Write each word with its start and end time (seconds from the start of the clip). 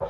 Bom, 0.00 0.08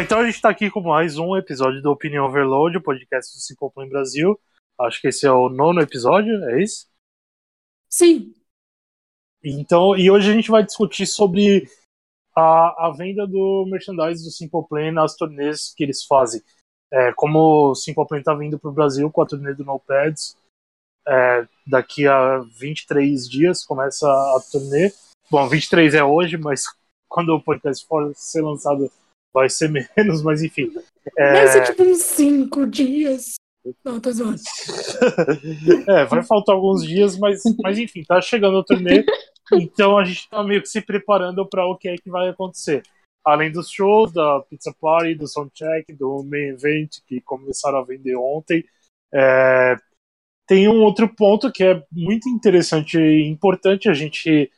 então 0.00 0.20
a 0.20 0.24
gente 0.24 0.34
está 0.34 0.50
aqui 0.50 0.70
com 0.70 0.82
mais 0.82 1.16
um 1.16 1.36
episódio 1.36 1.80
do 1.80 1.90
Opinião 1.90 2.26
Overload, 2.26 2.76
o 2.76 2.82
podcast 2.82 3.34
do 3.34 3.40
Simple 3.40 3.70
Plan 3.72 3.88
Brasil. 3.88 4.38
Acho 4.78 5.00
que 5.00 5.08
esse 5.08 5.26
é 5.26 5.32
o 5.32 5.48
nono 5.48 5.80
episódio, 5.80 6.32
é 6.50 6.62
isso? 6.62 6.86
Sim. 7.88 8.34
Então, 9.42 9.96
e 9.96 10.10
hoje 10.10 10.30
a 10.30 10.34
gente 10.34 10.50
vai 10.50 10.64
discutir 10.64 11.06
sobre 11.06 11.66
a, 12.36 12.86
a 12.86 12.94
venda 12.96 13.26
do 13.26 13.66
merchandise 13.66 14.22
do 14.22 14.30
Simple 14.30 14.66
Plan 14.68 14.92
nas 14.92 15.16
turnês 15.16 15.72
que 15.74 15.82
eles 15.82 16.04
fazem. 16.04 16.42
É, 16.92 17.12
como 17.14 17.70
o 17.70 17.74
Simple 17.74 18.06
Plan 18.06 18.18
está 18.18 18.34
vindo 18.34 18.58
para 18.58 18.70
o 18.70 18.74
Brasil 18.74 19.10
com 19.10 19.22
a 19.22 19.26
turnê 19.26 19.54
do 19.54 19.64
NoPads, 19.64 20.36
é, 21.06 21.46
daqui 21.66 22.06
a 22.06 22.38
23 22.58 23.28
dias 23.28 23.64
começa 23.64 24.06
a 24.06 24.40
turnê. 24.50 24.92
Bom, 25.30 25.48
23 25.48 25.94
é 25.94 26.04
hoje, 26.04 26.36
mas 26.36 26.64
quando 27.08 27.30
o 27.30 27.42
podcast 27.42 27.86
for 27.86 28.12
ser 28.14 28.42
lançado 28.42 28.90
vai 29.32 29.48
ser 29.48 29.70
menos, 29.96 30.22
mas 30.22 30.42
enfim. 30.42 30.72
É... 31.16 31.32
Vai 31.32 31.48
ser 31.48 31.64
tipo 31.64 31.82
uns 31.82 32.02
cinco 32.02 32.66
dias. 32.66 33.39
Não, 33.84 34.00
tô 34.00 34.10
zoando. 34.10 34.40
é, 35.88 36.04
vai 36.06 36.22
faltar 36.22 36.54
alguns 36.54 36.84
dias, 36.84 37.18
mas, 37.18 37.42
mas 37.62 37.78
enfim, 37.78 38.02
tá 38.04 38.20
chegando 38.20 38.58
o 38.58 38.64
turnê. 38.64 39.04
Então 39.52 39.98
a 39.98 40.04
gente 40.04 40.28
tá 40.28 40.42
meio 40.42 40.62
que 40.62 40.68
se 40.68 40.80
preparando 40.80 41.46
para 41.46 41.66
o 41.66 41.76
que 41.76 41.88
é 41.88 41.96
que 41.96 42.10
vai 42.10 42.28
acontecer. 42.28 42.82
Além 43.24 43.52
dos 43.52 43.70
shows, 43.70 44.12
da 44.12 44.40
Pizza 44.48 44.74
Party, 44.80 45.14
do 45.14 45.26
Soundcheck, 45.26 45.92
do 45.92 46.24
Main 46.24 46.50
Event, 46.50 46.98
que 47.06 47.20
começaram 47.20 47.78
a 47.78 47.84
vender 47.84 48.16
ontem. 48.16 48.64
É... 49.12 49.76
Tem 50.46 50.68
um 50.68 50.82
outro 50.82 51.08
ponto 51.14 51.52
que 51.52 51.62
é 51.62 51.84
muito 51.92 52.28
interessante 52.28 52.98
e 52.98 53.28
importante 53.28 53.88
a 53.88 53.94
gente 53.94 54.50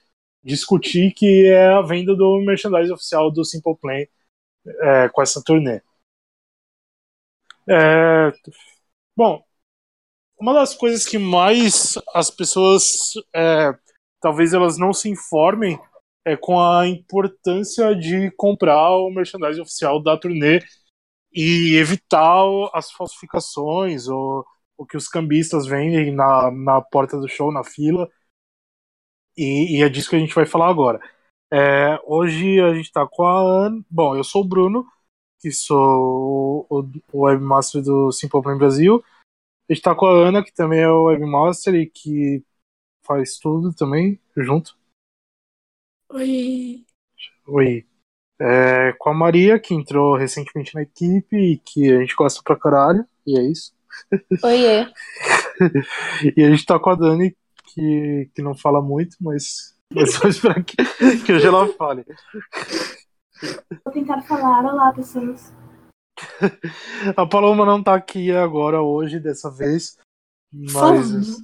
discutir, 0.43 1.13
que 1.13 1.47
é 1.47 1.69
a 1.69 1.83
venda 1.83 2.15
do 2.15 2.41
merchandise 2.41 2.93
oficial 2.93 3.31
do 3.31 3.45
Simple 3.45 3.77
Plan 3.77 4.05
é, 4.83 5.09
com 5.11 5.23
essa 5.23 5.43
turnê. 5.45 5.83
É, 7.69 8.33
bom, 9.17 9.43
uma 10.39 10.55
das 10.55 10.75
coisas 10.75 11.07
que 11.07 11.19
mais 11.19 11.95
as 12.15 12.31
pessoas 12.31 13.13
é, 13.35 13.73
talvez 14.21 14.55
elas 14.55 14.79
não 14.79 14.93
se 14.93 15.09
informem 15.09 15.79
é 16.25 16.37
com 16.37 16.61
a 16.61 16.87
importância 16.87 17.95
de 17.97 18.31
comprar 18.33 18.91
o 18.97 19.11
merchandising 19.11 19.61
oficial 19.61 20.03
da 20.03 20.17
turnê 20.17 20.61
e 21.33 21.77
evitar 21.77 22.45
as 22.73 22.91
falsificações 22.93 24.09
ou 24.09 24.45
o 24.77 24.87
que 24.87 24.97
os 24.97 25.09
cambistas 25.09 25.67
vendem 25.67 26.15
na, 26.15 26.51
na 26.51 26.81
porta 26.81 27.19
do 27.19 27.29
show, 27.29 27.53
na 27.53 27.65
fila. 27.65 28.09
E, 29.37 29.79
e 29.79 29.83
é 29.83 29.89
disso 29.89 30.11
que 30.11 30.17
a 30.17 30.19
gente 30.19 30.35
vai 30.35 30.47
falar 30.47 30.69
agora. 30.69 31.01
É, 31.53 31.99
hoje 32.05 32.61
a 32.61 32.75
gente 32.75 32.87
está 32.87 33.07
com 33.07 33.25
a 33.25 33.41
Ana. 33.41 33.83
Bom, 33.91 34.17
eu 34.17 34.25
sou 34.25 34.43
o 34.43 34.49
Bruno, 34.49 34.87
que 35.43 35.51
sou 35.51 36.67
o, 36.71 36.89
o 37.13 37.23
webmaster 37.25 37.83
do 37.83 38.13
Simple 38.13 38.41
Plan 38.41 38.57
Brasil. 38.57 39.03
A 39.69 39.73
gente 39.73 39.81
está 39.81 39.93
com 39.93 40.07
a 40.07 40.29
Ana, 40.29 40.45
que 40.45 40.55
também 40.55 40.81
é 40.81 40.89
o 40.89 41.07
webmaster 41.07 41.75
e 41.75 41.87
que 41.87 42.45
faz 43.05 43.39
tudo 43.39 43.75
também 43.75 44.21
junto. 44.37 44.79
Oi. 46.11 46.85
Oi. 47.49 47.85
É, 48.41 48.93
com 48.99 49.11
a 49.11 49.15
Maria, 49.15 49.59
que 49.59 49.75
entrou 49.75 50.17
recentemente 50.17 50.75
na 50.75 50.83
equipe 50.83 51.37
e 51.37 51.59
que 51.59 51.93
a 51.93 52.01
gente 52.01 52.15
gosta 52.15 52.41
pra 52.45 52.57
caralho, 52.57 53.05
e 53.27 53.37
é 53.37 53.43
isso. 53.43 53.75
Oiê. 54.45 54.87
e 56.37 56.43
a 56.45 56.51
gente 56.51 56.65
tá 56.65 56.79
com 56.79 56.91
a 56.91 56.95
Dani, 56.95 57.37
que, 57.65 58.31
que 58.35 58.43
não 58.43 58.55
fala 58.55 58.81
muito, 58.81 59.17
mas 59.21 59.77
é 59.95 60.07
só 60.07 60.29
esperar 60.29 60.63
que, 60.65 60.77
que 61.25 61.33
hoje 61.33 61.47
ela 61.47 61.67
fale. 61.75 62.05
Vou 63.85 63.93
tentar 63.93 64.23
falar. 64.23 64.65
Olá, 64.65 64.93
pessoas. 64.93 65.53
A 67.17 67.27
Paloma 67.27 67.67
não 67.67 67.83
tá 67.83 67.95
aqui 67.95 68.31
agora, 68.31 68.81
hoje, 68.81 69.19
dessa 69.19 69.51
vez. 69.51 69.99
Mas, 70.53 71.43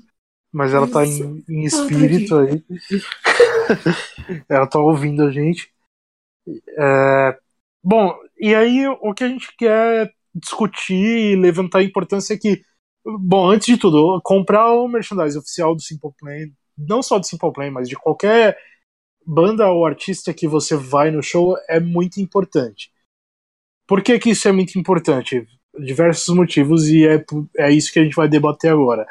mas 0.52 0.74
ela 0.74 0.88
tá 0.88 1.04
em, 1.04 1.44
em 1.48 1.64
espírito 1.64 2.36
aí. 2.36 2.64
ela 4.48 4.66
tá 4.66 4.78
ouvindo 4.78 5.24
a 5.24 5.30
gente. 5.30 5.72
É, 6.78 7.38
bom, 7.82 8.14
e 8.38 8.54
aí 8.54 8.86
o 8.86 9.12
que 9.12 9.24
a 9.24 9.28
gente 9.28 9.54
quer 9.56 10.12
discutir 10.34 11.32
e 11.32 11.36
levantar 11.36 11.78
a 11.78 11.84
importância 11.84 12.34
é 12.34 12.38
que, 12.38 12.62
bom, 13.04 13.50
antes 13.50 13.66
de 13.66 13.76
tudo, 13.76 14.20
comprar 14.22 14.72
o 14.72 14.86
merchandise 14.86 15.38
oficial 15.38 15.74
do 15.74 15.82
Simple 15.82 16.12
Plan 16.18 16.48
não 16.78 17.02
só 17.02 17.18
de 17.18 17.26
Simple 17.26 17.52
Plan, 17.52 17.70
mas 17.70 17.88
de 17.88 17.96
qualquer 17.96 18.56
banda 19.28 19.70
ou 19.70 19.84
artista 19.84 20.32
que 20.32 20.48
você 20.48 20.74
vai 20.74 21.10
no 21.10 21.22
show 21.22 21.54
é 21.68 21.78
muito 21.78 22.18
importante. 22.18 22.90
Por 23.86 24.02
que, 24.02 24.18
que 24.18 24.30
isso 24.30 24.48
é 24.48 24.52
muito 24.52 24.78
importante? 24.78 25.46
Diversos 25.78 26.34
motivos, 26.34 26.88
e 26.88 27.06
é, 27.06 27.22
é 27.58 27.70
isso 27.70 27.92
que 27.92 27.98
a 27.98 28.02
gente 28.02 28.16
vai 28.16 28.26
debater 28.26 28.72
agora. 28.72 29.06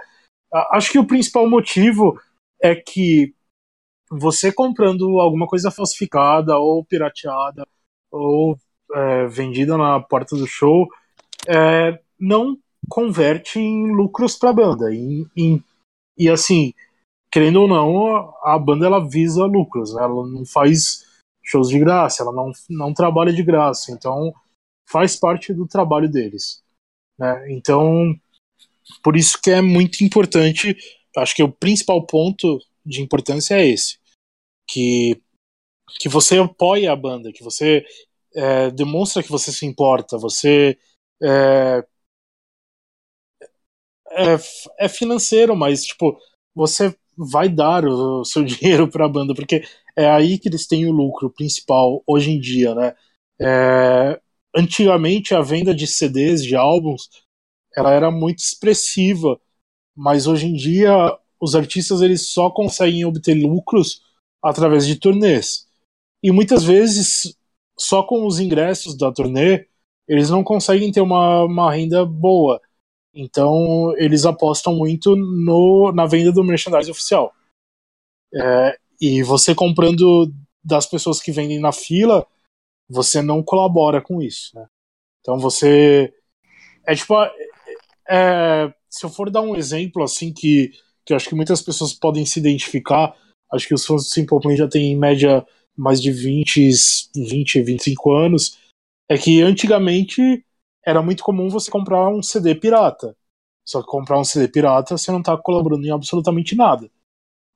Acho 0.72 0.92
que 0.92 0.98
o 0.98 1.06
principal 1.06 1.48
motivo 1.48 2.20
é 2.60 2.76
que 2.76 3.32
você 4.10 4.52
comprando 4.52 5.20
alguma 5.20 5.46
coisa 5.46 5.70
falsificada 5.70 6.58
ou 6.58 6.84
pirateada 6.84 7.68
ou 8.12 8.58
é, 8.96 9.28
vendida 9.28 9.78
na 9.78 10.00
porta 10.00 10.36
do 10.36 10.48
show 10.48 10.88
é, 11.48 12.00
não 12.20 12.58
converte 12.90 13.60
em 13.60 13.92
lucros 13.96 14.36
para 14.36 14.50
a 14.50 14.54
banda. 14.54 14.92
Em, 14.92 15.64
e 16.18 16.28
assim, 16.28 16.74
querendo 17.38 17.62
ou 17.62 17.68
não, 17.68 18.34
a 18.42 18.58
banda 18.58 18.88
ela 18.88 19.08
visa 19.08 19.46
lucros, 19.46 19.94
né? 19.94 20.02
ela 20.02 20.28
não 20.28 20.44
faz 20.44 21.06
shows 21.44 21.70
de 21.70 21.78
graça, 21.78 22.24
ela 22.24 22.32
não, 22.32 22.52
não 22.68 22.92
trabalha 22.96 23.32
de 23.32 23.44
graça, 23.44 23.92
então 23.92 24.34
faz 24.90 25.16
parte 25.16 25.54
do 25.54 25.68
trabalho 25.68 26.10
deles. 26.10 26.64
Né? 27.16 27.52
Então, 27.52 28.20
por 29.04 29.16
isso 29.16 29.40
que 29.40 29.52
é 29.52 29.62
muito 29.62 30.04
importante, 30.04 30.76
acho 31.16 31.36
que 31.36 31.44
o 31.44 31.52
principal 31.52 32.04
ponto 32.08 32.60
de 32.84 33.04
importância 33.04 33.54
é 33.54 33.68
esse, 33.68 34.00
que, 34.68 35.22
que 36.00 36.10
você 36.10 36.40
apoia 36.40 36.92
a 36.92 36.96
banda, 36.96 37.32
que 37.32 37.44
você 37.44 37.86
é, 38.34 38.72
demonstra 38.72 39.22
que 39.22 39.30
você 39.30 39.52
se 39.52 39.64
importa, 39.64 40.18
você 40.18 40.76
é, 41.22 41.86
é, 44.10 44.38
é 44.80 44.90
financeiro, 44.90 45.56
mas 45.56 45.86
tipo, 45.86 46.20
você 46.56 46.98
vai 47.18 47.50
dar 47.50 47.86
o 47.86 48.24
seu 48.24 48.44
dinheiro 48.46 48.88
para 48.90 49.06
a 49.06 49.10
banda, 49.10 49.34
porque 49.34 49.64
é 49.96 50.10
aí 50.10 50.38
que 50.38 50.48
eles 50.50 50.68
têm 50.68 50.86
o 50.86 50.92
lucro 50.92 51.30
principal 51.30 52.04
hoje 52.06 52.32
em 52.32 52.40
dia, 52.40 52.76
né? 52.76 52.96
É, 53.40 54.20
antigamente 54.56 55.36
a 55.36 55.42
venda 55.42 55.74
de 55.74 55.88
CDs, 55.88 56.44
de 56.44 56.56
álbuns, 56.56 57.10
ela 57.76 57.92
era 57.94 58.10
muito 58.12 58.40
expressiva, 58.40 59.40
mas 59.96 60.28
hoje 60.28 60.48
em 60.48 60.54
dia 60.54 60.92
os 61.40 61.56
artistas 61.56 62.02
eles 62.02 62.30
só 62.30 62.50
conseguem 62.50 63.06
obter 63.06 63.36
lucros 63.36 64.02
através 64.42 64.86
de 64.86 64.96
turnês. 64.96 65.68
E 66.24 66.32
muitas 66.32 66.64
vezes, 66.64 67.36
só 67.78 68.04
com 68.04 68.26
os 68.26 68.40
ingressos 68.40 68.98
da 68.98 69.12
turnê, 69.12 69.68
eles 70.08 70.30
não 70.30 70.44
conseguem 70.44 70.92
ter 70.92 71.02
uma, 71.02 71.44
uma 71.44 71.72
renda 71.72 72.06
boa. 72.06 72.60
Então, 73.20 73.98
eles 73.98 74.26
apostam 74.26 74.76
muito 74.76 75.16
no, 75.16 75.92
na 75.92 76.06
venda 76.06 76.32
do 76.32 76.44
merchandising 76.44 76.92
oficial. 76.92 77.34
É, 78.32 78.78
e 79.02 79.24
você 79.24 79.56
comprando 79.56 80.32
das 80.64 80.86
pessoas 80.86 81.20
que 81.20 81.32
vendem 81.32 81.60
na 81.60 81.72
fila, 81.72 82.28
você 82.88 83.20
não 83.20 83.42
colabora 83.42 84.00
com 84.00 84.22
isso. 84.22 84.56
Né? 84.56 84.68
Então, 85.20 85.40
você. 85.40 86.14
É 86.86 86.94
tipo. 86.94 87.16
É, 88.08 88.72
se 88.88 89.04
eu 89.04 89.10
for 89.10 89.32
dar 89.32 89.42
um 89.42 89.56
exemplo 89.56 90.04
assim 90.04 90.32
que, 90.32 90.72
que 91.04 91.12
eu 91.12 91.18
acho 91.18 91.28
que 91.28 91.36
muitas 91.36 91.62
pessoas 91.62 91.94
podem 91.94 92.24
se 92.24 92.40
identificar, 92.40 93.18
acho 93.52 93.68
que 93.68 93.74
os 93.74 93.84
fãs 93.84 94.04
do 94.04 94.10
Simple 94.10 94.40
Plan 94.40 94.56
já 94.56 94.68
têm 94.68 94.92
em 94.92 94.96
média 94.96 95.44
mais 95.76 96.00
de 96.00 96.12
20, 96.12 96.70
20, 97.16 97.62
25 97.64 98.12
anos, 98.12 98.60
é 99.10 99.18
que 99.18 99.42
antigamente 99.42 100.46
era 100.88 101.02
muito 101.04 101.24
comum 101.24 101.50
você 101.50 101.70
comprar 101.72 102.10
um 102.10 102.24
CD 102.24 102.56
pirata. 102.56 103.16
Só 103.66 103.82
que 103.82 103.88
comprar 103.90 104.20
um 104.20 104.24
CD 104.24 104.48
pirata, 104.48 104.98
você 104.98 105.12
não 105.12 105.22
tá 105.22 105.38
colaborando 105.38 105.86
em 105.86 105.92
absolutamente 105.92 106.56
nada. 106.56 106.90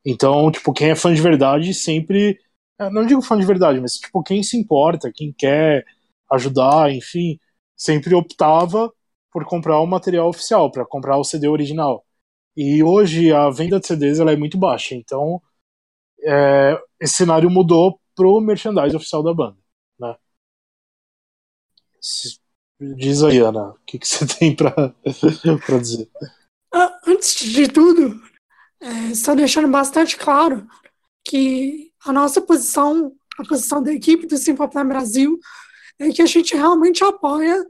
Então, 0.06 0.52
tipo, 0.52 0.74
quem 0.74 0.92
é 0.92 0.96
fã 0.96 1.14
de 1.14 1.22
verdade 1.22 1.74
sempre. 1.74 2.40
É, 2.80 2.90
não 2.90 3.06
digo 3.06 3.22
fã 3.22 3.38
de 3.40 3.46
verdade, 3.46 3.80
mas, 3.82 3.96
tipo, 3.98 4.24
quem 4.24 4.44
se 4.44 4.58
importa, 4.58 5.12
quem 5.14 5.34
quer 5.34 5.86
ajudar, 6.32 6.92
enfim, 6.94 7.40
sempre 7.78 8.16
optava 8.16 8.92
por 9.32 9.46
comprar 9.46 9.80
o 9.80 9.86
material 9.88 10.30
oficial, 10.30 10.72
para 10.72 10.86
comprar 10.86 11.18
o 11.18 11.24
CD 11.24 11.48
original. 11.48 12.06
E 12.58 12.84
hoje 12.84 13.34
a 13.34 13.50
venda 13.50 13.80
de 13.80 13.88
CDs 13.88 14.20
ela 14.20 14.32
é 14.34 14.36
muito 14.38 14.58
baixa, 14.58 14.96
então 14.96 15.42
é, 16.24 16.80
esse 17.00 17.16
cenário 17.16 17.50
mudou 17.50 18.00
pro 18.16 18.42
merchandise 18.42 18.96
oficial 18.96 19.24
da 19.24 19.34
banda, 19.34 19.58
né? 20.00 20.16
Diz 22.82 23.22
aí, 23.22 23.38
Ana, 23.38 23.70
o 23.70 23.80
que, 23.86 24.00
que 24.00 24.08
você 24.08 24.26
tem 24.26 24.56
para 24.56 24.96
dizer? 25.80 26.10
Ah, 26.74 27.00
antes 27.06 27.46
de 27.46 27.68
tudo, 27.68 28.20
é, 28.80 29.14
só 29.14 29.36
deixando 29.36 29.68
bastante 29.68 30.18
claro 30.18 30.68
que 31.24 31.94
a 32.04 32.12
nossa 32.12 32.42
posição, 32.42 33.16
a 33.38 33.44
posição 33.44 33.84
da 33.84 33.94
equipe 33.94 34.26
do 34.26 34.36
Simple 34.36 34.68
Brasil, 34.86 35.40
é 36.00 36.10
que 36.10 36.24
a 36.24 36.26
gente 36.26 36.56
realmente 36.56 37.04
apoia 37.04 37.64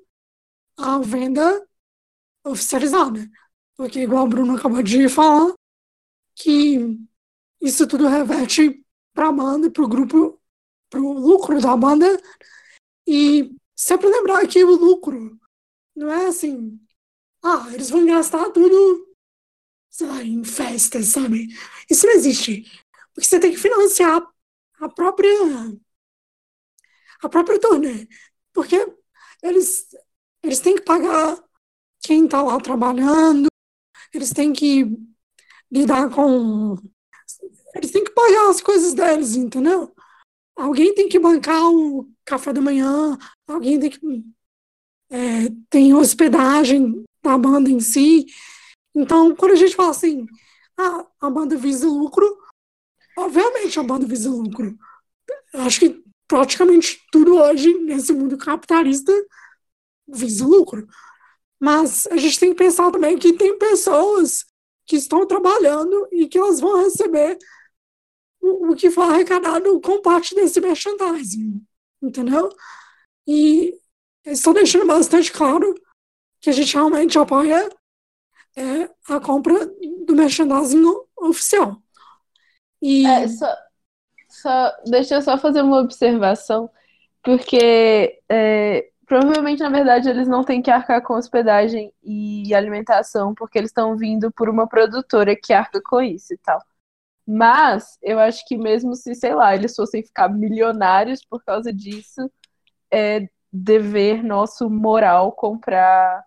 a 0.77 0.99
venda 0.99 1.61
oficializada. 2.45 3.29
Porque, 3.75 3.99
igual 3.99 4.23
o 4.23 4.29
Bruno 4.29 4.55
acabou 4.55 4.81
de 4.81 5.09
falar, 5.09 5.53
que 6.35 6.97
isso 7.59 7.85
tudo 7.85 8.07
reverte 8.07 8.81
para 9.13 9.27
a 9.27 9.31
banda, 9.33 9.69
para 9.69 9.83
o 9.83 9.89
grupo, 9.89 10.39
para 10.89 11.01
o 11.01 11.11
lucro 11.11 11.59
da 11.59 11.75
banda. 11.75 12.05
E 13.05 13.53
sempre 13.81 14.07
lembrar 14.07 14.47
que 14.47 14.63
o 14.63 14.75
lucro 14.75 15.39
não 15.95 16.11
é 16.11 16.27
assim, 16.27 16.79
ah, 17.43 17.67
eles 17.73 17.89
vão 17.89 18.05
gastar 18.05 18.51
tudo, 18.51 19.15
sei 19.89 20.07
lá, 20.07 20.23
em 20.23 20.43
festas, 20.43 21.07
sabe? 21.07 21.47
Isso 21.89 22.05
não 22.05 22.13
existe. 22.13 22.63
Porque 23.13 23.27
você 23.27 23.39
tem 23.39 23.51
que 23.51 23.57
financiar 23.57 24.21
a 24.79 24.89
própria 24.89 25.31
a 27.23 27.29
própria 27.29 27.59
turnê. 27.59 28.07
Porque 28.53 28.75
eles, 29.41 29.87
eles 30.43 30.59
têm 30.59 30.75
que 30.75 30.83
pagar 30.83 31.43
quem 32.01 32.25
está 32.25 32.41
lá 32.43 32.59
trabalhando, 32.59 33.47
eles 34.13 34.31
têm 34.31 34.53
que 34.53 34.85
lidar 35.71 36.09
com. 36.13 36.75
Eles 37.73 37.91
têm 37.91 38.03
que 38.03 38.11
pagar 38.11 38.49
as 38.49 38.61
coisas 38.61 38.93
deles, 38.93 39.35
entendeu? 39.35 39.91
Alguém 40.55 40.93
tem 40.93 41.09
que 41.09 41.17
bancar 41.17 41.63
o 41.63 42.11
café 42.31 42.53
da 42.53 42.61
manhã, 42.61 43.17
alguém 43.45 43.79
tem 43.79 43.89
que. 43.89 43.99
É, 45.09 45.49
tem 45.69 45.93
hospedagem 45.93 47.03
da 47.21 47.37
banda 47.37 47.69
em 47.69 47.81
si. 47.81 48.25
Então, 48.95 49.35
quando 49.35 49.51
a 49.51 49.55
gente 49.55 49.75
fala 49.75 49.89
assim, 49.89 50.25
ah, 50.77 51.05
a 51.19 51.29
banda 51.29 51.57
visa 51.57 51.87
lucro, 51.87 52.25
obviamente 53.17 53.77
a 53.77 53.83
banda 53.83 54.05
visa 54.05 54.29
lucro. 54.29 54.77
Acho 55.53 55.81
que 55.81 56.03
praticamente 56.27 57.01
tudo 57.11 57.35
hoje, 57.35 57.73
nesse 57.79 58.13
mundo 58.13 58.37
capitalista, 58.37 59.11
visa 60.07 60.45
lucro. 60.45 60.87
Mas 61.59 62.07
a 62.07 62.15
gente 62.15 62.39
tem 62.39 62.49
que 62.51 62.63
pensar 62.63 62.89
também 62.89 63.17
que 63.17 63.33
tem 63.33 63.57
pessoas 63.57 64.45
que 64.85 64.95
estão 64.95 65.27
trabalhando 65.27 66.07
e 66.11 66.27
que 66.27 66.37
elas 66.37 66.61
vão 66.61 66.81
receber 66.81 67.37
o, 68.39 68.71
o 68.71 68.75
que 68.75 68.89
for 68.89 69.03
arrecadado 69.03 69.79
com 69.81 70.01
parte 70.01 70.33
desse 70.33 70.59
merchandising, 70.61 71.61
entendeu? 72.01 72.49
E 73.27 73.73
estou 74.25 74.53
deixando 74.53 74.85
bastante 74.85 75.31
claro 75.31 75.73
que 76.39 76.49
a 76.49 76.53
gente 76.53 76.73
realmente 76.73 77.17
apoia 77.17 77.69
é, 78.55 78.89
a 79.07 79.19
compra 79.19 79.65
do 80.05 80.15
merchandising 80.15 80.83
oficial. 81.17 81.81
E... 82.81 83.05
É, 83.05 83.27
só, 83.27 83.55
só, 84.29 84.71
deixa 84.85 85.15
eu 85.15 85.21
só 85.21 85.37
fazer 85.37 85.61
uma 85.61 85.79
observação, 85.79 86.69
porque 87.23 88.19
é, 88.27 88.89
provavelmente, 89.05 89.61
na 89.61 89.69
verdade, 89.69 90.09
eles 90.09 90.27
não 90.27 90.43
têm 90.43 90.61
que 90.61 90.71
arcar 90.71 91.01
com 91.03 91.13
hospedagem 91.13 91.93
e 92.03 92.53
alimentação, 92.53 93.35
porque 93.35 93.57
eles 93.57 93.69
estão 93.69 93.95
vindo 93.95 94.31
por 94.31 94.49
uma 94.49 94.67
produtora 94.67 95.35
que 95.35 95.53
arca 95.53 95.81
com 95.83 96.01
isso 96.01 96.33
e 96.33 96.37
tal. 96.37 96.61
Mas 97.27 97.97
eu 98.01 98.19
acho 98.19 98.45
que 98.47 98.57
mesmo 98.57 98.95
se, 98.95 99.15
sei 99.15 99.35
lá, 99.35 99.55
eles 99.55 99.75
fossem 99.75 100.03
ficar 100.03 100.29
milionários 100.29 101.23
por 101.25 101.43
causa 101.43 101.71
disso, 101.73 102.31
é 102.91 103.27
dever 103.51 104.23
nosso 104.23 104.69
moral 104.69 105.31
comprar 105.33 106.25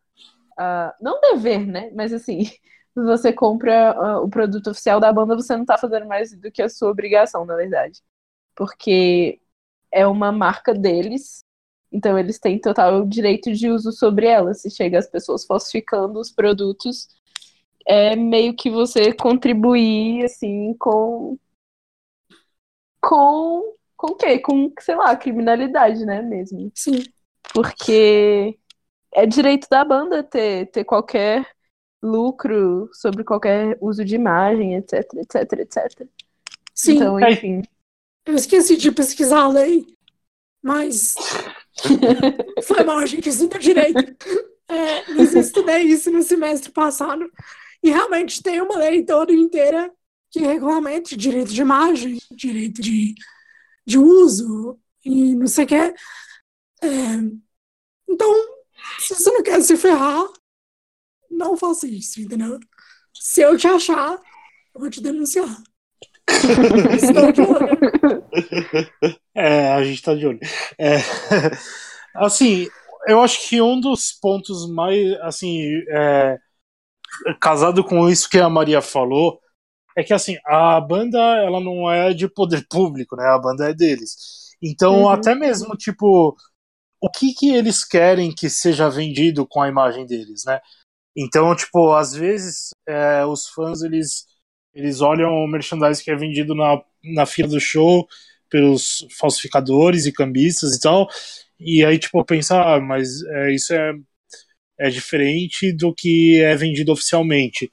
Uh, 0.59 0.93
não 1.01 1.21
dever, 1.21 1.67
né? 1.67 1.91
Mas 1.95 2.13
assim, 2.13 2.43
você 2.95 3.33
compra 3.33 4.19
uh, 4.21 4.25
o 4.25 4.29
produto 4.31 4.71
oficial 4.71 5.01
da 5.01 5.13
banda, 5.13 5.35
você 5.35 5.55
não 5.55 5.63
está 5.63 5.77
fazendo 5.79 6.07
mais 6.07 6.33
do 6.37 6.51
que 6.51 6.63
a 6.63 6.69
sua 6.69 6.91
obrigação, 6.91 7.45
na 7.45 7.57
verdade. 7.57 8.01
Porque 8.55 9.41
é 9.93 10.07
uma 10.07 10.33
marca 10.33 10.75
deles, 10.75 11.45
então 11.93 12.19
eles 12.19 12.39
têm 12.39 12.61
total 12.61 13.07
direito 13.07 13.53
de 13.53 13.71
uso 13.71 13.93
sobre 13.93 14.27
ela. 14.27 14.55
Se 14.55 14.71
chega 14.71 14.99
as 14.99 15.09
pessoas 15.09 15.45
falsificando 15.45 16.21
os 16.21 16.31
produtos, 16.33 17.09
é 17.87 18.17
meio 18.17 18.55
que 18.55 18.71
você 18.71 19.13
contribuir, 19.13 20.25
assim, 20.25 20.75
com. 20.79 21.39
Com. 23.01 23.75
Com 23.97 24.13
o 24.13 24.17
quê? 24.17 24.39
Com, 24.39 24.73
sei 24.81 24.97
lá, 24.97 25.17
criminalidade, 25.17 26.05
né, 26.05 26.21
mesmo. 26.21 26.71
Sim. 26.75 27.05
Porque 27.53 28.59
é 29.13 29.27
direito 29.27 29.69
da 29.71 29.85
banda 29.85 30.23
ter, 30.23 30.71
ter 30.71 30.85
qualquer 30.85 31.47
lucro 32.03 32.91
sobre 32.93 33.25
qualquer 33.25 33.79
uso 33.81 34.05
de 34.05 34.15
imagem, 34.15 34.75
etc, 34.75 35.05
etc, 35.15 35.53
etc. 35.61 36.09
Sim. 36.75 36.97
Então, 36.97 37.21
enfim. 37.21 37.63
Eu 38.27 38.35
esqueci 38.35 38.77
de 38.77 38.91
pesquisar 38.91 39.43
a 39.43 39.49
lei, 39.49 39.87
mas 40.63 41.15
foi 42.65 42.83
mal, 42.85 42.99
a 42.99 43.07
gente 43.07 43.29
estuda 43.29 43.59
direito. 43.59 44.17
É, 44.67 45.11
eu 45.11 45.41
estudei 45.41 45.83
isso 45.83 46.11
no 46.11 46.23
semestre 46.23 46.73
passado 46.73 47.31
e 47.85 47.91
realmente 47.91 48.43
tem 48.43 48.63
uma 48.63 48.79
lei 48.79 49.05
toda 49.05 49.31
inteira 49.31 49.93
que 50.31 50.41
regulamenta 50.41 51.15
direito 51.15 51.53
de 51.53 51.61
imagem, 51.61 52.19
direito 52.33 52.81
de, 52.81 53.15
de 53.87 53.99
uso 53.99 54.81
e 55.05 55.35
não 55.35 55.47
sei 55.47 55.65
o 55.65 55.69
que. 55.69 55.75
É, 55.75 55.95
então, 58.09 58.35
se 58.99 59.15
você 59.15 59.31
não 59.31 59.43
quer 59.43 59.61
se 59.61 59.77
ferrar, 59.77 60.27
não 61.31 61.59
faça 61.59 61.87
isso, 61.87 62.23
entendeu? 62.23 62.59
Se 63.13 63.43
eu 63.43 63.55
te 63.59 63.69
achar, 63.69 64.19
eu 64.75 64.81
vou 64.81 64.89
te 64.89 65.03
denunciar. 65.03 65.63
é, 69.35 69.75
a 69.75 69.85
gente 69.85 70.03
tá 70.03 70.15
de 70.15 70.27
olho. 70.27 70.41
É, 70.79 70.97
assim, 72.17 72.67
eu 73.07 73.21
acho 73.21 73.47
que 73.47 73.61
um 73.61 73.79
dos 73.79 74.11
pontos 74.11 74.67
mais, 74.71 75.13
assim, 75.21 75.61
é, 75.91 76.39
casado 77.41 77.85
com 77.85 78.09
isso 78.09 78.29
que 78.29 78.39
a 78.39 78.49
Maria 78.49 78.83
falou, 78.83 79.41
é 79.97 80.03
que 80.03 80.13
assim, 80.13 80.37
a 80.47 80.81
banda 80.81 81.19
ela 81.19 81.61
não 81.61 81.91
é 81.91 82.13
de 82.13 82.29
poder 82.29 82.67
público, 82.71 83.17
né? 83.17 83.27
A 83.27 83.39
banda 83.39 83.71
é 83.71 83.75
deles. 83.75 84.55
Então, 84.63 85.03
uhum. 85.03 85.09
até 85.09 85.35
mesmo, 85.35 85.77
tipo, 85.77 86.37
o 87.01 87.11
que, 87.11 87.35
que 87.35 87.55
eles 87.55 87.85
querem 87.85 88.35
que 88.35 88.49
seja 88.49 88.89
vendido 88.89 89.47
com 89.47 89.61
a 89.63 89.69
imagem 89.69 90.07
deles, 90.07 90.45
né? 90.47 90.61
Então, 91.17 91.55
tipo, 91.55 91.93
às 91.93 92.15
vezes 92.15 92.71
é, 92.89 93.25
os 93.25 93.49
fãs 93.49 93.83
eles, 93.83 94.27
eles 94.75 95.01
olham 95.01 95.31
o 95.31 95.47
merchandise 95.47 96.03
que 96.03 96.11
é 96.11 96.17
vendido 96.17 96.55
na, 96.55 96.83
na 97.05 97.27
fila 97.27 97.49
do 97.49 97.61
show 97.61 98.07
pelos 98.51 99.07
falsificadores 99.19 100.07
e 100.07 100.13
cambistas 100.13 100.77
e 100.77 100.81
tal, 100.81 101.09
e 101.59 101.85
aí, 101.85 101.99
tipo, 101.99 102.25
pensar, 102.25 102.77
ah, 102.77 102.81
mas 102.81 103.23
é, 103.23 103.53
isso 103.55 103.73
é, 103.73 103.93
é 104.79 104.89
diferente 104.91 105.73
do 105.73 105.95
que 105.95 106.41
é 106.43 106.55
vendido 106.57 106.93
oficialmente. 106.93 107.71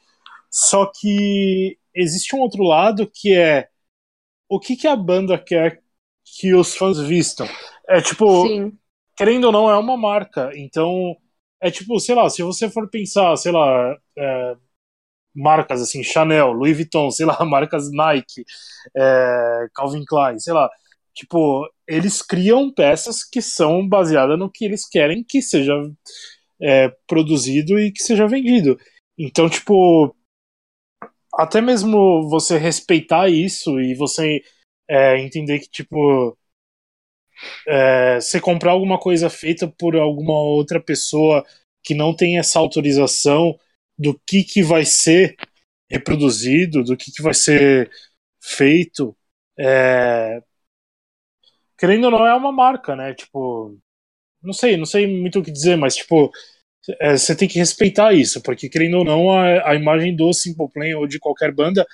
Só 0.49 0.85
que 0.85 1.77
existe 1.93 2.35
um 2.35 2.39
outro 2.39 2.63
lado 2.63 3.09
que 3.11 3.35
é 3.35 3.67
o 4.49 4.59
que, 4.59 4.75
que 4.75 4.87
a 4.87 4.95
banda 4.95 5.37
quer 5.37 5.81
que 6.25 6.53
os 6.53 6.75
fãs 6.75 6.99
vistam. 6.99 7.47
É 7.87 8.01
tipo, 8.01 8.47
Sim 8.47 8.77
querendo 9.21 9.45
ou 9.45 9.51
não, 9.51 9.69
é 9.69 9.77
uma 9.77 9.95
marca. 9.95 10.51
Então, 10.55 11.15
é 11.61 11.69
tipo, 11.71 11.99
sei 11.99 12.15
lá, 12.15 12.29
se 12.29 12.41
você 12.43 12.69
for 12.69 12.89
pensar, 12.89 13.35
sei 13.37 13.51
lá, 13.51 13.95
é, 14.17 14.55
marcas 15.35 15.81
assim, 15.81 16.03
Chanel, 16.03 16.51
Louis 16.53 16.75
Vuitton, 16.75 17.11
sei 17.11 17.25
lá, 17.27 17.37
marcas 17.45 17.91
Nike, 17.91 18.45
é, 18.97 19.67
Calvin 19.75 20.03
Klein, 20.05 20.39
sei 20.39 20.53
lá, 20.53 20.69
tipo, 21.13 21.69
eles 21.87 22.21
criam 22.23 22.73
peças 22.73 23.23
que 23.23 23.41
são 23.43 23.87
baseadas 23.87 24.39
no 24.39 24.51
que 24.51 24.65
eles 24.65 24.87
querem 24.89 25.23
que 25.23 25.41
seja 25.41 25.73
é, 26.61 26.89
produzido 27.07 27.79
e 27.79 27.91
que 27.91 28.03
seja 28.03 28.27
vendido. 28.27 28.77
Então, 29.17 29.49
tipo, 29.49 30.15
até 31.33 31.61
mesmo 31.61 32.29
você 32.29 32.57
respeitar 32.57 33.29
isso 33.29 33.79
e 33.79 33.95
você 33.95 34.41
é, 34.87 35.19
entender 35.19 35.59
que, 35.59 35.69
tipo, 35.69 36.37
é, 37.67 38.19
você 38.19 38.39
comprar 38.39 38.71
alguma 38.71 38.99
coisa 38.99 39.29
feita 39.29 39.67
por 39.67 39.95
alguma 39.95 40.39
outra 40.39 40.79
pessoa 40.81 41.45
que 41.83 41.95
não 41.95 42.15
tem 42.15 42.37
essa 42.37 42.59
autorização 42.59 43.57
do 43.97 44.19
que, 44.27 44.43
que 44.43 44.63
vai 44.63 44.85
ser 44.85 45.35
reproduzido, 45.89 46.83
do 46.83 46.95
que, 46.95 47.11
que 47.11 47.21
vai 47.21 47.33
ser 47.33 47.91
feito, 48.41 49.15
é... 49.57 50.41
querendo 51.77 52.05
ou 52.05 52.11
não, 52.11 52.25
é 52.25 52.33
uma 52.35 52.51
marca, 52.51 52.95
né? 52.95 53.13
Tipo, 53.13 53.77
não 54.43 54.53
sei, 54.53 54.77
não 54.77 54.85
sei 54.85 55.07
muito 55.07 55.39
o 55.39 55.43
que 55.43 55.51
dizer, 55.51 55.77
mas 55.77 55.95
tipo, 55.95 56.31
é, 56.99 57.17
você 57.17 57.35
tem 57.35 57.47
que 57.47 57.59
respeitar 57.59 58.13
isso, 58.13 58.41
porque 58.41 58.69
querendo 58.69 58.97
ou 58.97 59.05
não, 59.05 59.31
a, 59.31 59.69
a 59.71 59.75
imagem 59.75 60.15
do 60.15 60.33
Simple 60.33 60.69
Plan 60.69 60.97
ou 60.97 61.07
de 61.07 61.19
qualquer 61.19 61.53
banda 61.53 61.85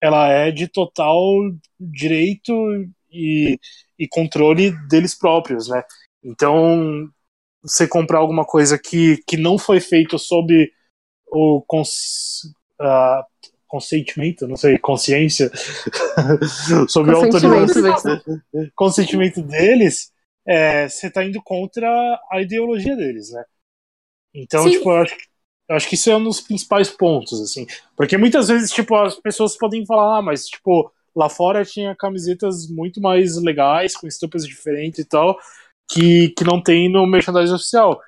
ela 0.00 0.28
é 0.28 0.50
de 0.50 0.68
total 0.68 1.22
direito 1.80 2.52
e, 3.10 3.58
e 3.98 4.06
controle 4.08 4.72
deles 4.88 5.14
próprios, 5.14 5.68
né? 5.68 5.82
Então, 6.22 7.08
você 7.62 7.88
comprar 7.88 8.18
alguma 8.18 8.44
coisa 8.44 8.78
que, 8.78 9.18
que 9.26 9.36
não 9.36 9.58
foi 9.58 9.80
feito 9.80 10.18
sob 10.18 10.70
o 11.28 11.62
cons, 11.66 12.42
uh, 12.80 13.24
consentimento, 13.66 14.46
não 14.46 14.56
sei, 14.56 14.78
consciência, 14.78 15.50
sob 16.88 17.10
o 17.10 17.16
autorização, 17.16 18.20
consentimento 18.74 19.42
deles, 19.42 20.12
é, 20.46 20.88
você 20.88 21.08
está 21.08 21.24
indo 21.24 21.42
contra 21.42 21.88
a 22.30 22.40
ideologia 22.40 22.96
deles, 22.96 23.30
né? 23.32 23.44
Então, 24.34 24.62
Sim. 24.62 24.70
tipo, 24.70 24.90
eu 24.90 24.96
acho, 24.98 25.16
eu 25.68 25.76
acho 25.76 25.88
que 25.88 25.94
isso 25.94 26.10
é 26.10 26.16
um 26.16 26.24
dos 26.24 26.40
principais 26.40 26.90
pontos, 26.90 27.40
assim. 27.40 27.66
Porque 27.96 28.16
muitas 28.16 28.48
vezes, 28.48 28.70
tipo, 28.70 28.94
as 28.94 29.18
pessoas 29.18 29.56
podem 29.56 29.84
falar, 29.84 30.18
ah, 30.18 30.22
mas, 30.22 30.46
tipo, 30.46 30.92
lá 31.14 31.28
fora 31.28 31.64
tinha 31.64 31.96
camisetas 31.96 32.68
muito 32.68 33.00
mais 33.00 33.36
legais, 33.36 33.96
com 33.96 34.06
estampas 34.06 34.46
diferentes 34.46 35.00
e 35.00 35.04
tal, 35.04 35.38
que, 35.90 36.30
que 36.30 36.44
não 36.44 36.62
tem 36.62 36.90
no 36.90 37.06
merchandising 37.06 37.54
oficial. 37.54 38.00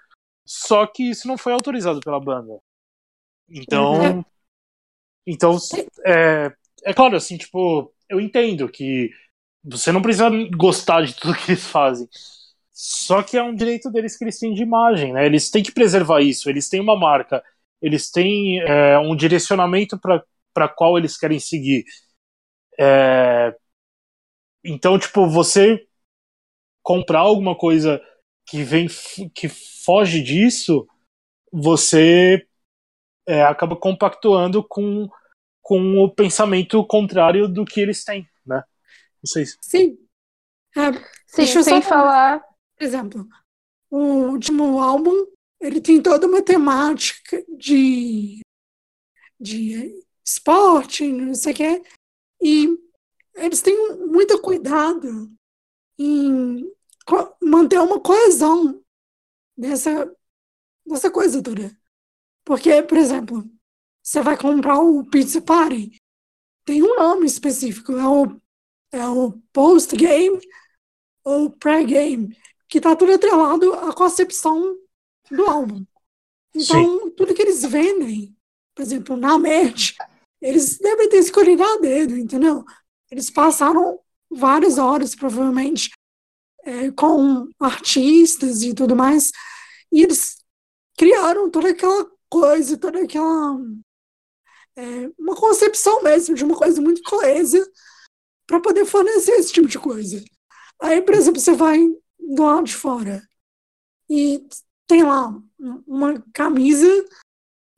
Só 0.46 0.86
que 0.86 1.10
isso 1.10 1.26
não 1.26 1.36
foi 1.36 1.52
autorizado 1.52 2.00
pela 2.00 2.20
banda. 2.20 2.58
Então. 3.48 4.16
Uhum. 4.16 4.24
Então, 5.26 5.58
é, 6.06 6.50
é 6.84 6.94
claro, 6.94 7.14
assim, 7.14 7.36
tipo, 7.36 7.92
eu 8.08 8.18
entendo 8.18 8.66
que 8.66 9.10
você 9.64 9.92
não 9.92 10.02
precisa 10.02 10.30
gostar 10.56 11.02
de 11.02 11.14
tudo 11.14 11.34
que 11.34 11.52
eles 11.52 11.66
fazem. 11.66 12.08
Só 12.72 13.22
que 13.22 13.36
é 13.36 13.42
um 13.42 13.54
direito 13.54 13.90
deles 13.90 14.16
que 14.16 14.24
eles 14.24 14.38
têm 14.38 14.54
de 14.54 14.62
imagem, 14.62 15.12
né? 15.12 15.26
Eles 15.26 15.50
têm 15.50 15.62
que 15.62 15.72
preservar 15.72 16.20
isso, 16.20 16.48
eles 16.48 16.68
têm 16.68 16.80
uma 16.80 16.96
marca, 16.96 17.42
eles 17.82 18.10
têm 18.10 18.60
é, 18.60 18.98
um 18.98 19.16
direcionamento 19.16 19.98
para 19.98 20.68
qual 20.68 20.96
eles 20.96 21.16
querem 21.18 21.40
seguir. 21.40 21.84
É, 22.78 23.54
então, 24.64 24.98
tipo, 24.98 25.26
você 25.28 25.84
comprar 26.82 27.20
alguma 27.20 27.56
coisa 27.56 28.00
que 28.46 28.62
vem 28.62 28.86
que 29.34 29.48
foge 29.48 30.22
disso, 30.22 30.86
você 31.52 32.46
é, 33.26 33.42
acaba 33.42 33.76
compactuando 33.76 34.62
com, 34.66 35.08
com 35.60 35.98
o 35.98 36.10
pensamento 36.10 36.84
contrário 36.86 37.48
do 37.48 37.64
que 37.64 37.80
eles 37.80 38.04
têm? 38.04 38.26
Não 39.22 39.30
sei 39.30 39.46
se... 39.46 39.56
Sim. 39.60 39.98
É, 40.76 40.92
Sim, 41.26 41.62
sem 41.62 41.82
só... 41.82 41.88
falar. 41.88 42.40
Por 42.76 42.84
exemplo, 42.84 43.28
o 43.90 43.98
último 44.30 44.80
álbum 44.80 45.26
ele 45.60 45.80
tem 45.80 46.00
toda 46.00 46.26
uma 46.26 46.42
temática 46.42 47.44
de, 47.48 48.40
de 49.40 50.04
esporte, 50.24 51.10
não 51.10 51.34
sei 51.34 51.52
o 51.52 51.56
que, 51.56 51.82
e 52.40 52.78
eles 53.34 53.60
têm 53.60 53.96
muito 54.06 54.40
cuidado 54.40 55.30
em 55.98 56.70
manter 57.42 57.80
uma 57.80 58.00
coesão 58.00 58.82
dessa, 59.56 60.14
dessa 60.86 61.10
coisa 61.10 61.42
toda. 61.42 61.76
Porque, 62.44 62.82
por 62.82 62.96
exemplo, 62.96 63.44
você 64.02 64.22
vai 64.22 64.38
comprar 64.38 64.78
o 64.78 65.04
Pizza 65.04 65.40
Party, 65.42 66.00
tem 66.64 66.82
um 66.82 66.96
nome 66.96 67.26
específico, 67.26 67.92
é 67.92 68.06
o, 68.06 68.40
é 68.92 69.06
o 69.06 69.32
post-game 69.52 70.40
ou 71.24 71.50
pré-game, 71.50 72.36
que 72.68 72.78
está 72.78 72.96
tudo 72.96 73.12
atrelado 73.12 73.72
à 73.74 73.92
concepção 73.92 74.76
do 75.30 75.46
álbum. 75.46 75.84
Então, 76.54 77.00
Sim. 77.00 77.10
tudo 77.10 77.34
que 77.34 77.42
eles 77.42 77.62
vendem, 77.64 78.34
por 78.74 78.82
exemplo, 78.82 79.16
na 79.16 79.38
merch, 79.38 79.94
eles 80.40 80.78
devem 80.78 81.08
ter 81.08 81.18
escolhido 81.18 81.62
a 81.62 81.78
dedo, 81.78 82.16
entendeu? 82.16 82.64
Eles 83.10 83.30
passaram 83.30 84.00
várias 84.30 84.78
horas, 84.78 85.14
provavelmente, 85.14 85.90
é, 86.64 86.90
com 86.92 87.48
artistas 87.60 88.62
e 88.62 88.74
tudo 88.74 88.96
mais, 88.96 89.32
e 89.92 90.02
eles 90.02 90.38
criaram 90.96 91.50
toda 91.50 91.70
aquela 91.70 92.10
coisa, 92.28 92.76
toda 92.76 93.02
aquela. 93.02 93.58
É, 94.76 95.10
uma 95.18 95.34
concepção 95.34 96.02
mesmo 96.02 96.34
de 96.34 96.44
uma 96.44 96.56
coisa 96.56 96.80
muito 96.80 97.02
coesa 97.02 97.68
para 98.48 98.60
poder 98.60 98.86
fornecer 98.86 99.32
esse 99.32 99.52
tipo 99.52 99.68
de 99.68 99.78
coisa. 99.78 100.24
Aí, 100.80 101.02
por 101.02 101.14
exemplo, 101.14 101.38
você 101.38 101.52
vai 101.52 101.78
do 102.18 102.42
lado 102.42 102.64
de 102.64 102.74
fora 102.74 103.22
e 104.10 104.44
tem 104.86 105.02
lá 105.02 105.38
uma 105.86 106.20
camisa 106.32 106.88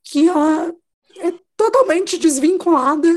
que 0.04 0.28
ela 0.28 0.72
é 1.18 1.32
totalmente 1.56 2.16
desvinculada 2.16 3.08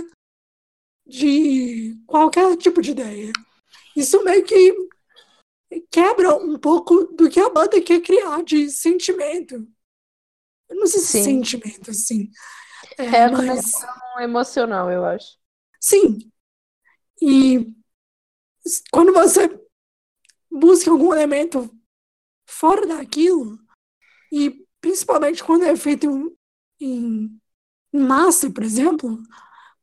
de 1.05 1.95
qualquer 2.07 2.57
tipo 2.57 2.81
de 2.81 2.91
ideia. 2.91 3.31
Isso 3.95 4.23
meio 4.23 4.43
que 4.43 4.75
quebra 5.91 6.35
um 6.35 6.57
pouco 6.57 7.05
do 7.13 7.29
que 7.29 7.39
a 7.39 7.49
banda 7.49 7.79
quer 7.81 8.01
criar 8.01 8.43
de 8.43 8.69
sentimento. 8.71 9.67
Eu 10.69 10.75
não 10.77 10.87
sei 10.87 11.01
se 11.01 11.19
é 11.19 11.23
Sim. 11.23 11.43
sentimento, 11.43 11.91
assim. 11.91 12.31
É, 12.97 13.05
é 13.05 13.23
a 13.25 13.31
mas... 13.31 13.39
conexão 13.39 14.19
emocional, 14.21 14.89
eu 14.89 15.05
acho. 15.05 15.37
Sim. 15.79 16.31
E 17.21 17.73
quando 18.91 19.13
você 19.13 19.49
busca 20.51 20.91
algum 20.91 21.13
elemento 21.13 21.69
fora 22.47 22.85
daquilo, 22.85 23.57
e 24.31 24.65
principalmente 24.81 25.43
quando 25.43 25.63
é 25.63 25.75
feito 25.75 26.35
em, 26.79 27.39
em 27.93 27.99
massa, 27.99 28.49
por 28.49 28.63
exemplo, 28.63 29.21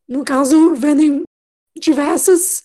no 0.09 0.25
caso, 0.25 0.75
vendem 0.75 1.23
diversas 1.77 2.65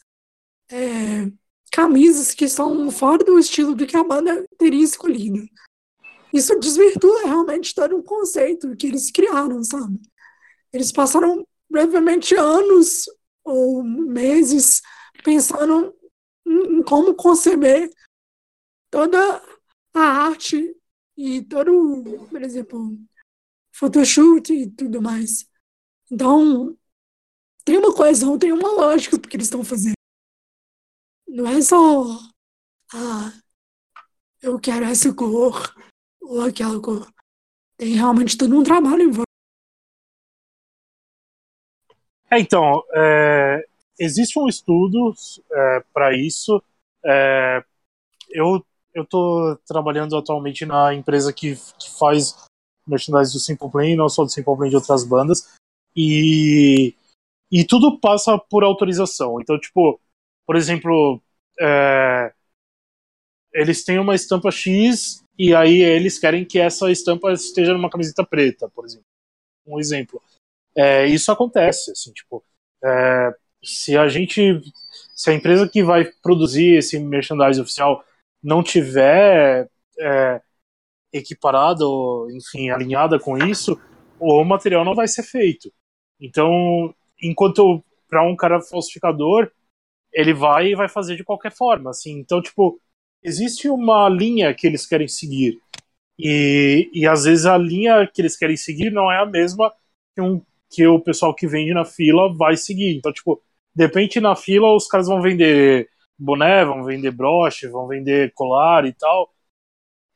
é, 0.70 1.32
camisas 1.72 2.34
que 2.34 2.48
são 2.50 2.90
fora 2.90 3.24
do 3.24 3.38
estilo 3.38 3.76
do 3.76 3.86
que 3.86 3.96
a 3.96 4.04
banda 4.04 4.46
teria 4.58 4.84
escolhido. 4.84 5.46
Isso 6.34 6.58
desvirtua 6.60 7.24
realmente 7.26 7.74
todo 7.74 7.96
um 7.96 8.04
conceito 8.04 8.76
que 8.76 8.88
eles 8.88 9.12
criaram, 9.12 9.64
sabe? 9.64 10.00
Eles 10.74 10.92
passaram 10.92 11.48
brevemente 11.70 12.36
anos 12.36 13.06
ou 13.46 13.84
meses 13.84 14.82
pensando 15.24 15.96
em, 16.46 16.84
como 16.84 17.16
conceber 17.16 17.90
toda 18.90 19.18
a 19.94 20.02
arte 20.02 20.76
e 21.16 21.42
todo, 21.44 22.28
por 22.30 22.42
exemplo, 22.42 22.98
photoshoot 23.72 24.52
e 24.52 24.70
tudo 24.70 25.02
mais. 25.02 25.48
Então, 26.12 26.78
tem 27.64 27.78
uma 27.78 27.96
coesão, 27.96 28.38
tem 28.38 28.52
uma 28.52 28.72
lógica 28.72 29.18
do 29.18 29.28
que 29.28 29.38
eles 29.38 29.48
estão 29.48 29.64
fazendo. 29.64 29.96
Não 31.28 31.48
é 31.48 31.62
só, 31.62 32.04
ah, 32.94 33.34
eu 34.42 34.60
quero 34.60 34.86
essa 34.86 35.14
cor 35.14 35.74
ou 36.22 36.42
aquela 36.42 36.82
cor. 36.82 37.12
Tem 37.78 37.94
realmente 37.94 38.38
todo 38.38 38.58
um 38.58 38.64
trabalho 38.64 39.04
em 39.04 39.12
É, 42.32 42.40
então, 42.40 42.84
é, 42.94 43.66
existe 44.00 44.40
um 44.40 44.48
estudo 44.48 45.14
é, 45.52 45.84
para 45.94 46.16
isso. 46.16 46.62
É, 47.06 47.64
eu 48.32 48.66
estou 48.96 49.56
trabalhando 49.68 50.18
atualmente 50.18 50.66
na 50.66 50.94
empresa 50.94 51.32
que, 51.34 51.56
que 51.56 51.98
faz 52.00 52.36
merchandising 52.88 53.34
do 53.34 53.40
Simple 53.40 53.72
Plan, 53.72 53.96
não 53.96 54.10
só 54.10 54.24
do 54.24 54.30
Simple 54.30 54.56
Plan 54.56 54.70
de 54.70 54.76
outras 54.76 55.04
bandas. 55.04 55.54
E, 55.96 56.94
e 57.52 57.64
tudo 57.66 58.00
passa 58.00 58.38
por 58.38 58.64
autorização. 58.64 59.40
Então, 59.40 59.60
tipo, 59.60 60.00
por 60.46 60.56
exemplo, 60.56 61.22
é, 61.60 62.34
eles 63.54 63.84
têm 63.84 64.00
uma 64.00 64.16
estampa 64.16 64.52
X 64.52 65.24
e 65.38 65.54
aí 65.56 65.82
eles 65.82 66.20
querem 66.20 66.46
que 66.46 66.60
essa 66.60 66.92
estampa 66.92 67.32
esteja 67.32 67.74
numa 67.74 67.90
camiseta 67.90 68.26
preta, 68.26 68.70
por 68.70 68.86
exemplo. 68.86 69.06
Um 69.66 69.80
exemplo. 69.80 70.22
É, 70.76 71.06
isso 71.06 71.32
acontece, 71.32 71.92
assim, 71.92 72.12
tipo, 72.12 72.44
é, 72.84 73.34
se 73.64 73.98
a 73.98 74.08
gente, 74.08 74.62
se 75.16 75.30
a 75.30 75.34
empresa 75.34 75.68
que 75.68 75.84
vai 75.84 76.06
produzir 76.22 76.78
esse 76.78 77.00
merchandising 77.00 77.62
oficial 77.62 78.04
não 78.44 78.62
tiver 78.62 79.70
é, 80.00 80.42
equiparada, 81.14 81.86
ou, 81.86 82.30
enfim, 82.32 82.70
alinhada 82.70 83.20
com 83.20 83.38
isso, 83.38 83.80
o 84.20 84.44
material 84.44 84.84
não 84.86 84.94
vai 84.94 85.08
ser 85.08 85.24
feito. 85.24 85.72
Então, 86.20 86.94
enquanto 87.22 87.84
para 88.10 88.24
um 88.24 88.36
cara 88.36 88.62
falsificador, 88.62 89.52
ele 90.14 90.34
vai 90.34 90.68
e 90.68 90.76
vai 90.76 90.88
fazer 90.88 91.16
de 91.16 91.24
qualquer 91.24 91.52
forma, 91.52 91.90
assim. 91.90 92.20
Então, 92.20 92.42
tipo, 92.42 92.80
existe 93.24 93.70
uma 93.70 94.08
linha 94.10 94.54
que 94.54 94.68
eles 94.68 94.86
querem 94.86 95.08
seguir. 95.08 95.60
E, 96.18 96.90
e 96.94 97.08
às 97.08 97.26
vezes 97.26 97.46
a 97.46 97.58
linha 97.58 98.08
que 98.08 98.22
eles 98.22 98.38
querem 98.38 98.56
seguir 98.56 98.92
não 98.92 99.12
é 99.12 99.20
a 99.20 99.26
mesma 99.26 99.74
que, 100.14 100.22
um, 100.22 100.42
que 100.72 100.86
o 100.86 101.00
pessoal 101.00 101.34
que 101.34 101.48
vende 101.48 101.74
na 101.74 101.86
fila 101.86 102.34
vai 102.34 102.58
seguir. 102.58 102.98
Então, 102.98 103.12
tipo, 103.12 103.42
de 103.76 103.86
repente 103.86 104.20
na 104.20 104.36
fila 104.36 104.76
os 104.76 104.88
caras 104.88 105.08
vão 105.08 105.22
vender 105.22 105.90
boné, 106.18 106.64
vão 106.66 106.84
vender 106.84 107.12
broche, 107.12 107.68
vão 107.68 107.88
vender 107.88 108.34
colar 108.34 108.86
e 108.86 108.94
tal. 108.94 109.32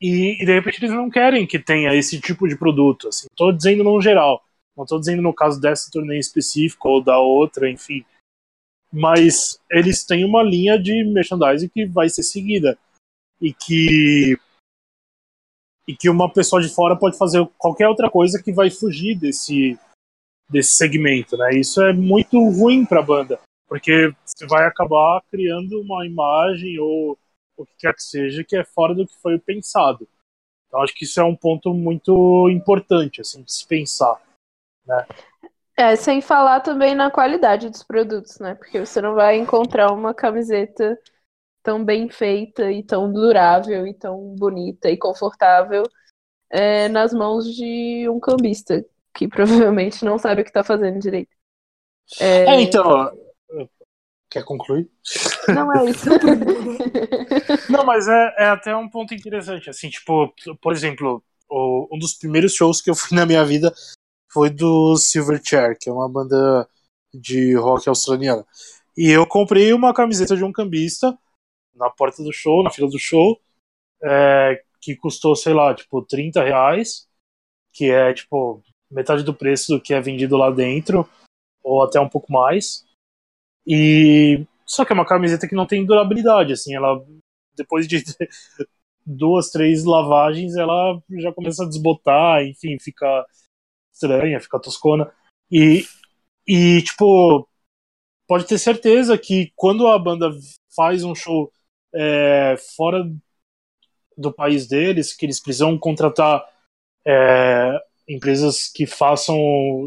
E, 0.02 0.42
e, 0.42 0.46
de 0.46 0.54
repente 0.54 0.80
eles 0.80 0.96
não 0.96 1.10
querem 1.10 1.46
que 1.46 1.60
tenha 1.60 1.94
esse 1.94 2.20
tipo 2.22 2.48
de 2.48 2.58
produto. 2.58 3.10
Assim. 3.10 3.28
Tô 3.36 3.52
dizendo 3.52 3.84
no 3.84 4.00
geral. 4.02 4.42
Não 4.76 4.84
estou 4.84 5.00
dizendo 5.00 5.22
no 5.22 5.34
caso 5.34 5.60
dessa 5.60 5.92
torneio 5.92 6.20
específica 6.20 6.88
ou 6.88 7.04
da 7.04 7.20
outra, 7.20 7.70
enfim. 7.70 8.06
mas 8.92 9.60
eles 9.70 10.06
têm 10.06 10.24
uma 10.24 10.42
linha 10.42 10.80
de 10.80 11.04
merchandising 11.04 11.68
que 11.68 11.86
vai 11.86 12.10
ser 12.10 12.24
seguida 12.24 12.78
e 13.42 13.54
que 13.54 14.38
e 15.88 15.96
que 15.96 16.08
uma 16.08 16.32
pessoa 16.32 16.62
de 16.62 16.70
fora 16.70 16.96
pode 16.96 17.18
fazer 17.18 17.44
qualquer 17.58 17.88
outra 17.88 18.10
coisa 18.12 18.42
que 18.42 18.54
vai 18.54 18.70
fugir 18.70 19.16
desse 19.16 19.78
desse 20.50 20.74
segmento, 20.74 21.38
né? 21.38 21.52
Isso 21.52 21.82
é 21.82 21.94
muito 21.94 22.38
ruim 22.50 22.86
para 22.86 23.00
a 23.00 23.04
banda, 23.04 23.40
porque 23.68 24.14
você 24.26 24.48
vai 24.48 24.66
acabar 24.66 25.22
criando 25.30 25.80
uma 25.82 26.06
imagem 26.06 26.80
ou 26.80 27.18
o 27.56 27.66
que 27.66 27.74
quer 27.78 27.94
que 27.94 28.02
seja 28.02 28.44
que 28.44 28.56
é 28.56 28.64
fora 28.64 28.96
do 28.96 29.06
que 29.06 29.14
foi 29.22 29.38
pensado. 29.38 30.08
Então 30.68 30.82
acho 30.82 30.94
que 30.94 31.06
isso 31.06 31.20
é 31.20 31.24
um 31.24 31.36
ponto 31.36 31.74
muito 31.74 32.50
importante 32.50 33.22
assim 33.22 33.44
de 33.44 33.54
se 33.54 33.68
pensar, 33.68 34.22
né? 34.86 35.06
É, 35.78 35.96
sem 35.96 36.20
falar 36.20 36.60
também 36.60 36.94
na 36.94 37.10
qualidade 37.10 37.70
dos 37.70 37.84
produtos, 37.84 38.38
né? 38.40 38.54
Porque 38.56 38.80
você 38.80 39.02
não 39.02 39.16
vai 39.16 39.38
encontrar 39.38 39.94
uma 39.94 40.14
camiseta 40.14 41.00
tão 41.64 41.84
bem 41.84 42.10
feita 42.10 42.72
e 42.72 42.84
tão 42.84 43.12
durável 43.12 43.88
e 43.88 43.94
tão 43.94 44.36
bonita 44.36 44.90
e 44.90 44.98
confortável 44.98 45.84
é, 46.50 46.88
nas 46.90 47.14
mãos 47.14 47.46
de 47.56 48.08
um 48.10 48.20
cambista 48.20 48.84
que 49.14 49.28
provavelmente 49.28 50.04
não 50.06 50.18
sabe 50.18 50.42
o 50.42 50.44
que 50.44 50.50
está 50.50 50.64
fazendo 50.64 51.00
direito. 51.00 51.36
É... 52.20 52.46
é, 52.46 52.62
então. 52.62 53.12
Quer 54.30 54.44
concluir? 54.44 54.88
Não 55.48 55.74
é 55.74 55.90
isso. 55.90 56.08
não, 57.70 57.84
mas 57.84 58.08
é, 58.08 58.36
é 58.38 58.46
até 58.46 58.76
um 58.76 58.88
ponto 58.88 59.14
interessante. 59.14 59.70
Assim, 59.70 59.90
tipo, 59.90 60.32
por 60.62 60.72
exemplo, 60.72 61.24
o, 61.50 61.88
um 61.92 61.98
dos 61.98 62.14
primeiros 62.14 62.54
shows 62.54 62.80
que 62.80 62.92
eu 62.92 62.96
fui 62.96 63.18
na 63.18 63.26
minha 63.26 63.44
vida 63.44 63.74
foi 64.32 64.52
do 64.52 64.96
Silverchair, 64.98 65.76
que 65.80 65.90
é 65.90 65.94
uma 65.94 66.08
banda 66.08 66.70
de 67.12 67.56
rock 67.56 67.90
australiana. 67.90 68.46
E 68.96 69.10
eu 69.10 69.26
comprei 69.26 69.74
uma 69.74 69.94
camiseta 69.94 70.36
de 70.36 70.44
um 70.44 70.52
cambista 70.52 71.18
na 71.74 71.90
porta 71.90 72.22
do 72.22 72.32
show, 72.32 72.62
na 72.62 72.70
fila 72.70 72.90
do 72.90 73.00
show, 73.00 73.40
é, 74.04 74.62
que 74.82 74.96
custou, 74.96 75.36
sei 75.36 75.54
lá, 75.54 75.74
tipo, 75.74 76.02
30 76.04 76.44
reais, 76.44 77.08
que 77.74 77.90
é, 77.90 78.14
tipo, 78.14 78.62
metade 78.92 79.24
do 79.24 79.34
preço 79.34 79.74
do 79.74 79.82
que 79.82 79.94
é 79.94 80.02
vendido 80.02 80.38
lá 80.38 80.50
dentro, 80.50 81.08
ou 81.64 81.84
até 81.84 82.00
um 82.00 82.10
pouco 82.10 82.32
mais. 82.32 82.86
E 83.66 84.46
só 84.66 84.86
que 84.86 84.92
é 84.92 84.96
uma 84.96 85.06
camiseta 85.06 85.48
que 85.48 85.56
não 85.56 85.66
tem 85.66 85.86
durabilidade, 85.86 86.54
assim, 86.54 86.76
ela 86.76 87.04
depois 87.56 87.88
de 87.88 88.04
duas, 89.06 89.50
três 89.50 89.84
lavagens, 89.84 90.56
ela 90.56 91.02
já 91.20 91.34
começa 91.34 91.64
a 91.64 91.68
desbotar, 91.68 92.44
enfim, 92.44 92.78
fica 92.80 93.26
estranha, 93.94 94.40
fica 94.40 94.60
toscona. 94.60 95.12
E, 95.52 95.86
e 96.48 96.82
tipo, 96.84 97.48
pode 98.28 98.46
ter 98.46 98.58
certeza 98.58 99.18
que 99.18 99.52
quando 99.56 99.88
a 99.88 99.98
banda 100.00 100.32
faz 100.76 101.04
um 101.04 101.16
show 101.16 101.52
é, 101.94 102.56
fora 102.76 103.10
do 104.18 104.32
país 104.32 104.68
deles, 104.68 105.16
que 105.16 105.26
eles 105.26 105.42
precisam 105.42 105.78
contratar 105.78 106.46
é, 107.06 107.80
empresas 108.10 108.68
que 108.68 108.88
façam, 108.88 109.38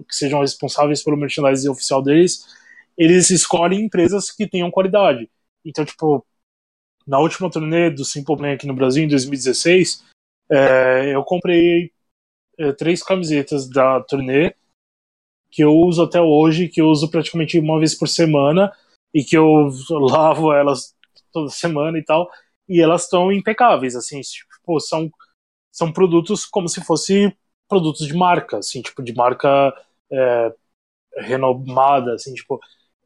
que 0.09 0.15
sejam 0.15 0.41
responsáveis 0.41 1.03
pelo 1.03 1.17
merchandising 1.17 1.69
oficial 1.69 2.01
deles, 2.01 2.47
eles 2.97 3.31
escolhem 3.31 3.85
empresas 3.85 4.31
que 4.31 4.47
tenham 4.47 4.71
qualidade. 4.71 5.29
Então, 5.65 5.85
tipo, 5.85 6.25
na 7.07 7.19
última 7.19 7.51
turnê 7.51 7.91
do 7.91 8.05
Simple 8.05 8.37
Plan 8.37 8.53
aqui 8.53 8.67
no 8.67 8.75
Brasil, 8.75 9.03
em 9.03 9.09
2016, 9.09 10.05
é, 10.51 11.15
eu 11.15 11.25
comprei 11.25 11.91
é, 12.59 12.73
três 12.73 13.03
camisetas 13.03 13.69
da 13.69 14.01
turnê 14.03 14.55
que 15.51 15.63
eu 15.63 15.75
uso 15.75 16.03
até 16.03 16.21
hoje, 16.21 16.69
que 16.69 16.81
eu 16.81 16.87
uso 16.87 17.11
praticamente 17.11 17.59
uma 17.59 17.79
vez 17.79 17.95
por 17.95 18.09
semana 18.09 18.73
e 19.13 19.25
que 19.25 19.37
eu 19.37 19.69
lavo 19.91 20.53
elas 20.53 20.95
toda 21.33 21.51
semana 21.51 21.99
e 21.99 22.05
tal, 22.05 22.31
e 22.69 22.81
elas 22.81 23.05
estão 23.05 23.33
impecáveis, 23.33 23.97
assim, 23.97 24.21
tipo, 24.21 24.79
são, 24.81 25.11
são 25.73 25.93
produtos 25.93 26.45
como 26.45 26.69
se 26.69 26.83
fosse 26.85 27.35
produtos 27.73 28.07
de 28.07 28.15
marca, 28.15 28.59
assim, 28.59 28.83
tipo, 28.83 29.03
de 29.03 29.15
marca 29.15 29.73
é, 30.13 30.53
renomada, 31.17 32.15
assim, 32.15 32.35
tipo, 32.35 32.61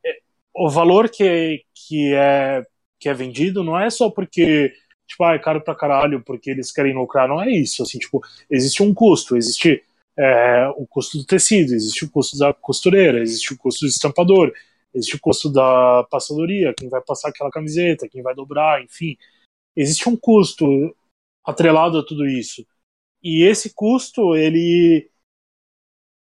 é, 0.05 0.18
o 0.55 0.68
valor 0.68 1.09
que, 1.09 1.62
que, 1.72 2.12
é, 2.14 2.64
que 2.98 3.09
é 3.09 3.14
vendido 3.14 3.62
não 3.62 3.79
é 3.79 3.88
só 3.90 4.11
porque 4.11 4.72
tipo, 5.07 5.22
ah, 5.24 5.35
é 5.35 5.38
caro 5.38 5.61
pra 5.61 5.74
caralho 5.74 6.20
porque 6.24 6.50
eles 6.50 6.72
querem 6.72 6.94
lucrar. 6.94 7.29
Não 7.29 7.40
é 7.40 7.50
isso, 7.50 7.83
assim, 7.83 7.98
tipo, 7.98 8.20
existe 8.50 8.83
um 8.83 8.92
custo, 8.92 9.37
existe 9.37 9.83
é, 10.18 10.68
o 10.76 10.87
custo 10.87 11.18
do 11.18 11.24
tecido, 11.24 11.74
existe 11.74 12.05
o 12.05 12.11
custo 12.11 12.37
da 12.38 12.52
costureira, 12.52 13.20
existe 13.20 13.52
o 13.55 13.57
custo 13.57 13.87
do 13.87 13.88
estampador, 13.88 14.52
existe 14.92 15.16
o 15.16 15.20
custo 15.20 15.48
da 15.50 16.05
passadoria, 16.11 16.74
quem 16.76 16.88
vai 16.88 17.00
passar 17.00 17.29
aquela 17.29 17.50
camiseta, 17.50 18.09
quem 18.09 18.22
vai 18.22 18.35
dobrar, 18.35 18.83
enfim. 18.83 19.16
Existe 19.76 20.09
um 20.09 20.16
custo 20.16 20.66
atrelado 21.44 21.98
a 21.98 22.05
tudo 22.05 22.26
isso. 22.26 22.66
E 23.30 23.42
esse 23.42 23.74
custo, 23.74 24.34
ele 24.36 25.10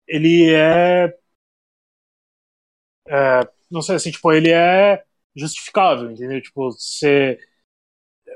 ele 0.07 0.51
é, 0.53 1.15
é 3.07 3.47
não 3.69 3.81
sei 3.81 3.95
assim, 3.95 4.11
tipo, 4.11 4.31
ele 4.31 4.51
é 4.51 5.03
justificável, 5.35 6.11
entendeu? 6.11 6.41
Tipo, 6.41 6.71
você 6.71 7.37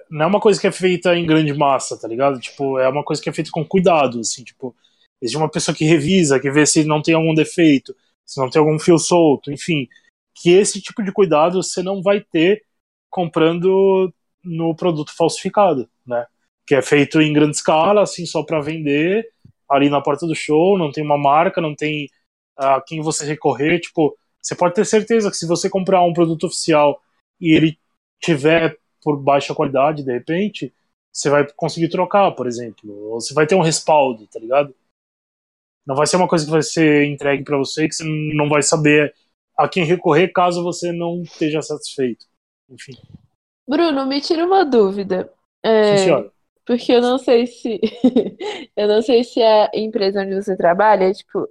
não 0.10 0.24
é 0.26 0.28
uma 0.28 0.40
coisa 0.40 0.60
que 0.60 0.68
é 0.68 0.72
feita 0.72 1.16
em 1.16 1.26
grande 1.26 1.54
massa, 1.54 2.00
tá 2.00 2.08
ligado? 2.08 2.40
Tipo, 2.40 2.80
é 2.80 2.88
uma 2.90 3.04
coisa 3.04 3.22
que 3.22 3.30
é 3.30 3.34
feita 3.34 3.52
com 3.52 3.66
cuidado, 3.66 4.20
assim, 4.20 4.44
tipo, 4.44 4.76
existe 5.22 5.38
uma 5.38 5.50
pessoa 5.50 5.76
que 5.76 5.86
revisa, 5.86 6.40
que 6.40 6.50
vê 6.52 6.66
se 6.66 6.84
não 6.84 7.02
tem 7.02 7.14
algum 7.16 7.34
defeito, 7.34 7.96
se 8.26 8.40
não 8.40 8.50
tem 8.50 8.60
algum 8.60 8.80
fio 8.80 8.98
solto, 8.98 9.52
enfim, 9.52 9.88
que 10.36 10.52
esse 10.52 10.82
tipo 10.82 11.04
de 11.04 11.12
cuidado 11.12 11.62
você 11.62 11.84
não 11.84 12.02
vai 12.02 12.22
ter 12.22 12.64
comprando 13.10 14.14
no 14.44 14.76
produto 14.76 15.16
falsificado? 15.16 15.90
Que 16.70 16.76
é 16.76 16.84
feito 16.84 17.20
em 17.20 17.34
grande 17.34 17.56
escala, 17.56 18.04
assim, 18.04 18.28
só 18.28 18.44
para 18.44 18.62
vender 18.62 19.28
ali 19.68 19.90
na 19.90 20.00
porta 20.00 20.28
do 20.28 20.36
show, 20.36 20.78
não 20.78 20.92
tem 20.92 21.04
uma 21.04 21.18
marca, 21.18 21.60
não 21.60 21.74
tem 21.76 22.08
a 22.56 22.80
quem 22.80 23.02
você 23.02 23.26
recorrer, 23.26 23.80
tipo, 23.80 24.16
você 24.40 24.54
pode 24.56 24.76
ter 24.76 24.86
certeza 24.86 25.32
que 25.32 25.36
se 25.36 25.48
você 25.48 25.68
comprar 25.68 26.04
um 26.04 26.14
produto 26.14 26.46
oficial 26.46 27.02
e 27.42 27.56
ele 27.56 27.76
tiver 28.22 28.78
por 29.02 29.18
baixa 29.18 29.56
qualidade, 29.56 30.04
de 30.04 30.12
repente, 30.12 30.72
você 31.12 31.28
vai 31.28 31.52
conseguir 31.54 31.90
trocar, 31.90 32.32
por 32.34 32.46
exemplo. 32.46 32.94
Ou 33.12 33.20
você 33.20 33.34
vai 33.34 33.48
ter 33.48 33.56
um 33.56 33.62
respaldo, 33.62 34.28
tá 34.28 34.40
ligado? 34.40 34.76
Não 35.88 35.96
vai 35.96 36.06
ser 36.06 36.18
uma 36.18 36.28
coisa 36.28 36.46
que 36.46 36.52
vai 36.52 36.62
ser 36.62 37.06
entregue 37.06 37.44
para 37.44 37.58
você 37.58 37.88
que 37.88 37.96
você 37.96 38.04
não 38.04 38.48
vai 38.48 38.62
saber 38.62 39.12
a 39.58 39.68
quem 39.68 39.86
recorrer 39.86 40.28
caso 40.28 40.64
você 40.64 40.92
não 40.92 41.24
esteja 41.24 41.64
satisfeito. 41.64 42.28
Enfim. 42.70 42.94
Bruno, 43.68 44.06
me 44.06 44.22
tira 44.22 44.46
uma 44.46 44.64
dúvida. 44.64 45.34
É, 45.64 45.98
Sim, 45.98 46.30
porque 46.70 46.92
eu 46.92 47.02
não 47.02 47.18
sei 47.18 47.48
se 47.48 47.82
eu 48.78 48.88
não 48.88 49.02
sei 49.02 49.24
se 49.24 49.42
a 49.42 49.72
empresa 49.74 50.22
onde 50.22 50.36
você 50.36 50.56
trabalha, 50.56 51.12
tipo, 51.12 51.50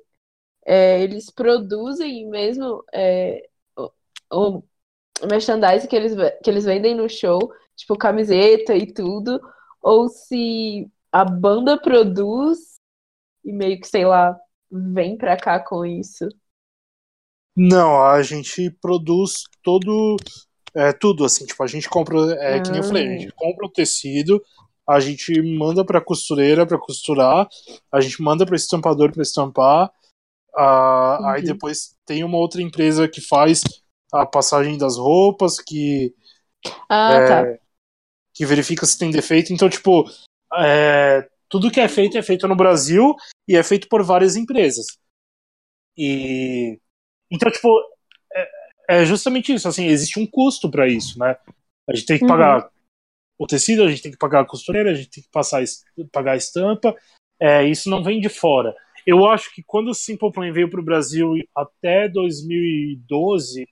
é, 0.64 1.02
eles 1.02 1.28
produzem 1.28 2.28
mesmo 2.28 2.84
é, 2.94 3.48
o, 4.32 4.62
merchandising 5.28 5.88
que 5.88 5.96
eles, 5.96 6.12
que 6.40 6.48
eles 6.48 6.64
vendem 6.64 6.94
no 6.94 7.08
show, 7.08 7.52
tipo 7.74 7.98
camiseta 7.98 8.76
e 8.76 8.92
tudo, 8.92 9.40
ou 9.82 10.08
se 10.08 10.88
a 11.10 11.24
banda 11.24 11.76
produz 11.76 12.78
e 13.44 13.52
meio 13.52 13.80
que, 13.80 13.88
sei 13.88 14.04
lá, 14.04 14.38
vem 14.70 15.18
pra 15.18 15.36
cá 15.36 15.58
com 15.58 15.84
isso. 15.84 16.28
Não, 17.56 18.04
a 18.04 18.22
gente 18.22 18.70
produz 18.80 19.42
todo. 19.64 20.14
É, 20.72 20.92
tudo, 20.92 21.24
assim, 21.24 21.44
tipo, 21.44 21.60
a 21.64 21.66
gente 21.66 21.88
compra. 21.88 22.20
É 22.34 22.58
ah. 22.58 22.62
que 22.62 22.70
nem 22.70 22.80
eu 22.80 22.86
falei, 22.86 23.08
a 23.08 23.18
gente 23.18 23.28
ah. 23.30 23.34
compra 23.36 23.66
o 23.66 23.72
tecido, 23.72 24.40
a 24.88 25.00
gente 25.00 25.40
manda 25.42 25.84
pra 25.84 26.00
costureira 26.00 26.66
pra 26.66 26.78
costurar, 26.78 27.46
a 27.92 28.00
gente 28.00 28.22
manda 28.22 28.46
pra 28.46 28.56
estampador 28.56 29.12
pra 29.12 29.22
estampar, 29.22 29.90
uhum. 30.56 31.26
aí 31.26 31.42
depois 31.42 31.94
tem 32.06 32.24
uma 32.24 32.38
outra 32.38 32.62
empresa 32.62 33.06
que 33.06 33.20
faz 33.20 33.62
a 34.12 34.24
passagem 34.24 34.78
das 34.78 34.96
roupas, 34.96 35.58
que. 35.58 36.14
Ah, 36.88 37.12
é, 37.12 37.26
tá. 37.26 37.62
Que 38.34 38.46
verifica 38.46 38.86
se 38.86 38.98
tem 38.98 39.10
defeito. 39.10 39.52
Então, 39.52 39.68
tipo, 39.68 40.04
é, 40.54 41.28
tudo 41.48 41.70
que 41.70 41.80
é 41.80 41.88
feito 41.88 42.16
é 42.16 42.22
feito 42.22 42.48
no 42.48 42.56
Brasil 42.56 43.14
e 43.46 43.56
é 43.56 43.62
feito 43.62 43.88
por 43.88 44.02
várias 44.02 44.36
empresas. 44.36 44.86
E. 45.96 46.80
Então, 47.30 47.50
tipo, 47.50 47.68
é, 48.32 48.48
é 49.00 49.04
justamente 49.04 49.52
isso. 49.52 49.68
Assim, 49.68 49.86
existe 49.86 50.18
um 50.18 50.26
custo 50.26 50.70
para 50.70 50.88
isso, 50.88 51.18
né? 51.18 51.36
A 51.88 51.94
gente 51.94 52.06
tem 52.06 52.18
que 52.18 52.26
pagar 52.26 52.64
uhum. 52.64 52.70
O 53.38 53.46
tecido, 53.46 53.84
a 53.84 53.88
gente 53.88 54.02
tem 54.02 54.12
que 54.12 54.18
pagar 54.18 54.40
a 54.40 54.46
costureira, 54.46 54.90
a 54.90 54.94
gente 54.94 55.10
tem 55.10 55.22
que 55.22 55.30
passar, 55.30 55.62
pagar 56.12 56.32
a 56.32 56.36
estampa. 56.36 56.94
É, 57.40 57.64
isso 57.64 57.88
não 57.88 58.02
vem 58.02 58.20
de 58.20 58.28
fora. 58.28 58.74
Eu 59.06 59.26
acho 59.26 59.54
que 59.54 59.62
quando 59.62 59.88
o 59.88 59.94
Simple 59.94 60.32
Plan 60.32 60.52
veio 60.52 60.68
para 60.68 60.80
o 60.80 60.84
Brasil 60.84 61.34
até 61.54 62.08
2012, 62.08 63.66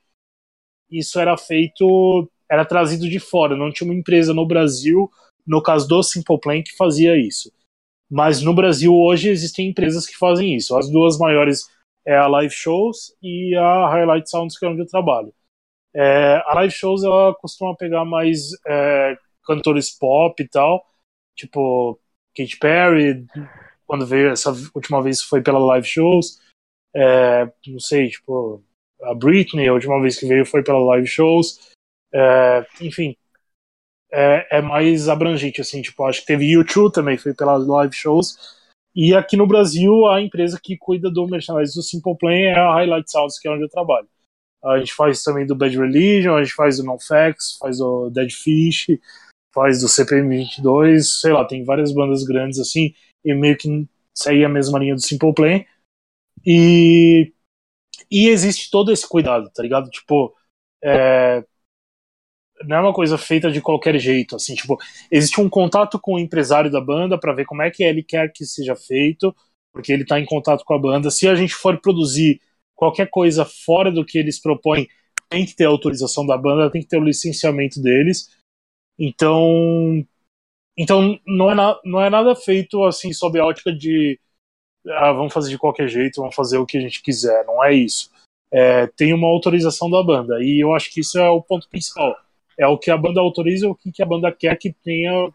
isso 0.90 1.18
era 1.18 1.36
feito, 1.36 2.30
era 2.48 2.64
trazido 2.64 3.08
de 3.08 3.18
fora, 3.18 3.56
não 3.56 3.72
tinha 3.72 3.90
uma 3.90 3.98
empresa 3.98 4.32
no 4.32 4.46
Brasil, 4.46 5.10
no 5.46 5.60
caso 5.60 5.88
do 5.88 6.02
Simple 6.02 6.38
Plan, 6.40 6.62
que 6.62 6.76
fazia 6.76 7.16
isso. 7.16 7.52
Mas 8.08 8.40
no 8.40 8.54
Brasil 8.54 8.94
hoje 8.94 9.28
existem 9.28 9.68
empresas 9.68 10.06
que 10.06 10.16
fazem 10.16 10.54
isso. 10.54 10.76
As 10.76 10.88
duas 10.88 11.18
maiores 11.18 11.68
é 12.06 12.16
a 12.16 12.28
Live 12.28 12.54
Shows 12.54 13.12
e 13.20 13.54
a 13.56 13.88
Highlight 13.88 14.30
Sounds, 14.30 14.56
que 14.56 14.64
é 14.64 14.68
onde 14.68 14.82
eu 14.82 14.86
trabalho. 14.86 15.34
É, 15.98 16.42
a 16.44 16.52
live 16.52 16.74
shows 16.74 17.02
ela 17.02 17.34
costuma 17.36 17.74
pegar 17.74 18.04
mais 18.04 18.50
é, 18.66 19.16
cantores 19.46 19.90
pop 19.90 20.42
e 20.42 20.48
tal, 20.48 20.84
tipo 21.34 21.98
Katy 22.36 22.58
Perry, 22.58 23.26
quando 23.86 24.06
veio 24.06 24.30
essa 24.30 24.52
última 24.74 25.02
vez 25.02 25.22
foi 25.22 25.42
pela 25.42 25.58
live 25.58 25.86
shows, 25.86 26.40
é, 26.94 27.50
não 27.66 27.78
sei, 27.80 28.10
tipo 28.10 28.62
a 29.02 29.14
Britney, 29.14 29.68
a 29.68 29.72
última 29.72 30.00
vez 30.00 30.18
que 30.18 30.26
veio 30.26 30.44
foi 30.44 30.62
pela 30.62 30.78
live 30.78 31.06
shows, 31.06 31.70
é, 32.12 32.66
enfim, 32.80 33.16
é, 34.10 34.58
é, 34.58 34.62
mais 34.62 35.08
abrangente, 35.08 35.60
assim, 35.60 35.82
tipo, 35.82 36.04
acho 36.04 36.20
que 36.20 36.26
teve 36.26 36.50
YouTube 36.50 36.92
também, 36.92 37.18
foi 37.18 37.34
pelas 37.34 37.66
live 37.66 37.94
shows, 37.94 38.56
e 38.94 39.14
aqui 39.14 39.36
no 39.36 39.46
Brasil 39.46 40.06
a 40.06 40.22
empresa 40.22 40.58
que 40.62 40.76
cuida 40.76 41.10
do 41.10 41.26
merchandising 41.26 41.78
do 41.78 41.82
Simple 41.82 42.16
Plan 42.16 42.32
é 42.32 42.54
a 42.54 42.72
Highlight 42.72 43.10
Sounds, 43.10 43.38
que 43.38 43.46
é 43.46 43.50
onde 43.50 43.62
eu 43.62 43.68
trabalho. 43.68 44.08
A 44.64 44.78
gente 44.78 44.94
faz 44.94 45.22
também 45.22 45.46
do 45.46 45.54
Bad 45.54 45.76
Religion, 45.76 46.34
a 46.34 46.42
gente 46.42 46.54
faz 46.54 46.78
do 46.78 46.84
NoFX, 46.84 47.58
faz 47.60 47.78
do 47.78 48.10
Dead 48.10 48.30
Fish, 48.32 48.86
faz 49.56 49.80
do 49.80 49.88
CPM22, 49.88 51.00
sei 51.22 51.32
lá, 51.32 51.42
tem 51.46 51.64
várias 51.64 51.90
bandas 51.90 52.22
grandes 52.24 52.58
assim, 52.58 52.92
e 53.24 53.32
meio 53.32 53.56
que 53.56 53.88
segue 54.14 54.44
a 54.44 54.50
mesma 54.50 54.78
linha 54.78 54.94
do 54.94 55.00
Simple 55.00 55.32
Plan. 55.32 55.64
E, 56.44 57.32
e 58.10 58.28
existe 58.28 58.70
todo 58.70 58.92
esse 58.92 59.08
cuidado, 59.08 59.50
tá 59.54 59.62
ligado? 59.62 59.88
Tipo, 59.88 60.34
é, 60.84 61.42
não 62.64 62.76
é 62.76 62.80
uma 62.80 62.92
coisa 62.92 63.16
feita 63.16 63.50
de 63.50 63.62
qualquer 63.62 63.98
jeito, 63.98 64.36
assim, 64.36 64.54
tipo, 64.54 64.76
existe 65.10 65.40
um 65.40 65.48
contato 65.48 65.98
com 65.98 66.14
o 66.14 66.18
empresário 66.18 66.70
da 66.70 66.80
banda 66.80 67.18
para 67.18 67.32
ver 67.32 67.46
como 67.46 67.62
é 67.62 67.70
que 67.70 67.82
ele 67.82 68.02
quer 68.02 68.30
que 68.32 68.44
seja 68.44 68.76
feito, 68.76 69.34
porque 69.72 69.90
ele 69.90 70.04
tá 70.04 70.20
em 70.20 70.26
contato 70.26 70.64
com 70.64 70.74
a 70.74 70.78
banda. 70.78 71.10
Se 71.10 71.26
a 71.26 71.34
gente 71.34 71.54
for 71.54 71.80
produzir 71.80 72.40
qualquer 72.74 73.08
coisa 73.08 73.46
fora 73.46 73.90
do 73.90 74.04
que 74.04 74.18
eles 74.18 74.38
propõem 74.38 74.86
tem 75.28 75.44
que 75.44 75.56
ter 75.56 75.64
autorização 75.64 76.26
da 76.26 76.36
banda, 76.36 76.70
tem 76.70 76.82
que 76.82 76.88
ter 76.88 76.98
o 76.98 77.04
licenciamento 77.04 77.80
deles. 77.82 78.28
Então, 78.98 80.04
então 80.76 81.18
não 81.26 81.50
é, 81.50 81.54
na, 81.54 81.80
não 81.84 82.00
é 82.00 82.10
nada 82.10 82.34
feito 82.34 82.84
assim 82.84 83.12
sob 83.12 83.38
a 83.38 83.44
ótica 83.44 83.72
de 83.72 84.18
ah, 84.88 85.12
vamos 85.12 85.32
fazer 85.32 85.50
de 85.50 85.58
qualquer 85.58 85.88
jeito, 85.88 86.20
vamos 86.20 86.34
fazer 86.34 86.58
o 86.58 86.66
que 86.66 86.78
a 86.78 86.80
gente 86.80 87.02
quiser. 87.02 87.44
Não 87.44 87.62
é 87.64 87.74
isso. 87.74 88.10
É, 88.50 88.86
tem 88.86 89.12
uma 89.12 89.26
autorização 89.26 89.90
da 89.90 90.02
banda 90.02 90.42
e 90.42 90.62
eu 90.62 90.72
acho 90.72 90.90
que 90.90 91.00
isso 91.00 91.18
é 91.18 91.28
o 91.28 91.42
ponto 91.42 91.68
principal. 91.68 92.16
É 92.58 92.66
o 92.66 92.78
que 92.78 92.90
a 92.90 92.96
banda 92.96 93.20
autoriza, 93.20 93.68
o 93.68 93.74
que 93.74 94.02
a 94.02 94.06
banda 94.06 94.32
quer 94.32 94.56
que 94.56 94.72
tenha 94.72 95.30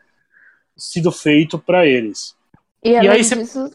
sido 0.76 1.12
feito 1.12 1.60
para 1.60 1.86
eles. 1.86 2.36
E, 2.84 2.92
e 2.92 2.98
aí 2.98 3.22
disso, 3.22 3.72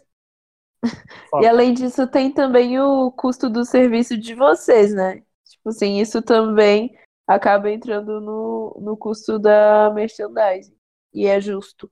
e 1.41 1.47
além 1.47 1.73
disso, 1.73 2.07
tem 2.09 2.33
também 2.33 2.81
o 2.81 3.13
custo 3.13 3.49
do 3.49 3.65
serviço 3.65 4.17
de 4.17 4.35
vocês, 4.35 4.93
né? 4.93 5.23
Tipo 5.49 5.69
assim, 5.69 6.01
isso 6.01 6.21
também 6.23 6.97
acaba 7.27 7.71
entrando 7.71 8.21
no, 8.21 8.79
no 8.81 8.97
custo 8.97 9.39
da 9.39 9.91
merchandising. 9.95 10.77
E 11.13 11.27
é 11.27 11.41
justo. 11.41 11.91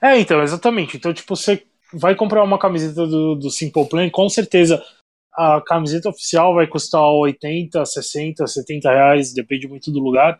É, 0.00 0.18
então, 0.18 0.42
exatamente. 0.42 0.96
Então, 0.96 1.12
tipo, 1.12 1.36
você 1.36 1.66
vai 1.92 2.14
comprar 2.14 2.42
uma 2.42 2.58
camiseta 2.58 3.06
do, 3.06 3.34
do 3.34 3.50
Simple 3.50 3.88
Plan, 3.88 4.08
com 4.10 4.28
certeza 4.28 4.82
a 5.32 5.60
camiseta 5.60 6.08
oficial 6.08 6.54
vai 6.54 6.66
custar 6.66 7.02
80, 7.02 7.84
60, 7.84 8.46
70 8.46 8.90
reais, 8.90 9.32
depende 9.32 9.68
muito 9.68 9.90
do 9.90 10.00
lugar. 10.00 10.38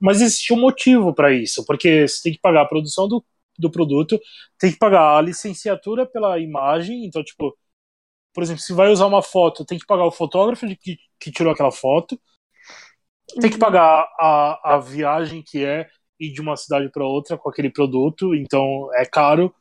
Mas 0.00 0.20
existe 0.20 0.52
um 0.52 0.60
motivo 0.60 1.14
para 1.14 1.32
isso, 1.32 1.64
porque 1.66 2.08
você 2.08 2.22
tem 2.22 2.32
que 2.32 2.40
pagar 2.40 2.62
a 2.62 2.68
produção 2.68 3.08
do, 3.08 3.24
do 3.58 3.70
produto, 3.70 4.20
tem 4.58 4.72
que 4.72 4.78
pagar 4.78 5.16
a 5.16 5.22
licenciatura 5.22 6.06
pela 6.06 6.38
imagem, 6.38 7.04
então, 7.04 7.22
tipo, 7.22 7.56
por 8.34 8.42
exemplo, 8.42 8.62
se 8.62 8.72
vai 8.72 8.90
usar 8.90 9.06
uma 9.06 9.22
foto, 9.22 9.64
tem 9.64 9.78
que 9.78 9.86
pagar 9.86 10.04
o 10.04 10.10
fotógrafo 10.10 10.66
que, 10.80 10.98
que 11.20 11.30
tirou 11.30 11.52
aquela 11.52 11.70
foto, 11.70 12.20
tem 13.40 13.50
que 13.50 13.56
uhum. 13.56 13.60
pagar 13.60 14.08
a, 14.18 14.74
a 14.74 14.78
viagem 14.78 15.42
que 15.42 15.64
é 15.64 15.88
ir 16.18 16.32
de 16.32 16.40
uma 16.40 16.56
cidade 16.56 16.88
para 16.90 17.04
outra 17.04 17.36
com 17.36 17.48
aquele 17.48 17.70
produto, 17.70 18.34
então 18.34 18.88
é 18.94 19.04
caro. 19.04 19.54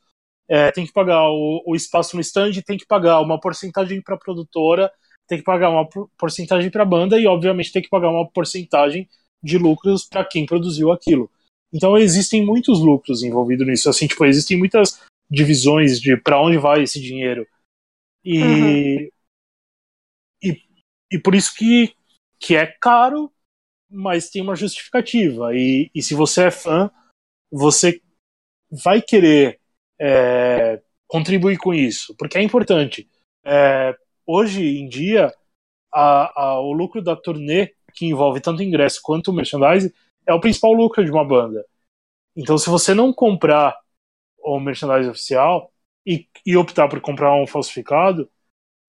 É, 0.49 0.71
tem 0.71 0.85
que 0.85 0.91
pagar 0.91 1.29
o, 1.29 1.63
o, 1.65 1.75
espaço 1.75 2.15
no 2.15 2.21
stand, 2.21 2.51
tem 2.65 2.77
que 2.77 2.85
pagar 2.85 3.21
uma 3.21 3.39
porcentagem 3.39 4.01
para 4.01 4.15
a 4.15 4.19
produtora, 4.19 4.91
tem 5.27 5.37
que 5.37 5.43
pagar 5.43 5.69
uma 5.69 5.87
porcentagem 6.17 6.69
para 6.69 6.83
a 6.83 6.85
banda 6.85 7.17
e, 7.17 7.25
obviamente, 7.25 7.71
tem 7.71 7.81
que 7.81 7.89
pagar 7.89 8.09
uma 8.09 8.29
porcentagem 8.29 9.07
de 9.41 9.57
lucros 9.57 10.05
para 10.05 10.25
quem 10.25 10.45
produziu 10.45 10.91
aquilo. 10.91 11.29
Então 11.73 11.97
existem 11.97 12.45
muitos 12.45 12.79
lucros 12.79 13.23
envolvidos 13.23 13.65
nisso, 13.65 13.89
assim, 13.89 14.05
tipo, 14.05 14.25
existem 14.25 14.57
muitas 14.57 15.01
divisões 15.29 15.99
de 15.99 16.15
para 16.17 16.39
onde 16.39 16.57
vai 16.57 16.83
esse 16.83 17.01
dinheiro. 17.01 17.47
E, 18.23 18.41
uhum. 18.41 19.09
e, 20.43 20.61
e 21.13 21.19
por 21.19 21.33
isso 21.33 21.53
que, 21.55 21.93
que 22.39 22.55
é 22.55 22.67
caro, 22.67 23.31
mas 23.93 24.29
tem 24.29 24.41
uma 24.41 24.55
justificativa. 24.55 25.55
E, 25.55 25.89
e 25.93 26.01
se 26.01 26.15
você 26.15 26.45
é 26.45 26.51
fã, 26.51 26.89
você 27.51 28.01
vai 28.69 29.01
querer 29.01 29.59
é, 29.99 30.81
contribuir 31.07 31.57
com 31.57 31.73
isso, 31.73 32.15
porque 32.17 32.37
é 32.37 32.41
importante. 32.41 33.07
É, 33.45 33.95
hoje 34.25 34.63
em 34.79 34.89
dia, 34.89 35.33
a, 35.93 36.41
a, 36.41 36.59
o 36.59 36.73
lucro 36.73 37.01
da 37.01 37.15
turnê, 37.15 37.73
que 37.93 38.07
envolve 38.07 38.41
tanto 38.41 38.63
ingresso 38.63 38.99
quanto 39.03 39.31
merchandising, 39.31 39.91
é 40.25 40.33
o 40.33 40.41
principal 40.41 40.73
lucro 40.73 41.05
de 41.05 41.11
uma 41.11 41.23
banda. 41.23 41.63
Então, 42.35 42.57
se 42.57 42.69
você 42.69 42.93
não 42.95 43.13
comprar 43.13 43.77
o 44.39 44.59
merchandising 44.59 45.11
oficial 45.11 45.71
e, 46.05 46.27
e 46.45 46.57
optar 46.57 46.89
por 46.89 46.99
comprar 46.99 47.35
um 47.35 47.45
falsificado, 47.45 48.29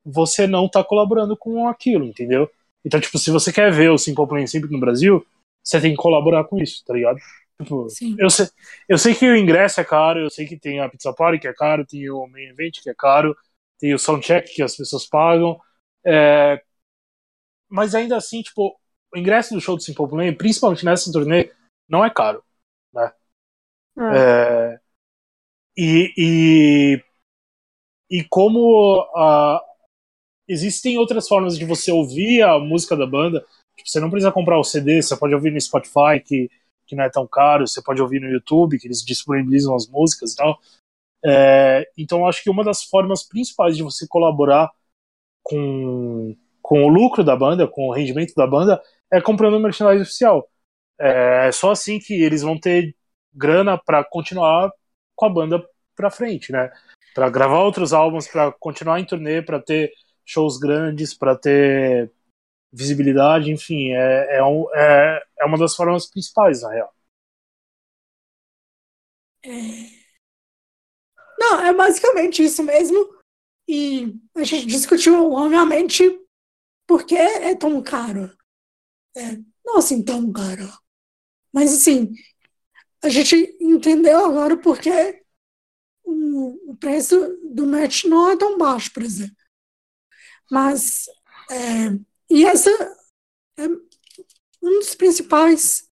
você 0.04 0.46
não 0.46 0.66
está 0.66 0.82
colaborando 0.82 1.36
com 1.36 1.68
aquilo, 1.68 2.04
entendeu? 2.04 2.50
Então, 2.84 3.00
tipo, 3.00 3.18
se 3.18 3.30
você 3.30 3.52
quer 3.52 3.72
ver 3.72 3.90
o 3.90 3.98
Simple 3.98 4.26
Plan 4.26 4.46
sempre 4.46 4.70
no 4.70 4.80
Brasil, 4.80 5.24
você 5.62 5.80
tem 5.80 5.92
que 5.92 5.96
colaborar 5.96 6.44
com 6.44 6.58
isso, 6.58 6.84
tá 6.84 6.92
ligado? 6.92 7.18
Tipo, 7.62 7.86
eu 8.18 8.30
sei, 8.30 8.48
eu 8.88 8.98
sei 8.98 9.14
que 9.14 9.26
o 9.26 9.36
ingresso 9.36 9.80
é 9.80 9.84
caro, 9.84 10.20
eu 10.20 10.30
sei 10.30 10.46
que 10.46 10.58
tem 10.58 10.80
a 10.80 10.88
Pizza 10.88 11.12
Party 11.12 11.38
que 11.38 11.48
é 11.48 11.54
caro, 11.54 11.86
tem 11.86 12.10
o 12.10 12.26
Main 12.26 12.48
Event 12.48 12.82
que 12.82 12.90
é 12.90 12.94
caro, 12.94 13.34
tem 13.78 13.94
o 13.94 13.98
Soundcheck 13.98 14.52
que 14.52 14.62
as 14.62 14.76
pessoas 14.76 15.06
pagam, 15.06 15.58
é... 16.04 16.60
mas 17.68 17.94
ainda 17.94 18.16
assim, 18.16 18.42
tipo, 18.42 18.78
o 19.14 19.18
ingresso 19.18 19.54
do 19.54 19.60
show 19.60 19.76
do 19.76 19.82
Simple 19.82 20.08
Plan, 20.08 20.34
principalmente 20.34 20.84
nessa 20.84 21.12
turnê, 21.12 21.52
não 21.88 22.04
é 22.04 22.10
caro, 22.10 22.42
né? 22.92 23.12
É. 23.98 24.74
É... 24.74 24.80
E, 25.76 26.12
e, 26.16 27.04
e 28.10 28.24
como 28.28 29.00
a, 29.14 29.60
existem 30.48 30.98
outras 30.98 31.26
formas 31.26 31.58
de 31.58 31.64
você 31.64 31.90
ouvir 31.90 32.42
a 32.42 32.58
música 32.58 32.96
da 32.96 33.06
banda, 33.06 33.44
tipo, 33.76 33.88
você 33.88 34.00
não 34.00 34.10
precisa 34.10 34.32
comprar 34.32 34.58
o 34.58 34.64
CD, 34.64 35.02
você 35.02 35.16
pode 35.16 35.34
ouvir 35.34 35.50
no 35.50 35.60
Spotify, 35.60 36.20
que, 36.24 36.50
que 36.86 36.94
não 36.94 37.04
é 37.04 37.10
tão 37.10 37.26
caro, 37.26 37.66
você 37.66 37.82
pode 37.82 38.00
ouvir 38.00 38.20
no 38.20 38.28
YouTube, 38.28 38.78
que 38.78 38.86
eles 38.86 39.04
disponibilizam 39.04 39.74
as 39.74 39.86
músicas 39.88 40.32
e 40.32 40.36
tal. 40.36 40.58
É, 41.24 41.90
então 41.96 42.26
acho 42.26 42.42
que 42.42 42.50
uma 42.50 42.62
das 42.62 42.84
formas 42.84 43.22
principais 43.22 43.76
de 43.76 43.82
você 43.82 44.06
colaborar 44.06 44.70
com, 45.42 46.36
com 46.60 46.84
o 46.84 46.88
lucro 46.88 47.24
da 47.24 47.34
banda, 47.34 47.66
com 47.66 47.88
o 47.88 47.92
rendimento 47.92 48.34
da 48.34 48.46
banda, 48.46 48.82
é 49.10 49.20
comprando 49.20 49.54
o 49.54 49.60
merchandising 49.60 50.02
oficial. 50.02 50.48
É, 50.98 51.48
é 51.48 51.52
só 51.52 51.70
assim 51.70 51.98
que 51.98 52.22
eles 52.22 52.42
vão 52.42 52.58
ter 52.58 52.94
grana 53.34 53.78
para 53.78 54.04
continuar 54.04 54.70
com 55.16 55.26
a 55.26 55.30
banda 55.30 55.64
para 55.96 56.10
frente, 56.10 56.52
né? 56.52 56.70
Para 57.14 57.30
gravar 57.30 57.60
outros 57.60 57.92
álbuns, 57.92 58.26
para 58.26 58.52
continuar 58.52 59.00
em 59.00 59.04
turnê, 59.04 59.40
para 59.40 59.60
ter 59.60 59.92
shows 60.24 60.58
grandes, 60.58 61.14
para 61.14 61.36
ter 61.36 62.12
visibilidade, 62.72 63.50
enfim, 63.50 63.92
é, 63.92 64.38
é, 64.38 64.44
um, 64.44 64.66
é, 64.74 65.22
é 65.40 65.44
uma 65.44 65.58
das 65.58 65.76
formas 65.76 66.06
principais, 66.06 66.62
na 66.62 66.70
real. 66.70 66.94
É... 69.44 70.04
Não, 71.38 71.60
é 71.60 71.72
basicamente 71.72 72.42
isso 72.42 72.62
mesmo. 72.62 73.14
E 73.68 74.14
a 74.34 74.44
gente 74.44 74.66
discutiu, 74.66 75.32
obviamente, 75.32 76.02
por 76.86 77.04
que 77.06 77.16
é 77.16 77.54
tão 77.54 77.82
caro. 77.82 78.30
É, 79.16 79.36
não 79.64 79.78
assim 79.78 80.02
tão 80.02 80.32
caro. 80.32 80.68
Mas 81.52 81.72
assim, 81.72 82.12
a 83.02 83.08
gente 83.08 83.56
entendeu 83.60 84.24
agora 84.24 84.56
porque 84.56 85.24
o, 86.02 86.72
o 86.72 86.76
preço 86.76 87.38
do 87.44 87.66
match 87.66 88.04
não 88.04 88.30
é 88.30 88.36
tão 88.36 88.58
baixo, 88.58 88.92
por 88.92 89.02
exemplo. 89.02 89.36
Mas, 90.50 91.06
é, 91.50 91.98
e 92.30 92.44
essa 92.44 92.70
é 93.56 93.66
um 93.66 94.78
dos 94.78 94.94
principais, 94.94 95.88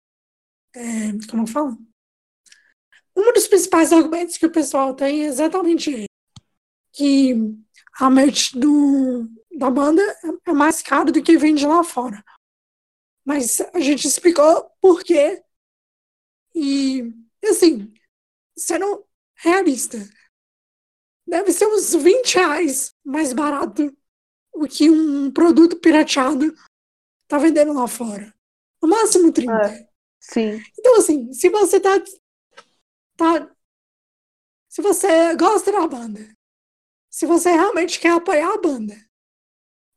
é, 0.76 1.12
como 1.30 1.44
eu 1.44 1.48
falo? 1.48 1.78
Um 3.16 3.34
dos 3.34 3.48
principais 3.48 3.92
argumentos 3.92 4.38
que 4.38 4.46
o 4.46 4.52
pessoal 4.52 4.96
tem 4.96 5.24
é 5.24 5.28
exatamente 5.28 6.06
que 6.94 7.36
a 8.00 8.10
merch 8.10 8.54
do, 8.54 9.30
da 9.52 9.70
banda 9.70 10.02
é 10.46 10.54
mais 10.54 10.82
caro 10.82 11.12
do 11.12 11.22
que 11.22 11.38
vende 11.38 11.66
lá 11.66 11.84
fora. 11.84 12.24
Mas 13.26 13.60
a 13.74 13.80
gente 13.80 14.08
explicou 14.08 14.72
por 14.82 15.04
quê. 15.04 15.44
E, 16.56 17.14
assim, 17.44 17.94
sendo 18.58 19.06
realista, 19.36 19.98
deve 21.28 21.52
ser 21.52 21.68
uns 21.68 21.94
20 21.94 22.36
reais 22.36 22.96
mais 23.04 23.34
barato 23.34 23.96
o 24.54 24.68
que 24.68 24.90
um 24.90 25.32
produto 25.32 25.78
pirateado 25.78 26.54
está 27.24 27.38
vendendo 27.38 27.74
lá 27.74 27.88
fora. 27.88 28.34
No 28.82 28.90
máximo 28.90 29.32
30. 29.32 29.52
É, 29.52 29.90
sim. 30.20 30.64
Então, 30.78 30.98
assim, 30.98 31.32
se 31.34 31.50
você 31.50 31.80
tá, 31.80 32.02
tá. 33.16 33.56
Se 34.68 34.82
você 34.82 35.36
gosta 35.36 35.72
da 35.72 35.88
banda, 35.88 36.36
se 37.10 37.26
você 37.26 37.52
realmente 37.52 38.00
quer 38.00 38.12
apoiar 38.12 38.54
a 38.54 38.62
banda, 38.62 38.96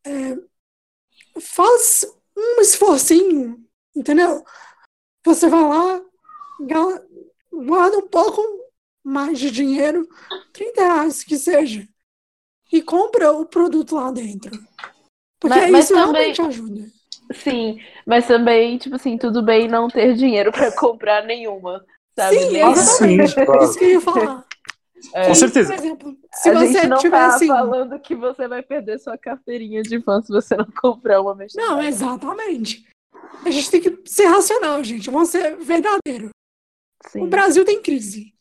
é, 0.05 0.37
faz 1.41 2.05
um 2.37 2.61
esforcinho, 2.61 3.65
entendeu? 3.95 4.45
Você 5.25 5.49
vai 5.49 5.62
lá, 5.62 6.03
guarda 7.53 7.99
um 7.99 8.09
pouco 8.09 8.43
mais 9.05 9.38
de 9.38 9.51
dinheiro, 9.51 10.09
30 10.53 10.83
reais 10.83 11.23
que 11.23 11.37
seja, 11.37 11.87
e 12.72 12.80
compra 12.80 13.32
o 13.32 13.44
produto 13.44 13.94
lá 13.94 14.11
dentro. 14.11 14.50
Porque 15.38 15.58
mas, 15.58 15.70
mas 15.70 15.85
isso 15.85 15.94
também... 15.94 16.12
realmente 16.12 16.42
ajuda. 16.42 16.87
Sim, 17.35 17.80
mas 18.06 18.26
também, 18.26 18.78
tipo 18.78 18.96
assim, 18.96 19.18
tudo 19.18 19.42
bem 19.42 19.68
não 19.68 19.88
ter 19.88 20.14
dinheiro 20.14 20.50
para 20.50 20.72
comprar 20.76 21.24
nenhuma, 21.24 21.85
sabe? 22.16 22.38
Sim, 22.38 22.56
exatamente. 22.56 23.28
Sim, 23.28 23.44
claro. 23.44 23.64
Isso 23.64 23.78
que 23.78 23.85
eu 23.85 23.90
ia 23.90 24.00
falar. 24.00 24.44
É, 25.12 25.26
Com 25.26 25.35
certeza. 25.35 25.74
Por 25.74 25.80
exemplo, 25.80 26.16
se 26.32 26.48
a 26.48 26.52
você 26.52 26.72
gente 26.74 26.87
não 26.87 26.98
tiver 26.98 27.18
tá 27.18 27.35
assim... 27.35 27.48
falando 27.48 27.98
que 27.98 28.14
você 28.14 28.46
vai 28.46 28.62
perder 28.62 29.00
sua 29.00 29.18
carteirinha 29.18 29.82
de 29.82 30.00
fã 30.00 30.22
se 30.22 30.28
você 30.28 30.56
não 30.56 30.64
comprar 30.80 31.20
uma 31.20 31.35
merchandise. 31.35 31.68
Não, 31.68 31.82
exatamente. 31.82 32.87
A 33.44 33.50
gente 33.50 33.68
tem 33.68 33.80
que 33.80 34.00
ser 34.08 34.26
racional, 34.26 34.82
gente. 34.85 35.11
Vamos 35.11 35.30
ser 35.30 35.56
verdadeiro. 35.56 36.30
Sim. 37.08 37.22
O 37.22 37.26
Brasil 37.26 37.64
tem 37.64 37.82
crise. 37.82 38.32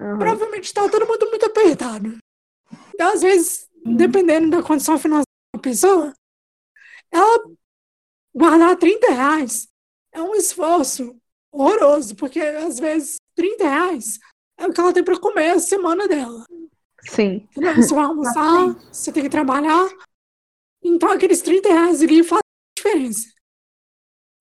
Uhum. 0.00 0.16
Provavelmente 0.16 0.66
está 0.66 0.88
todo 0.88 1.08
mundo 1.08 1.28
muito 1.28 1.46
apertado. 1.46 2.18
Às 3.02 3.22
vezes, 3.22 3.68
dependendo 3.84 4.50
da 4.50 4.62
condição 4.62 4.98
financeira 4.98 5.24
da 5.54 5.60
pessoa, 5.60 6.12
ela 7.10 7.50
guardar 8.34 8.76
30 8.76 9.10
reais 9.10 9.68
é 10.12 10.20
um 10.20 10.34
esforço 10.34 11.16
horroroso, 11.52 12.14
porque 12.16 12.40
às 12.40 12.78
vezes 12.78 13.16
30 13.34 13.64
reais 13.64 14.18
é 14.58 14.66
o 14.66 14.72
que 14.72 14.80
ela 14.80 14.92
tem 14.92 15.02
para 15.02 15.18
comer 15.18 15.50
a 15.50 15.58
semana 15.58 16.06
dela. 16.06 16.44
Sim. 17.08 17.48
Entendeu? 17.50 17.74
Você 17.76 17.94
vai 17.94 18.04
almoçar, 18.04 18.74
você 18.92 19.12
tem 19.12 19.22
que 19.22 19.30
trabalhar. 19.30 19.88
Então 20.82 21.10
aqueles 21.10 21.42
30 21.42 21.68
reais 21.68 22.02
ali 22.02 22.22
fazem 22.22 22.40
diferença. 22.76 23.32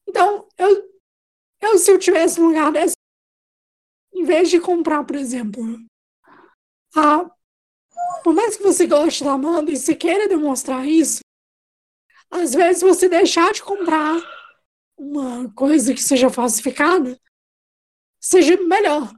Então, 0.07 0.47
eu, 0.57 0.89
eu 1.61 1.77
se 1.77 1.91
eu 1.91 1.99
tivesse 1.99 2.41
um 2.41 2.47
lugar 2.47 2.71
desse, 2.71 2.95
em 4.13 4.23
vez 4.23 4.49
de 4.49 4.59
comprar, 4.59 5.03
por 5.03 5.15
exemplo, 5.15 5.63
a, 6.95 7.29
por 8.23 8.33
mais 8.33 8.57
que 8.57 8.63
você 8.63 8.85
goste 8.87 9.23
da 9.23 9.33
Amanda 9.33 9.71
e 9.71 9.77
você 9.77 9.95
queira 9.95 10.27
demonstrar 10.27 10.85
isso, 10.85 11.19
às 12.29 12.53
vezes 12.53 12.81
você 12.81 13.09
deixar 13.09 13.51
de 13.53 13.63
comprar 13.63 14.21
uma 14.97 15.51
coisa 15.53 15.93
que 15.93 16.01
seja 16.01 16.29
falsificada 16.29 17.19
seja 18.19 18.57
melhor. 18.57 19.11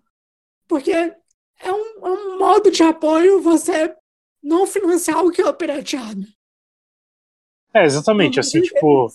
Porque 0.67 0.91
é 0.91 1.71
um, 1.71 2.07
é 2.07 2.09
um 2.09 2.39
modo 2.39 2.71
de 2.71 2.83
apoio 2.83 3.41
você 3.41 3.95
não 4.41 4.65
financiar 4.65 5.23
o 5.23 5.31
que 5.31 5.41
é 5.41 5.53
pirateado. 5.53 6.25
É, 7.73 7.85
exatamente, 7.85 8.39
assim, 8.39 8.61
tipo. 8.61 9.07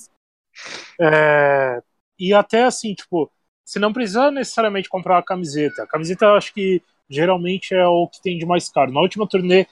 É, 1.00 1.82
e 2.18 2.32
até 2.32 2.64
assim, 2.64 2.94
tipo, 2.94 3.30
você 3.64 3.78
não 3.78 3.92
precisa 3.92 4.30
necessariamente 4.30 4.88
comprar 4.88 5.16
uma 5.16 5.22
camiseta. 5.22 5.82
A 5.82 5.86
camiseta 5.86 6.26
eu 6.26 6.34
acho 6.34 6.54
que 6.54 6.82
geralmente 7.08 7.74
é 7.74 7.86
o 7.86 8.08
que 8.08 8.20
tem 8.22 8.38
de 8.38 8.46
mais 8.46 8.68
caro. 8.68 8.92
Na 8.92 9.00
última 9.00 9.26
turnê 9.28 9.66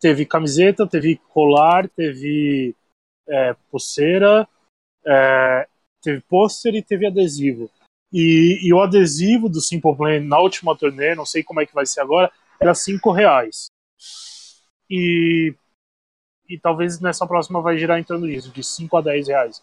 teve 0.00 0.26
camiseta, 0.26 0.86
teve 0.86 1.16
colar, 1.28 1.88
teve 1.88 2.74
é, 3.28 3.54
pulseira, 3.70 4.48
é, 5.06 5.68
teve 6.02 6.20
pôster 6.22 6.74
e 6.74 6.82
teve 6.82 7.06
adesivo. 7.06 7.70
E, 8.12 8.60
e, 8.62 8.72
o 8.72 8.80
adesivo 8.80 9.48
do 9.48 9.60
Simple 9.60 9.96
Plan 9.96 10.20
na 10.20 10.38
última 10.38 10.76
turnê, 10.76 11.14
não 11.14 11.26
sei 11.26 11.42
como 11.42 11.60
é 11.60 11.66
que 11.66 11.74
vai 11.74 11.84
ser 11.84 12.00
agora, 12.00 12.30
era 12.60 12.74
5 12.74 13.10
reais. 13.10 13.66
E, 14.88 15.52
e 16.48 16.58
talvez 16.58 17.00
nessa 17.00 17.26
próxima 17.26 17.60
vai 17.60 17.76
girar 17.76 17.98
em 17.98 18.04
torno 18.04 18.28
disso, 18.28 18.52
de 18.52 18.62
5 18.62 18.96
a 18.96 19.00
10 19.00 19.28
reais. 19.28 19.62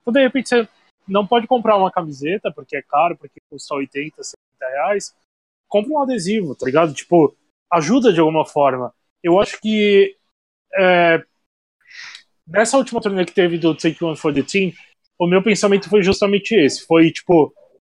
Então, 0.00 0.12
de 0.12 0.20
repente, 0.20 0.48
você 0.48 0.68
não 1.06 1.26
pode 1.26 1.46
comprar 1.46 1.76
uma 1.76 1.92
camiseta, 1.92 2.50
porque 2.52 2.76
é 2.76 2.82
caro, 2.82 3.16
porque 3.16 3.40
custa 3.48 3.74
80, 3.74 4.22
70 4.22 4.36
reais. 4.60 5.14
Compre 5.72 5.90
um 5.90 6.02
adesivo, 6.02 6.54
tá 6.54 6.66
ligado? 6.66 6.92
Tipo, 6.92 7.34
ajuda 7.72 8.12
de 8.12 8.20
alguma 8.20 8.44
forma. 8.44 8.92
Eu 9.22 9.40
acho 9.40 9.58
que 9.58 10.14
é, 10.78 11.24
nessa 12.46 12.76
última 12.76 13.00
turnê 13.00 13.24
que 13.24 13.32
teve 13.32 13.56
do 13.56 13.74
Take 13.74 14.04
One 14.04 14.14
for 14.14 14.34
the 14.34 14.42
Team, 14.42 14.74
o 15.18 15.26
meu 15.26 15.42
pensamento 15.42 15.88
foi 15.88 16.02
justamente 16.02 16.54
esse. 16.54 16.84
Foi 16.84 17.10
tipo, 17.10 17.54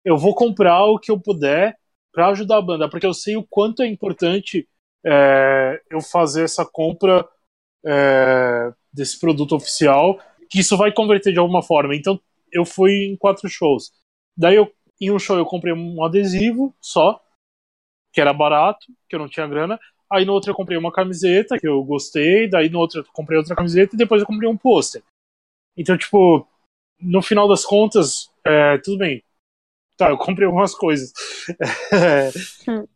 eu 0.05 0.15
vou 0.15 0.36
comprar 0.36 0.86
o 0.86 0.99
que 0.99 1.09
eu 1.09 1.19
puder 1.19 1.75
para 2.13 2.27
ajudar 2.27 2.57
a 2.57 2.62
banda, 2.62 2.88
porque 2.88 3.07
eu 3.07 3.13
sei 3.13 3.36
o 3.38 3.47
quanto 3.49 3.81
é 3.81 3.88
importante 3.88 4.69
é, 5.03 5.81
eu 5.89 5.99
fazer 5.99 6.43
essa 6.43 6.63
compra 6.63 7.27
é, 7.83 8.71
desse 8.93 9.19
produto 9.19 9.55
oficial, 9.55 10.19
que 10.47 10.59
isso 10.59 10.77
vai 10.77 10.93
converter 10.93 11.33
de 11.33 11.39
alguma 11.39 11.63
forma. 11.63 11.95
Então, 11.95 12.21
eu 12.51 12.65
fui 12.65 13.05
em 13.05 13.17
quatro 13.17 13.49
shows. 13.49 13.91
Daí, 14.38 14.57
eu, 14.57 14.71
em 15.01 15.09
um 15.09 15.17
show, 15.17 15.36
eu 15.36 15.45
comprei 15.47 15.73
um 15.73 16.03
adesivo 16.03 16.71
só, 16.79 17.19
que 18.13 18.21
era 18.21 18.32
barato, 18.32 18.86
que 19.10 19.15
eu 19.15 19.19
não 19.19 19.28
tinha 19.28 19.47
grana. 19.47 19.80
Aí 20.10 20.23
no 20.23 20.34
outro 20.34 20.52
eu 20.52 20.56
comprei 20.56 20.78
uma 20.78 20.91
camiseta 20.91 21.58
que 21.58 21.67
eu 21.67 21.84
gostei, 21.84 22.47
daí 22.47 22.69
no 22.69 22.80
outro 22.80 23.02
eu 23.02 23.06
comprei 23.12 23.38
outra 23.38 23.56
camiseta 23.56 23.95
e 23.95 23.97
depois 23.97 24.21
eu 24.21 24.28
comprei 24.28 24.47
um 24.47 24.56
pôster. 24.56 25.04
Então, 25.76 25.97
tipo, 25.97 26.47
no 27.02 27.21
final 27.21 27.47
das 27.47 27.65
contas, 27.65 28.32
é, 28.45 28.78
tudo 28.78 28.99
bem. 28.99 29.23
Tá, 29.97 30.10
eu 30.10 30.17
comprei 30.17 30.45
algumas 30.45 30.76
coisas. 30.76 31.12
É, 31.91 32.30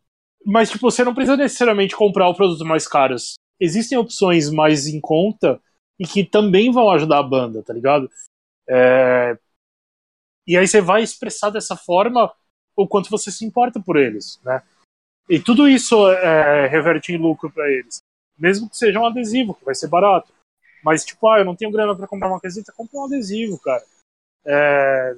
mas, 0.45 0.69
tipo, 0.69 0.89
você 0.89 1.03
não 1.03 1.15
precisa 1.15 1.35
necessariamente 1.35 1.95
comprar 1.95 2.29
o 2.29 2.35
produto 2.35 2.63
mais 2.63 2.87
caros. 2.87 3.33
Existem 3.59 3.97
opções 3.97 4.51
mais 4.51 4.87
em 4.87 5.01
conta 5.01 5.59
e 5.99 6.05
que 6.05 6.23
também 6.23 6.71
vão 6.71 6.91
ajudar 6.91 7.19
a 7.19 7.23
banda, 7.23 7.63
tá 7.63 7.73
ligado? 7.73 8.09
É, 8.69 9.37
e 10.47 10.55
aí 10.55 10.67
você 10.67 10.79
vai 10.79 11.01
expressar 11.01 11.49
dessa 11.49 11.75
forma 11.75 12.31
o 12.75 12.87
quanto 12.87 13.09
você 13.09 13.31
se 13.31 13.43
importa 13.43 13.79
por 13.79 13.97
eles, 13.97 14.39
né? 14.45 14.61
E 15.29 15.39
tudo 15.39 15.67
isso 15.67 16.09
é, 16.09 16.67
reverte 16.67 17.11
em 17.11 17.17
lucro 17.17 17.49
para 17.51 17.69
eles. 17.69 18.01
Mesmo 18.37 18.69
que 18.69 18.77
seja 18.77 18.99
um 18.99 19.05
adesivo, 19.05 19.53
que 19.53 19.65
vai 19.65 19.75
ser 19.75 19.87
barato. 19.87 20.31
Mas, 20.83 21.03
tipo, 21.03 21.27
ah, 21.27 21.39
eu 21.39 21.45
não 21.45 21.55
tenho 21.55 21.71
grana 21.71 21.95
para 21.95 22.07
comprar 22.07 22.29
uma 22.29 22.39
camiseta, 22.39 22.73
compra 22.75 22.99
um 22.99 23.05
adesivo, 23.05 23.59
cara. 23.59 23.83
É, 24.45 25.15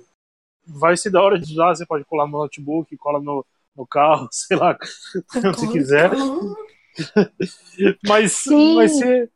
vai 0.66 0.96
ser 0.98 1.10
da 1.10 1.22
hora 1.22 1.38
de 1.38 1.52
usar, 1.52 1.76
você 1.76 1.86
pode 1.86 2.06
colar 2.06 2.26
no 2.26 2.40
notebook, 2.40 2.96
cola 2.98 3.20
no, 3.20 3.46
no 3.76 3.86
carro, 3.86 4.28
sei 4.32 4.58
lá, 4.58 4.78
se 4.82 5.72
quiser. 5.72 6.12
Mas 8.08 8.34
Sim. 8.34 8.76
vai 8.76 8.90
ser. 8.90 9.32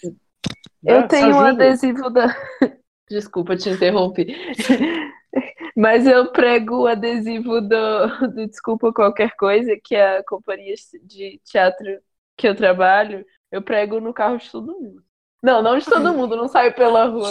Eu 0.84 1.02
né, 1.02 1.08
tenho 1.08 1.36
um 1.36 1.40
adesivo 1.40 2.10
da. 2.10 2.36
Desculpa 3.10 3.56
te 3.56 3.70
interromper. 3.70 4.36
Mas 5.76 6.06
eu 6.06 6.32
prego 6.32 6.84
o 6.84 6.88
adesivo 6.88 7.60
do, 7.62 8.28
do 8.30 8.48
Desculpa 8.48 8.94
Qualquer 8.94 9.36
Coisa, 9.36 9.76
que 9.84 9.96
é 9.96 10.18
a 10.18 10.24
companhia 10.24 10.76
de 11.04 11.42
teatro 11.44 12.00
que 12.38 12.48
eu 12.48 12.56
trabalho, 12.56 13.26
eu 13.52 13.62
prego 13.62 14.00
no 14.00 14.14
carro 14.14 14.38
de 14.38 14.50
todo 14.52 14.80
mundo. 14.80 15.04
Não, 15.42 15.62
não 15.62 15.78
de 15.78 15.86
todo 15.86 16.14
mundo, 16.14 16.38
não 16.38 16.48
saio 16.48 16.74
pela 16.74 17.06
rua 17.06 17.30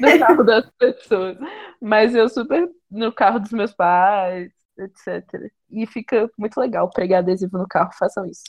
no 0.00 0.18
carro 0.18 0.44
das 0.44 0.70
pessoas. 0.78 1.36
Mas 1.80 2.14
eu 2.14 2.28
super 2.28 2.70
no 2.88 3.12
carro 3.12 3.40
dos 3.40 3.50
meus 3.50 3.74
pais, 3.74 4.52
etc. 4.78 5.50
E 5.70 5.86
fica 5.86 6.30
muito 6.38 6.56
legal 6.58 6.88
pregar 6.88 7.18
adesivo 7.18 7.58
no 7.58 7.66
carro, 7.66 7.90
façam 7.98 8.24
isso. 8.26 8.44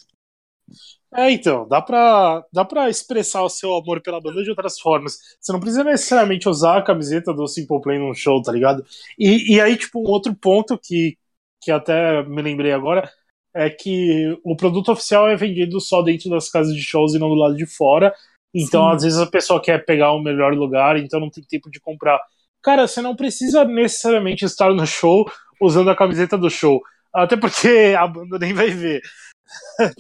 É, 1.14 1.32
então, 1.32 1.68
dá 1.68 1.82
pra, 1.82 2.44
dá 2.52 2.66
pra 2.66 2.90
expressar 2.90 3.42
o 3.44 3.50
seu 3.50 3.76
amor 3.76 4.02
pela 4.02 4.20
banda 4.20 4.44
de 4.44 4.50
outras 4.50 4.80
formas. 4.80 5.18
Você 5.40 5.54
não 5.54 5.60
precisa 5.60 5.84
necessariamente 5.84 6.50
usar 6.50 6.78
a 6.78 6.82
camiseta 6.82 7.34
do 7.34 7.48
Simple 7.48 7.80
Plan 7.82 8.00
num 8.00 8.14
show, 8.14 8.42
tá 8.42 8.52
ligado? 8.52 8.86
E, 9.18 9.56
e 9.56 9.62
aí, 9.62 9.78
tipo, 9.78 10.00
um 10.00 10.12
outro 10.12 10.36
ponto 10.36 10.78
que, 10.78 11.18
que 11.62 11.72
até 11.72 12.22
me 12.24 12.42
lembrei 12.42 12.74
agora 12.74 13.10
é 13.54 13.70
que 13.70 14.38
o 14.44 14.58
produto 14.58 14.92
oficial 14.92 15.30
é 15.30 15.36
vendido 15.38 15.80
só 15.80 16.02
dentro 16.02 16.30
das 16.30 16.50
casas 16.50 16.76
de 16.76 16.82
shows 16.82 17.14
e 17.14 17.20
não 17.20 17.30
do 17.30 17.36
lado 17.36 17.56
de 17.56 17.66
fora. 17.66 18.14
Então, 18.54 18.90
Sim. 18.90 18.96
às 18.96 19.04
vezes, 19.04 19.20
a 19.20 19.28
pessoa 19.28 19.62
quer 19.62 19.86
pegar 19.86 20.12
o 20.12 20.22
melhor 20.22 20.54
lugar, 20.54 20.98
então 20.98 21.20
não 21.20 21.30
tem 21.30 21.44
tempo 21.44 21.72
de 21.72 21.80
comprar. 21.80 22.20
Cara, 22.62 22.88
você 22.88 23.02
não 23.02 23.16
precisa 23.16 23.64
necessariamente 23.64 24.44
estar 24.44 24.74
no 24.74 24.86
show 24.86 25.26
usando 25.62 25.90
a 25.90 25.96
camiseta 25.96 26.38
do 26.38 26.50
show. 26.50 26.82
Até 27.14 27.38
porque 27.38 27.96
a 27.98 28.06
banda 28.06 28.38
nem 28.38 28.54
vai 28.54 28.70
ver. 28.70 29.02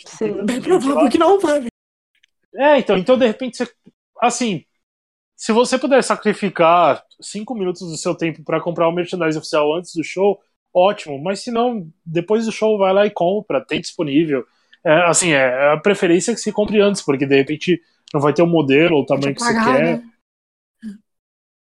Sim, 0.05 0.45
bem 0.45 0.61
provável 0.61 1.09
que 1.09 1.17
não 1.17 1.39
vai. 1.39 1.67
É, 2.55 2.79
então, 2.79 2.97
então 2.97 3.17
de 3.17 3.27
repente 3.27 3.57
você. 3.57 3.71
Assim, 4.21 4.63
se 5.35 5.51
você 5.51 5.77
puder 5.77 6.03
sacrificar 6.03 7.03
cinco 7.21 7.53
minutos 7.53 7.81
do 7.81 7.97
seu 7.97 8.15
tempo 8.15 8.43
para 8.43 8.61
comprar 8.61 8.87
o 8.87 8.91
merchandise 8.91 9.37
oficial 9.37 9.73
antes 9.75 9.93
do 9.93 10.03
show, 10.03 10.39
ótimo. 10.73 11.21
Mas 11.21 11.41
se 11.41 11.51
não, 11.51 11.87
depois 12.05 12.45
do 12.45 12.51
show 12.51 12.77
vai 12.77 12.93
lá 12.93 13.05
e 13.05 13.11
compra, 13.11 13.65
tem 13.65 13.81
disponível. 13.81 14.45
É, 14.83 15.01
assim, 15.07 15.31
é 15.31 15.73
a 15.73 15.77
preferência 15.77 16.33
que 16.33 16.39
se 16.39 16.51
compre 16.51 16.79
antes, 16.79 17.01
porque 17.01 17.25
de 17.25 17.35
repente 17.35 17.81
não 18.13 18.21
vai 18.21 18.33
ter 18.33 18.41
o 18.41 18.47
modelo 18.47 18.95
ou 18.97 19.03
o 19.03 19.05
tamanho 19.05 19.35
que 19.35 19.41
você 19.41 19.53
quer. 19.53 19.83
Né? 19.83 20.03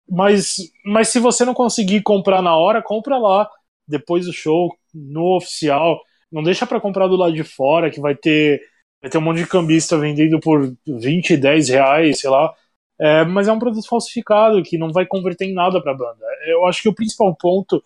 mas, 0.10 0.58
mas 0.84 1.10
se 1.10 1.20
você 1.20 1.46
não 1.46 1.54
conseguir 1.54 2.02
comprar 2.02 2.42
na 2.42 2.56
hora, 2.56 2.82
compra 2.82 3.18
lá, 3.18 3.50
depois 3.88 4.26
do 4.26 4.34
show, 4.34 4.76
no 4.94 5.38
oficial. 5.38 6.02
Não 6.32 6.44
deixa 6.44 6.66
para 6.66 6.80
comprar 6.80 7.08
do 7.08 7.16
lado 7.16 7.34
de 7.34 7.44
fora, 7.44 7.92
que 7.92 8.00
vai 8.00 8.16
ter, 8.16 8.62
vai 9.02 9.10
ter 9.10 9.18
um 9.18 9.22
monte 9.22 9.38
de 9.38 9.48
cambista 9.48 9.98
vendendo 9.98 10.40
por 10.40 10.74
20, 10.88 11.38
10 11.38 11.70
reais, 11.70 12.20
sei 12.20 12.30
lá. 12.30 12.54
É, 13.00 13.26
mas 13.26 13.48
é 13.48 13.52
um 13.52 13.60
produto 13.60 13.88
falsificado 13.88 14.62
que 14.64 14.78
não 14.78 14.92
vai 14.92 15.06
converter 15.06 15.46
em 15.46 15.54
nada 15.54 15.82
para 15.82 15.92
a 15.92 15.98
banda. 15.98 16.26
Eu 16.46 16.66
acho 16.68 16.82
que 16.82 16.90
o 16.90 16.94
principal 16.94 17.36
ponto 17.36 17.84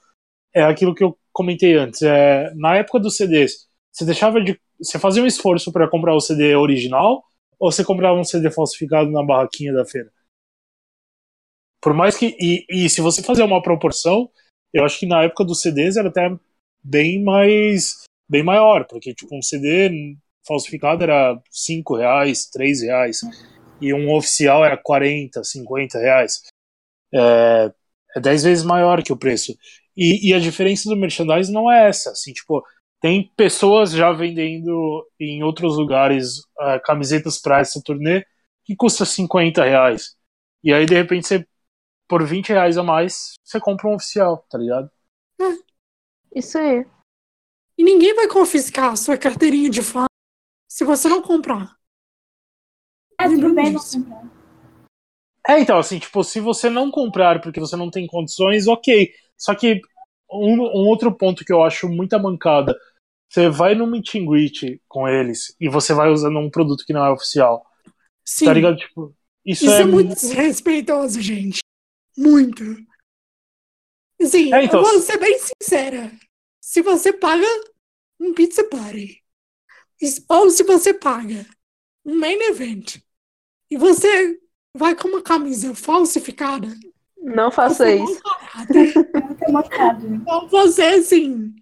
é 0.53 0.63
aquilo 0.63 0.93
que 0.93 1.03
eu 1.03 1.17
comentei 1.31 1.75
antes. 1.75 2.01
É, 2.01 2.53
na 2.55 2.75
época 2.77 2.99
dos 2.99 3.17
CDs, 3.17 3.67
você 3.91 4.05
deixava 4.05 4.41
de. 4.41 4.59
Você 4.79 4.99
fazia 4.99 5.23
um 5.23 5.27
esforço 5.27 5.71
para 5.71 5.89
comprar 5.89 6.13
o 6.13 6.19
CD 6.19 6.55
original 6.55 7.23
ou 7.57 7.71
você 7.71 7.83
comprava 7.83 8.19
um 8.19 8.23
CD 8.23 8.51
falsificado 8.51 9.09
na 9.09 9.23
barraquinha 9.23 9.73
da 9.73 9.85
feira? 9.85 10.11
Por 11.81 11.93
mais 11.93 12.17
que. 12.17 12.35
E, 12.39 12.65
e 12.69 12.89
se 12.89 12.99
você 13.01 13.23
fazer 13.23 13.43
uma 13.43 13.61
proporção, 13.61 14.29
eu 14.73 14.83
acho 14.83 14.99
que 14.99 15.05
na 15.05 15.23
época 15.23 15.45
dos 15.45 15.61
CDs 15.61 15.95
era 15.97 16.09
até 16.09 16.35
bem 16.83 17.23
mais. 17.23 18.03
Bem 18.27 18.43
maior, 18.43 18.85
porque 18.87 19.13
tipo, 19.13 19.35
um 19.35 19.41
CD 19.41 20.17
falsificado 20.47 21.03
era 21.03 21.39
5 21.51 21.95
reais, 21.95 22.47
3 22.49 22.81
reais 22.83 23.21
e 23.81 23.93
um 23.93 24.13
oficial 24.13 24.63
era 24.63 24.77
40, 24.77 25.43
50 25.43 25.99
reais. 25.99 26.41
É, 27.13 27.71
é 28.15 28.19
10 28.19 28.43
vezes 28.43 28.63
maior 28.63 29.03
que 29.03 29.13
o 29.13 29.17
preço. 29.17 29.55
E, 29.95 30.29
e, 30.29 30.33
a 30.33 30.39
diferença 30.39 30.89
do 30.89 30.95
merchandising 30.95 31.53
não 31.53 31.71
é 31.71 31.87
essa. 31.87 32.11
Assim, 32.11 32.33
tipo, 32.33 32.63
tem 33.01 33.31
pessoas 33.35 33.91
já 33.91 34.11
vendendo 34.11 35.07
em 35.19 35.43
outros 35.43 35.77
lugares 35.77 36.39
uh, 36.59 36.81
camisetas 36.83 37.39
para 37.41 37.59
essa 37.59 37.81
turnê 37.83 38.25
que 38.65 38.75
custa 38.75 39.05
50 39.05 39.63
reais. 39.63 40.15
E 40.63 40.73
aí, 40.73 40.85
de 40.85 40.95
repente, 40.95 41.27
você, 41.27 41.47
por 42.07 42.25
20 42.25 42.49
reais 42.49 42.77
a 42.77 42.83
mais, 42.83 43.33
você 43.43 43.59
compra 43.59 43.87
um 43.87 43.95
oficial, 43.95 44.45
tá 44.49 44.57
ligado? 44.57 44.89
É. 45.39 46.39
Isso 46.39 46.57
aí. 46.57 46.85
E 47.77 47.83
ninguém 47.83 48.13
vai 48.15 48.27
confiscar 48.27 48.91
a 48.91 48.95
sua 48.95 49.17
carteirinha 49.17 49.69
de 49.69 49.81
fã 49.81 50.05
se 50.69 50.83
você 50.83 51.07
não 51.07 51.21
comprar. 51.21 51.75
É, 53.19 53.27
tudo 53.27 53.53
bem 53.53 53.71
não 53.71 53.81
comprar. 53.81 54.35
É, 55.47 55.59
então, 55.59 55.77
assim, 55.77 55.99
tipo, 55.99 56.23
se 56.23 56.39
você 56.39 56.69
não 56.69 56.89
comprar 56.89 57.41
porque 57.41 57.59
você 57.59 57.75
não 57.75 57.91
tem 57.91 58.07
condições, 58.07 58.67
ok. 58.67 59.13
Só 59.37 59.53
que 59.53 59.81
um, 60.31 60.61
um 60.61 60.87
outro 60.87 61.15
ponto 61.15 61.45
que 61.45 61.53
eu 61.53 61.61
acho 61.63 61.87
muita 61.87 62.17
mancada, 62.17 62.75
você 63.29 63.49
vai 63.49 63.75
no 63.75 63.85
meet 63.85 64.15
and 64.15 64.25
greet 64.25 64.81
com 64.87 65.07
eles 65.07 65.55
e 65.59 65.69
você 65.69 65.93
vai 65.93 66.09
usando 66.09 66.39
um 66.39 66.49
produto 66.49 66.83
que 66.85 66.93
não 66.93 67.05
é 67.05 67.11
oficial. 67.11 67.65
Sim. 68.25 68.45
Tá 68.45 68.53
ligado? 68.53 68.77
Tipo, 68.77 69.15
isso, 69.45 69.65
Isso 69.65 69.73
é, 69.73 69.81
é 69.81 69.85
muito 69.85 70.15
desrespeitoso, 70.15 71.21
gente. 71.21 71.59
Muito. 72.17 72.63
Assim, 74.19 74.51
É, 74.53 74.63
então, 74.63 74.79
eu 74.79 74.85
vou 74.85 74.99
se- 74.99 75.05
ser 75.07 75.19
bem 75.19 75.37
sincera. 75.37 76.11
Se 76.67 76.81
você 76.81 77.13
paga 77.13 77.45
um 78.19 78.33
pizza 78.33 78.67
party, 78.67 79.23
ou 80.27 80.49
se 80.49 80.63
você 80.63 80.95
paga 80.95 81.45
um 82.03 82.15
main 82.15 82.41
event, 82.41 82.97
e 83.69 83.77
você 83.77 84.41
vai 84.75 84.95
com 84.95 85.09
uma 85.09 85.21
camisa 85.21 85.75
falsificada, 85.75 86.67
Não 87.17 87.51
faça 87.51 87.85
não 87.85 88.05
isso. 88.05 88.21
muito 89.23 89.43
emocionado. 89.47 90.07
Então 90.07 90.47
você, 90.47 90.81
assim, 90.85 91.55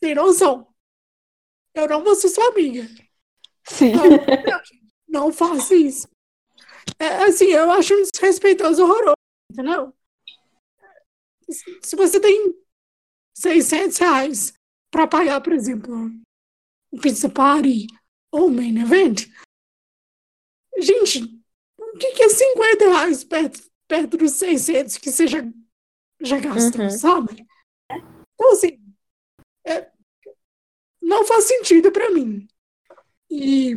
sem 0.00 0.14
noção. 0.14 0.72
Eu 1.74 1.88
não 1.88 2.04
vou 2.04 2.14
ser 2.14 2.28
sua 2.28 2.46
amiga. 2.46 2.88
Sim. 3.66 3.92
Não, 5.08 5.26
não 5.26 5.32
faça 5.32 5.74
isso. 5.74 6.06
É, 7.00 7.24
assim, 7.24 7.46
eu 7.46 7.72
acho 7.72 7.92
um 7.92 8.04
desrespeitoso 8.04 8.84
horroroso, 8.84 9.16
entendeu? 9.50 9.92
Se 11.82 11.96
você 11.96 12.20
tem 12.20 12.54
600 13.34 13.98
reais 13.98 14.54
pra 14.90 15.06
pagar, 15.06 15.40
por 15.40 15.52
exemplo, 15.52 15.94
um 16.92 16.98
pizza 17.00 17.28
party 17.28 17.86
ou 18.32 18.48
um 18.48 18.54
main 18.54 18.78
event, 18.80 19.26
gente, 20.78 21.22
o 21.78 21.98
que, 21.98 22.12
que 22.12 22.22
é 22.22 22.28
50 22.28 22.84
reais 22.84 23.24
perto, 23.24 23.70
perto 23.88 24.16
dos 24.16 24.32
600 24.32 24.96
que 24.98 25.10
você 25.10 25.26
já, 25.26 25.38
já 26.20 26.38
gastou, 26.38 26.82
Uhum. 26.82 26.90
sabe? 26.90 27.46
Então, 28.34 28.52
assim, 28.52 28.78
é, 29.66 29.90
não 31.00 31.24
faz 31.24 31.44
sentido 31.44 31.92
pra 31.92 32.10
mim. 32.10 32.46
E 33.30 33.76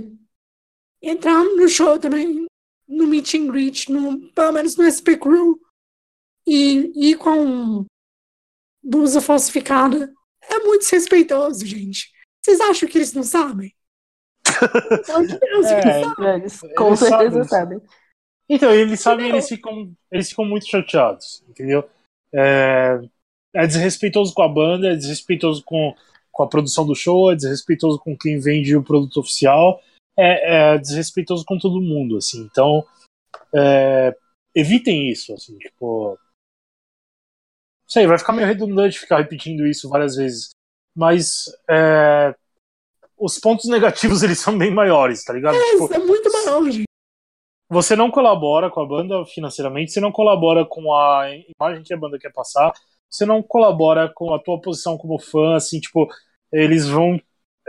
entrar 1.02 1.44
no 1.44 1.68
show 1.68 2.00
também, 2.00 2.46
no 2.88 3.08
meet 3.08 3.34
and 3.36 3.48
greet, 3.48 3.92
no, 3.92 4.32
pelo 4.32 4.52
menos 4.54 4.76
no 4.76 4.84
SP 4.84 5.18
Crew, 5.18 5.60
e 6.46 7.10
ir 7.12 7.18
com 7.18 7.86
blusa 8.84 9.22
falsificada, 9.22 10.12
é 10.50 10.60
muito 10.60 10.82
desrespeitoso, 10.82 11.66
gente. 11.66 12.12
Vocês 12.44 12.60
acham 12.62 12.88
que 12.88 12.98
eles 12.98 13.14
não 13.14 13.24
sabem? 13.24 13.74
Deus, 15.42 15.66
É, 15.68 15.80
eles 15.80 16.06
sabem. 16.06 16.36
Eles 16.36 16.60
com 16.76 16.88
Eles 16.88 17.00
certeza 17.00 17.44
sabem. 17.44 17.80
sabem. 17.80 17.82
Então, 18.50 18.72
eles 18.74 19.00
sabem, 19.02 19.26
Entendeu? 19.26 19.36
eles 19.36 19.50
ficam, 19.50 19.94
eles 20.10 20.30
ficam 20.30 20.46
muito 20.46 20.66
chateados, 20.68 21.44
entendeu? 21.50 21.84
É, 22.34 23.02
é 23.54 23.68
desrespeitoso 23.68 24.34
com 24.34 24.42
a 24.42 24.48
banda, 24.48 24.88
é 24.88 24.96
desrespeitoso 24.96 25.62
com, 25.66 25.94
com 26.32 26.44
a 26.44 26.48
produção 26.48 26.86
do 26.86 26.96
show, 26.96 27.30
é 27.30 27.36
desrespeitoso 27.36 28.00
com 28.00 28.18
quem 28.18 28.40
vende 28.40 28.74
o 28.76 28.84
produto 28.84 29.20
oficial, 29.20 29.82
é, 30.18 30.74
é 30.74 30.78
desrespeitoso 30.78 31.44
com 31.46 31.58
todo 31.58 31.82
mundo, 31.82 32.16
assim. 32.16 32.48
Então, 32.50 32.86
é, 33.54 34.16
evitem 34.56 35.10
isso, 35.10 35.34
assim, 35.34 35.58
tipo... 35.58 36.18
Sei, 37.88 38.06
vai 38.06 38.18
ficar 38.18 38.34
meio 38.34 38.48
redundante 38.48 39.00
ficar 39.00 39.18
repetindo 39.18 39.66
isso 39.66 39.90
várias 39.90 40.16
vezes, 40.16 40.50
mas 40.96 41.46
é, 41.70 42.36
os 43.18 43.40
pontos 43.40 43.70
negativos, 43.70 44.22
eles 44.24 44.40
são 44.40 44.58
bem 44.58 44.72
maiores, 44.72 45.24
tá 45.24 45.34
ligado? 45.34 45.56
É, 45.56 45.72
Tipo, 45.72 45.94
é 45.94 46.00
muito 46.00 46.32
maior, 46.32 46.70
gente. 46.70 46.86
você 47.70 47.96
não 47.96 48.12
colabora 48.12 48.70
com 48.70 48.82
a 48.82 48.86
banda 48.86 49.26
financeiramente, 49.26 49.92
você 49.92 50.00
não 50.00 50.12
colabora 50.12 50.66
com 50.66 50.94
a 50.94 51.30
imagem 51.58 51.84
que 51.84 51.94
a 51.94 51.98
banda 51.98 52.20
quer 52.20 52.32
passar, 52.32 52.74
você 53.10 53.26
não 53.26 53.42
colabora 53.42 54.12
com 54.14 54.34
a 54.34 54.40
tua 54.40 54.60
posição 54.60 54.98
como 54.98 55.18
fã, 55.18 55.56
assim, 55.56 55.80
tipo, 55.80 56.08
eles 56.52 56.88
vão, 56.88 57.20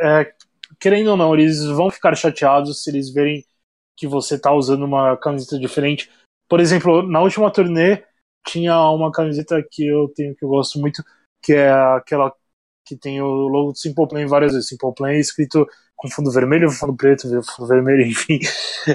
é, 0.01 0.33
querendo 0.81 1.13
ou 1.13 1.17
não, 1.17 1.35
eles 1.35 1.65
vão 1.65 1.91
ficar 1.91 2.15
chateados 2.17 2.83
se 2.83 2.91
eles 2.91 3.13
verem 3.13 3.45
que 3.97 4.07
você 4.07 4.39
tá 4.39 4.53
usando 4.53 4.85
uma 4.85 5.17
camiseta 5.17 5.59
diferente. 5.59 6.11
Por 6.49 6.61
exemplo, 6.61 7.03
na 7.03 7.21
última 7.21 7.51
turnê 7.51 8.05
tinha 8.49 8.79
uma 8.91 9.13
camiseta 9.13 9.63
que 9.71 9.87
eu 9.87 10.09
tenho 10.15 10.35
que 10.35 10.45
eu 10.45 10.49
gosto 10.49 10.79
muito, 10.81 11.03
que 11.43 11.53
é 11.55 11.71
aquela 11.71 12.33
que 12.85 12.97
tem 12.97 13.21
o 13.21 13.27
logo 13.27 13.73
do 13.73 13.79
Simple 13.79 14.09
Plan 14.09 14.27
várias 14.27 14.53
vezes, 14.53 14.69
Simple 14.69 14.95
Plan 14.95 15.13
escrito 15.15 15.67
com 15.97 16.09
fundo 16.11 16.31
vermelho, 16.31 16.71
fundo 16.71 16.97
preto, 16.97 17.29
fundo 17.45 17.69
vermelho, 17.69 18.03
enfim. 18.09 18.39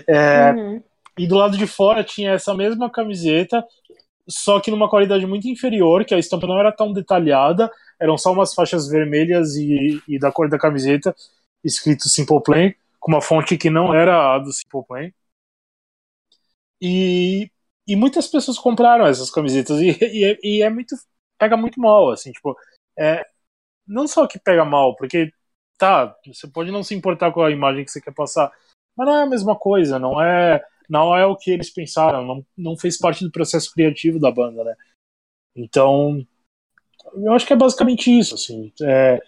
É, 0.08 0.56
Uhum. 0.56 0.84
e 1.18 1.28
do 1.28 1.36
lado 1.36 1.58
de 1.58 1.68
fora 1.68 2.04
tinha 2.04 2.32
essa 2.32 2.54
mesma 2.56 2.90
camiseta, 2.90 3.64
só 4.28 4.60
que 4.60 4.72
numa 4.72 4.90
qualidade 4.90 5.26
muito 5.28 5.48
inferior, 5.48 6.06
que 6.06 6.14
a 6.16 6.20
estampa 6.20 6.48
não 6.48 6.60
era 6.60 6.72
tão 6.72 6.94
detalhada, 6.94 7.72
eram 8.00 8.18
só 8.18 8.32
umas 8.32 8.54
faixas 8.54 8.88
vermelhas 8.88 9.56
e, 9.56 10.02
e 10.08 10.20
da 10.20 10.32
cor 10.32 10.50
da 10.50 10.58
camiseta, 10.58 11.16
escrito 11.64 12.10
Simple 12.10 12.42
Plan, 12.44 12.74
com 13.00 13.12
uma 13.12 13.22
fonte 13.22 13.58
que 13.58 13.70
não 13.70 13.94
era 13.94 14.36
a 14.36 14.40
do 14.40 14.52
Simple 14.52 14.86
Plan. 14.88 15.12
E, 16.82 17.50
e 17.88 17.96
muitas 17.96 18.28
pessoas 18.28 18.58
compraram 18.58 19.06
essas 19.06 19.30
camisetas, 19.30 19.80
e, 19.82 19.98
e, 20.02 20.40
e 20.44 20.62
é 20.62 20.70
muito. 20.70 20.96
pega 21.40 21.58
muito 21.58 21.80
mal, 21.80 22.12
assim, 22.12 22.32
tipo. 22.32 22.56
É, 22.98 23.26
não 23.88 24.08
só 24.08 24.28
que 24.28 24.40
pega 24.40 24.64
mal, 24.64 24.96
porque 24.96 25.32
tá, 25.78 26.16
você 26.26 26.48
pode 26.48 26.72
não 26.72 26.84
se 26.84 26.96
importar 26.96 27.32
com 27.32 27.42
a 27.42 27.52
imagem 27.52 27.84
que 27.84 27.92
você 27.92 28.02
quer 28.02 28.14
passar, 28.14 28.52
mas 28.96 29.08
não 29.08 29.16
é 29.18 29.24
a 29.24 29.28
mesma 29.28 29.56
coisa, 29.58 30.00
não 30.00 30.22
é 30.22 30.64
não 30.90 31.16
é 31.16 31.26
o 31.26 31.36
que 31.36 31.52
eles 31.52 31.70
pensaram, 31.70 32.26
não, 32.26 32.46
não 32.58 32.78
fez 32.78 32.98
parte 32.98 33.24
do 33.24 33.32
processo 33.32 33.72
criativo 33.74 34.20
da 34.20 34.32
banda, 34.32 34.64
né? 34.64 34.76
Então, 35.56 36.26
eu 37.16 37.34
acho 37.34 37.46
que 37.48 37.54
é 37.54 37.56
basicamente 37.56 38.12
isso, 38.12 38.36
assim. 38.36 38.72
é, 38.82 39.20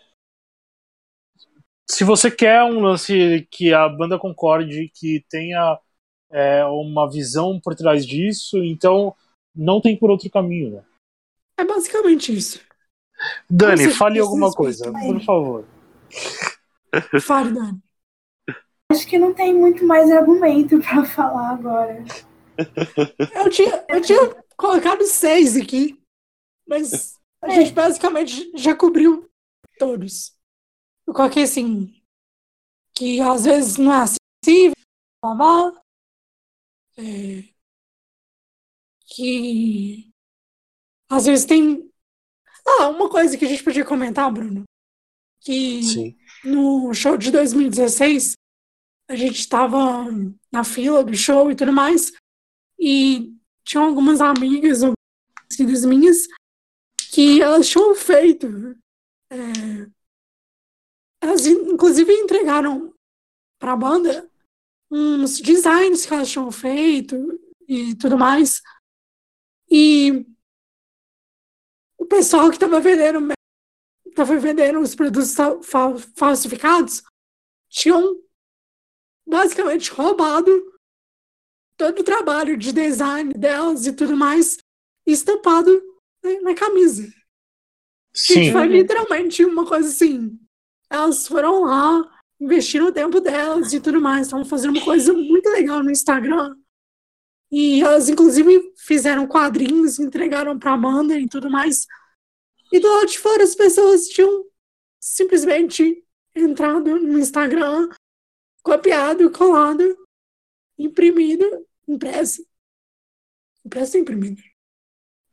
se 1.90 2.04
você 2.04 2.32
quer 2.32 2.64
um 2.64 2.80
lance 2.82 3.48
que 3.52 3.74
a 3.74 3.88
banda 3.88 4.18
concorde, 4.18 4.92
que 4.94 5.24
tenha 5.30 5.80
é, 6.36 6.66
uma 6.66 7.10
visão 7.10 7.62
por 7.62 7.74
trás 7.74 8.06
disso, 8.06 8.62
então 8.62 9.16
não 9.56 9.80
tem 9.80 9.98
por 9.98 10.10
outro 10.10 10.30
caminho, 10.30 10.70
né? 10.76 10.84
É 11.58 11.64
basicamente 11.64 12.36
isso. 12.36 12.60
Dani, 13.50 13.90
fale 13.92 14.20
alguma 14.20 14.52
coisa, 14.52 14.92
por 14.92 15.22
favor. 15.24 15.66
Fale, 17.22 17.54
Dani. 17.54 17.82
Acho 18.92 19.08
que 19.08 19.18
não 19.18 19.34
tem 19.34 19.54
muito 19.54 19.86
mais 19.86 20.12
argumento 20.12 20.80
pra 20.80 21.06
falar 21.06 21.52
agora. 21.52 22.04
Eu 23.36 23.50
tinha, 23.50 23.86
eu 23.90 24.02
tinha 24.02 24.44
colocado 24.56 25.04
seis 25.04 25.58
aqui, 25.58 26.02
mas 26.66 27.20
a 27.42 27.50
gente 27.50 27.74
basicamente 27.74 28.50
já 28.56 28.74
cobriu 28.74 29.30
todos. 29.78 30.34
Eu 31.06 31.14
coloquei 31.14 31.44
assim, 31.44 31.94
que 32.94 33.20
às 33.20 33.44
vezes 33.44 33.76
não 33.76 33.94
é 33.94 34.04
acessível, 34.04 34.74
blá, 35.22 35.36
blá, 35.36 35.85
é, 36.98 37.44
que 39.08 40.12
às 41.10 41.26
vezes 41.26 41.46
tem. 41.46 41.90
Ah, 42.68 42.90
uma 42.90 43.10
coisa 43.10 43.38
que 43.38 43.46
a 43.46 43.48
gente 43.48 43.64
podia 43.64 43.86
comentar, 43.86 44.32
Bruno. 44.32 44.64
Que 45.40 45.84
Sim. 45.84 46.18
no 46.44 46.94
show 46.94 47.16
de 47.16 47.32
2016, 47.32 48.34
a 49.08 49.16
gente 49.16 49.40
estava 49.40 50.06
na 50.52 50.64
fila 50.64 51.04
do 51.04 51.16
show 51.16 51.52
e 51.52 51.56
tudo 51.56 51.72
mais. 51.72 52.12
E 52.80 53.34
tinha 53.64 53.84
algumas 53.84 54.20
amigas, 54.20 54.80
filhas 55.56 55.86
minhas, 55.86 56.28
que 57.12 57.42
elas 57.42 57.70
tinham 57.70 57.94
feito. 57.94 58.48
É, 59.30 59.36
elas, 61.22 61.46
inclusive, 61.46 62.12
entregaram 62.12 62.94
para 63.60 63.74
a 63.74 63.78
banda 63.78 64.30
uns 64.90 65.40
designs 65.40 66.06
que 66.06 66.14
elas 66.14 66.30
tinham 66.30 66.52
feito 66.52 67.16
e 67.68 67.96
tudo 67.96 68.18
mais. 68.18 68.62
E 69.70 70.26
o 71.98 72.06
pessoal 72.06 72.50
que 72.50 72.56
estava 72.56 72.80
vendendo, 72.80 73.34
tava 74.16 74.38
vendendo 74.38 74.80
os 74.80 74.96
produtos 74.96 75.36
falsificados 76.16 77.04
tinham 77.70 78.22
basicamente 79.28 79.92
roubado 79.92 80.50
todo 81.78 82.00
o 82.00 82.04
trabalho 82.04 82.56
de 82.58 82.72
design 82.72 83.34
delas 83.34 83.86
e 83.86 83.94
tudo 83.94 84.16
mais 84.16 84.58
estampado 85.06 85.82
na 86.42 86.56
camisa. 86.56 87.12
Sim. 88.14 88.52
Foi 88.52 88.68
literalmente 88.68 89.44
uma 89.44 89.68
coisa 89.68 89.90
assim. 89.90 90.40
Elas 90.90 91.28
foram 91.28 91.64
lá, 91.64 92.15
investiram 92.40 92.88
o 92.88 92.92
tempo 92.92 93.20
delas 93.20 93.74
e 93.74 93.80
tudo 93.80 94.02
mais. 94.02 94.28
Estavam 94.28 94.46
fazendo 94.46 94.76
uma 94.76 94.86
coisa 94.86 95.14
muito 95.14 95.50
legal 95.50 95.84
no 95.84 95.92
Instagram. 95.92 96.56
E 97.52 97.82
elas, 97.82 98.10
inclusive, 98.10 98.74
fizeram 98.78 99.28
quadrinhos, 99.28 100.00
entregaram 100.00 100.58
pra 100.58 100.74
Amanda 100.74 101.18
e 101.18 101.28
tudo 101.28 101.50
mais. 101.50 101.86
E 102.72 102.80
do 102.80 102.88
lado 102.88 103.08
de 103.08 103.20
fora, 103.20 103.44
as 103.44 103.56
pessoas 103.56 104.08
tinham 104.08 104.46
simplesmente 105.00 106.04
entrado 106.36 107.00
no 107.00 107.20
Instagram, 107.20 107.90
copiado, 108.64 109.32
colado, 109.32 109.96
imprimido, 110.78 111.66
impresso. 111.88 112.46
Impresso 113.64 113.98
ou 113.98 114.02
imprimido? 114.02 114.42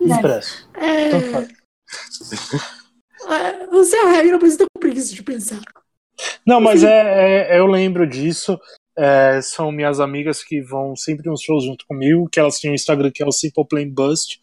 Impresso. 0.01 0.69
É... 0.75 1.09
Então 1.09 1.43
é, 3.35 3.67
você 3.67 3.97
é 3.97 4.05
a 4.05 4.11
regra, 4.11 4.39
mas 4.41 4.53
eu 4.53 4.59
tô 4.59 4.67
com 4.75 4.81
preguiça 4.81 5.15
de 5.15 5.23
pensar. 5.23 5.63
Não, 6.47 6.61
mas 6.61 6.83
é, 6.85 7.55
é, 7.55 7.59
eu 7.59 7.67
lembro 7.67 8.07
disso. 8.07 8.59
É, 8.97 9.41
são 9.41 9.73
minhas 9.73 10.01
amigas 10.01 10.45
que 10.45 10.61
vão 10.61 10.95
sempre 10.95 11.29
nos 11.29 11.41
shows 11.41 11.65
junto 11.65 11.87
comigo, 11.87 12.29
que 12.31 12.39
elas 12.39 12.59
têm 12.59 12.71
um 12.71 12.75
Instagram 12.75 13.11
que 13.11 13.23
é 13.23 13.27
o 13.27 13.33
Simple 13.33 13.67
Plain 13.67 13.89
Bust, 13.91 14.39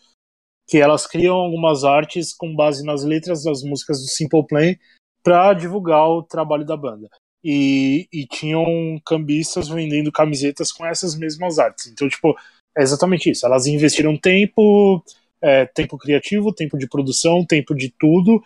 que 0.68 0.78
elas 0.78 1.06
criam 1.06 1.36
algumas 1.36 1.84
artes 1.84 2.34
com 2.34 2.56
base 2.56 2.84
nas 2.84 3.04
letras 3.04 3.44
das 3.44 3.64
músicas 3.64 4.00
do 4.00 4.08
Simple 4.08 4.46
Plan 4.48 4.76
para 5.24 5.54
divulgar 5.54 6.08
o 6.08 6.24
trabalho 6.24 6.66
da 6.66 6.78
banda. 6.78 7.10
E, 7.44 8.08
e, 8.12 8.26
tinham 8.26 8.66
cambistas 9.06 9.70
vendendo 9.70 10.12
camisetas 10.12 10.72
com 10.72 10.86
essas 10.86 11.16
mesmas 11.16 11.58
artes. 11.58 11.88
Então, 11.88 12.10
tipo, 12.10 12.36
é 12.78 12.82
exatamente 12.82 13.30
isso. 13.30 13.46
Elas 13.46 13.66
investiram 13.66 14.18
tempo, 14.18 15.02
é, 15.42 15.66
tempo 15.66 15.98
criativo, 15.98 16.54
tempo 16.54 16.78
de 16.78 16.88
produção, 16.88 17.46
tempo 17.46 17.74
de 17.74 17.94
tudo, 17.98 18.44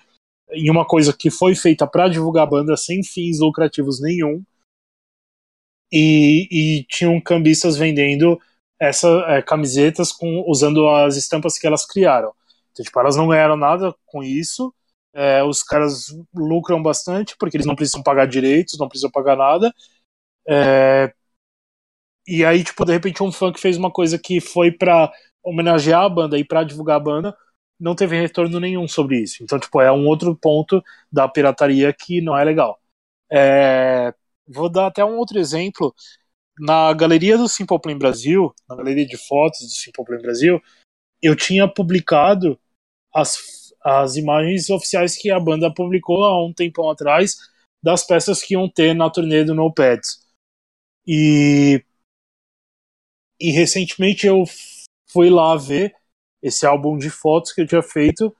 em 0.53 0.69
uma 0.69 0.85
coisa 0.85 1.13
que 1.13 1.29
foi 1.29 1.55
feita 1.55 1.87
para 1.87 2.07
divulgar 2.07 2.43
a 2.43 2.49
banda 2.49 2.77
sem 2.77 3.03
fins 3.03 3.39
lucrativos 3.39 4.01
nenhum. 4.01 4.43
E, 5.91 6.47
e 6.51 6.83
tinham 6.85 7.21
cambistas 7.21 7.77
vendendo 7.77 8.39
essas 8.79 9.23
é, 9.29 9.41
camisetas 9.41 10.11
com, 10.11 10.43
usando 10.47 10.87
as 10.89 11.15
estampas 11.15 11.57
que 11.57 11.67
elas 11.67 11.85
criaram. 11.85 12.33
Então, 12.71 12.83
tipo, 12.83 12.99
elas 12.99 13.15
não 13.15 13.27
ganharam 13.27 13.55
nada 13.55 13.95
com 14.05 14.23
isso. 14.23 14.73
É, 15.13 15.43
os 15.43 15.61
caras 15.61 16.07
lucram 16.33 16.81
bastante 16.81 17.35
porque 17.37 17.55
eles 17.55 17.67
não 17.67 17.75
precisam 17.75 18.01
pagar 18.01 18.25
direitos, 18.25 18.79
não 18.79 18.87
precisam 18.87 19.11
pagar 19.11 19.37
nada. 19.37 19.71
É, 20.47 21.13
e 22.27 22.43
aí, 22.45 22.63
tipo, 22.63 22.85
de 22.85 22.93
repente 22.93 23.21
um 23.21 23.31
fã 23.31 23.51
que 23.51 23.59
fez 23.59 23.77
uma 23.77 23.91
coisa 23.91 24.17
que 24.17 24.39
foi 24.41 24.71
para 24.71 25.11
homenagear 25.43 26.03
a 26.03 26.09
banda 26.09 26.37
e 26.37 26.43
para 26.43 26.63
divulgar 26.63 26.97
a 26.97 26.99
banda, 26.99 27.37
não 27.79 27.95
teve 27.95 28.19
retorno 28.19 28.59
nenhum 28.59 28.87
sobre 28.87 29.21
isso. 29.21 29.43
Então, 29.43 29.59
tipo, 29.59 29.81
é 29.81 29.91
um 29.91 30.07
outro 30.07 30.35
ponto 30.35 30.83
da 31.11 31.27
pirataria 31.27 31.93
que 31.93 32.21
não 32.21 32.37
é 32.37 32.43
legal. 32.43 32.79
É, 33.31 34.13
vou 34.47 34.69
dar 34.69 34.87
até 34.87 35.03
um 35.03 35.17
outro 35.17 35.39
exemplo. 35.39 35.93
Na 36.59 36.93
galeria 36.93 37.37
do 37.37 37.49
Simple 37.49 37.79
Plan 37.81 37.97
Brasil, 37.97 38.53
na 38.69 38.75
galeria 38.75 39.05
de 39.05 39.17
fotos 39.17 39.59
do 39.61 39.69
Simple 39.69 40.05
Plan 40.05 40.21
Brasil, 40.21 40.61
eu 41.21 41.35
tinha 41.35 41.67
publicado 41.67 42.59
as, 43.13 43.73
as 43.83 44.15
imagens 44.15 44.69
oficiais 44.69 45.15
que 45.15 45.31
a 45.31 45.39
banda 45.39 45.73
publicou 45.73 46.23
há 46.23 46.45
um 46.45 46.53
tempão 46.53 46.89
atrás 46.89 47.37
das 47.81 48.05
peças 48.05 48.41
que 48.41 48.53
iam 48.53 48.69
ter 48.69 48.93
na 48.93 49.09
turnê 49.09 49.43
do 49.43 49.55
No 49.55 49.73
Pads. 49.73 50.23
E, 51.05 51.83
e 53.39 53.51
recentemente 53.51 54.25
eu 54.25 54.43
fui 55.11 55.29
lá 55.29 55.55
ver 55.57 55.93
esse 56.43 56.65
álbum 56.65 56.97
de 56.97 57.09
fotos 57.09 57.53
que 57.53 57.61
eu 57.61 57.67
tinha 57.67 57.81
feito 57.81 58.35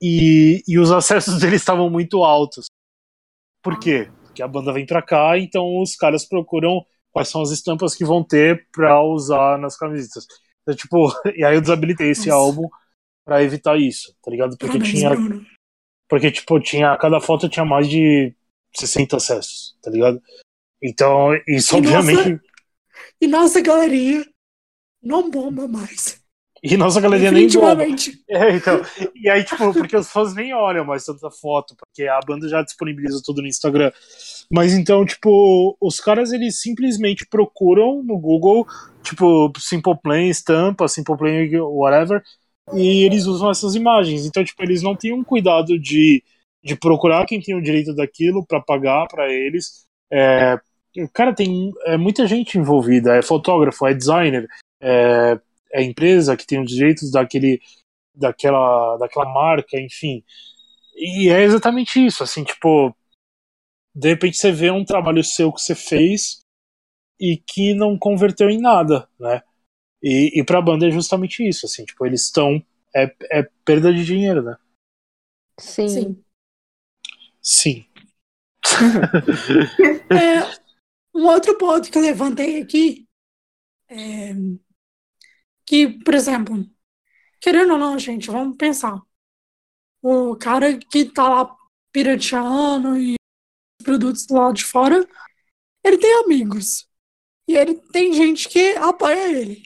e, 0.00 0.62
e 0.66 0.78
os 0.78 0.92
acessos 0.92 1.38
deles 1.42 1.60
estavam 1.60 1.90
muito 1.90 2.22
altos. 2.22 2.66
Por 3.60 3.78
quê? 3.78 4.08
Porque 4.24 4.42
a 4.42 4.48
banda 4.48 4.72
vem 4.72 4.86
pra 4.86 5.02
cá, 5.02 5.36
então 5.36 5.82
os 5.82 5.96
caras 5.96 6.24
procuram 6.24 6.84
quais 7.10 7.28
são 7.28 7.42
as 7.42 7.50
estampas 7.50 7.94
que 7.94 8.04
vão 8.04 8.24
ter 8.24 8.66
pra 8.72 9.02
usar 9.02 9.58
nas 9.58 9.76
camisetas. 9.76 10.26
Então, 10.62 10.74
tipo, 10.74 11.12
e 11.36 11.44
aí 11.44 11.56
eu 11.56 11.60
desabilitei 11.60 12.10
esse 12.10 12.28
Nossa. 12.28 12.40
álbum 12.40 12.68
pra 13.24 13.42
evitar 13.42 13.78
isso, 13.78 14.16
tá 14.22 14.30
ligado? 14.30 14.56
Porque 14.56 14.78
tinha. 14.78 15.10
Porque, 16.08 16.30
tipo, 16.30 16.60
tinha. 16.60 16.96
Cada 16.98 17.20
foto 17.20 17.48
tinha 17.48 17.64
mais 17.64 17.88
de 17.88 18.34
60 18.74 19.16
acessos, 19.16 19.76
tá 19.82 19.90
ligado? 19.90 20.22
Então, 20.82 21.30
isso 21.46 21.74
e 21.74 21.78
obviamente. 21.78 22.30
Nossa, 22.30 22.42
e 23.20 23.26
nossa 23.28 23.60
galeria 23.60 24.26
não 25.02 25.30
bomba 25.30 25.68
mais. 25.68 26.21
E 26.62 26.76
nossa 26.76 27.00
galeria 27.00 27.32
nem 27.32 27.48
bomba. 27.48 27.84
É, 28.28 28.54
então. 28.54 28.80
E 29.16 29.28
aí, 29.28 29.42
tipo, 29.42 29.72
porque 29.72 29.96
os 29.96 30.08
fãs 30.08 30.32
nem 30.32 30.54
olham 30.54 30.84
mais 30.84 31.04
tanta 31.04 31.28
foto, 31.28 31.74
porque 31.76 32.04
a 32.04 32.20
banda 32.24 32.48
já 32.48 32.62
disponibiliza 32.62 33.20
tudo 33.24 33.42
no 33.42 33.48
Instagram. 33.48 33.90
Mas 34.48 34.72
então, 34.72 35.04
tipo, 35.04 35.76
os 35.80 35.98
caras 35.98 36.32
eles 36.32 36.60
simplesmente 36.60 37.26
procuram 37.26 38.00
no 38.04 38.16
Google, 38.16 38.64
tipo, 39.02 39.52
Simple 39.58 39.98
Plan, 40.00 40.26
estampa, 40.26 40.86
Simple 40.86 41.16
Plan, 41.16 41.32
whatever, 41.62 42.22
e 42.72 43.02
eles 43.02 43.26
usam 43.26 43.50
essas 43.50 43.74
imagens. 43.74 44.24
Então, 44.24 44.44
tipo, 44.44 44.62
eles 44.62 44.82
não 44.82 44.94
têm 44.94 45.12
um 45.12 45.24
cuidado 45.24 45.76
de, 45.80 46.22
de 46.62 46.76
procurar 46.76 47.26
quem 47.26 47.40
tem 47.40 47.56
o 47.56 47.62
direito 47.62 47.92
daquilo 47.92 48.46
para 48.46 48.60
pagar 48.60 49.08
para 49.08 49.32
eles. 49.32 49.84
É, 50.12 50.60
cara, 51.12 51.34
tem 51.34 51.72
é, 51.86 51.96
muita 51.96 52.24
gente 52.26 52.56
envolvida, 52.56 53.16
é 53.16 53.22
fotógrafo, 53.22 53.84
é 53.84 53.94
designer, 53.94 54.46
é, 54.80 55.40
é 55.72 55.82
empresa 55.82 56.36
que 56.36 56.46
tem 56.46 56.60
os 56.60 56.70
direitos 56.70 57.10
daquele, 57.10 57.60
daquela, 58.14 58.96
daquela 58.98 59.32
marca, 59.32 59.78
enfim. 59.80 60.22
E 60.94 61.28
é 61.28 61.42
exatamente 61.42 62.04
isso, 62.04 62.22
assim, 62.22 62.44
tipo, 62.44 62.94
de 63.94 64.08
repente 64.08 64.36
você 64.36 64.52
vê 64.52 64.70
um 64.70 64.84
trabalho 64.84 65.22
seu 65.24 65.52
que 65.52 65.60
você 65.60 65.74
fez 65.74 66.42
e 67.18 67.36
que 67.36 67.74
não 67.74 67.98
converteu 67.98 68.50
em 68.50 68.60
nada, 68.60 69.08
né? 69.18 69.42
E, 70.02 70.40
e 70.40 70.44
pra 70.44 70.60
banda 70.60 70.86
é 70.86 70.90
justamente 70.90 71.46
isso, 71.46 71.66
assim, 71.66 71.84
tipo, 71.84 72.04
eles 72.04 72.24
estão. 72.24 72.62
É, 72.94 73.04
é 73.30 73.48
perda 73.64 73.92
de 73.92 74.04
dinheiro, 74.04 74.42
né? 74.42 74.56
Sim. 75.58 75.88
Sim. 75.88 76.24
Sim. 77.40 77.86
é, 80.10 80.60
um 81.14 81.26
outro 81.26 81.56
ponto 81.56 81.90
que 81.90 81.96
eu 81.96 82.02
levantei 82.02 82.60
aqui 82.60 83.06
é 83.88 84.34
que, 85.72 85.88
por 86.04 86.12
exemplo, 86.12 86.68
querendo 87.40 87.72
ou 87.72 87.78
não, 87.78 87.98
gente, 87.98 88.30
vamos 88.30 88.58
pensar. 88.58 89.00
O 90.02 90.36
cara 90.36 90.76
que 90.76 91.06
tá 91.06 91.26
lá 91.26 91.56
pirateando 91.90 92.98
e 92.98 93.14
produtos 93.82 94.26
do 94.26 94.34
lado 94.34 94.52
de 94.52 94.66
fora, 94.66 95.08
ele 95.82 95.96
tem 95.96 96.12
amigos. 96.24 96.86
E 97.48 97.56
ele 97.56 97.80
tem 97.90 98.12
gente 98.12 98.50
que 98.50 98.76
apoia 98.76 99.30
ele. 99.30 99.62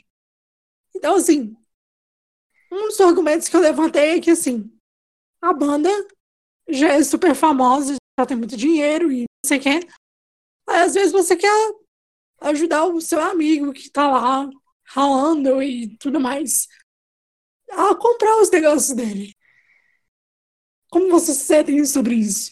Então, 0.95 1.15
assim, 1.15 1.53
um 2.71 2.87
dos 2.87 3.01
argumentos 3.01 3.49
que 3.49 3.57
eu 3.57 3.59
levantei 3.59 4.17
é 4.17 4.21
que, 4.21 4.31
assim, 4.31 4.71
a 5.41 5.51
banda 5.51 5.89
já 6.69 6.93
é 6.93 7.03
super 7.03 7.35
famosa, 7.35 7.97
já 8.17 8.25
tem 8.25 8.37
muito 8.37 8.55
dinheiro 8.55 9.11
e 9.11 9.23
não 9.23 9.45
sei 9.45 9.57
o 9.57 9.61
quê. 9.61 9.79
Aí, 10.69 10.83
às 10.83 10.93
vezes, 10.93 11.11
você 11.11 11.35
quer 11.35 11.51
ajudar 12.39 12.85
o 12.85 13.01
seu 13.01 13.19
amigo 13.19 13.73
que 13.73 13.89
tá 13.89 14.09
lá 14.09 14.49
ralando 14.87 15.61
e 15.61 15.95
tudo 15.97 16.19
mais 16.19 16.67
a 17.71 17.95
comprar 17.95 18.41
os 18.41 18.49
negócios 18.49 18.95
dele. 18.95 19.33
Como 20.89 21.09
vocês 21.09 21.37
sentem 21.37 21.85
sobre 21.85 22.15
isso? 22.15 22.51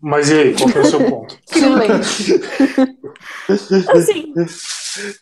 Mas 0.00 0.30
e 0.30 0.34
aí, 0.34 0.54
qual 0.54 0.70
é 0.70 0.80
o 0.80 0.84
seu 0.84 1.00
ponto? 1.08 1.38
assim. 3.94 4.34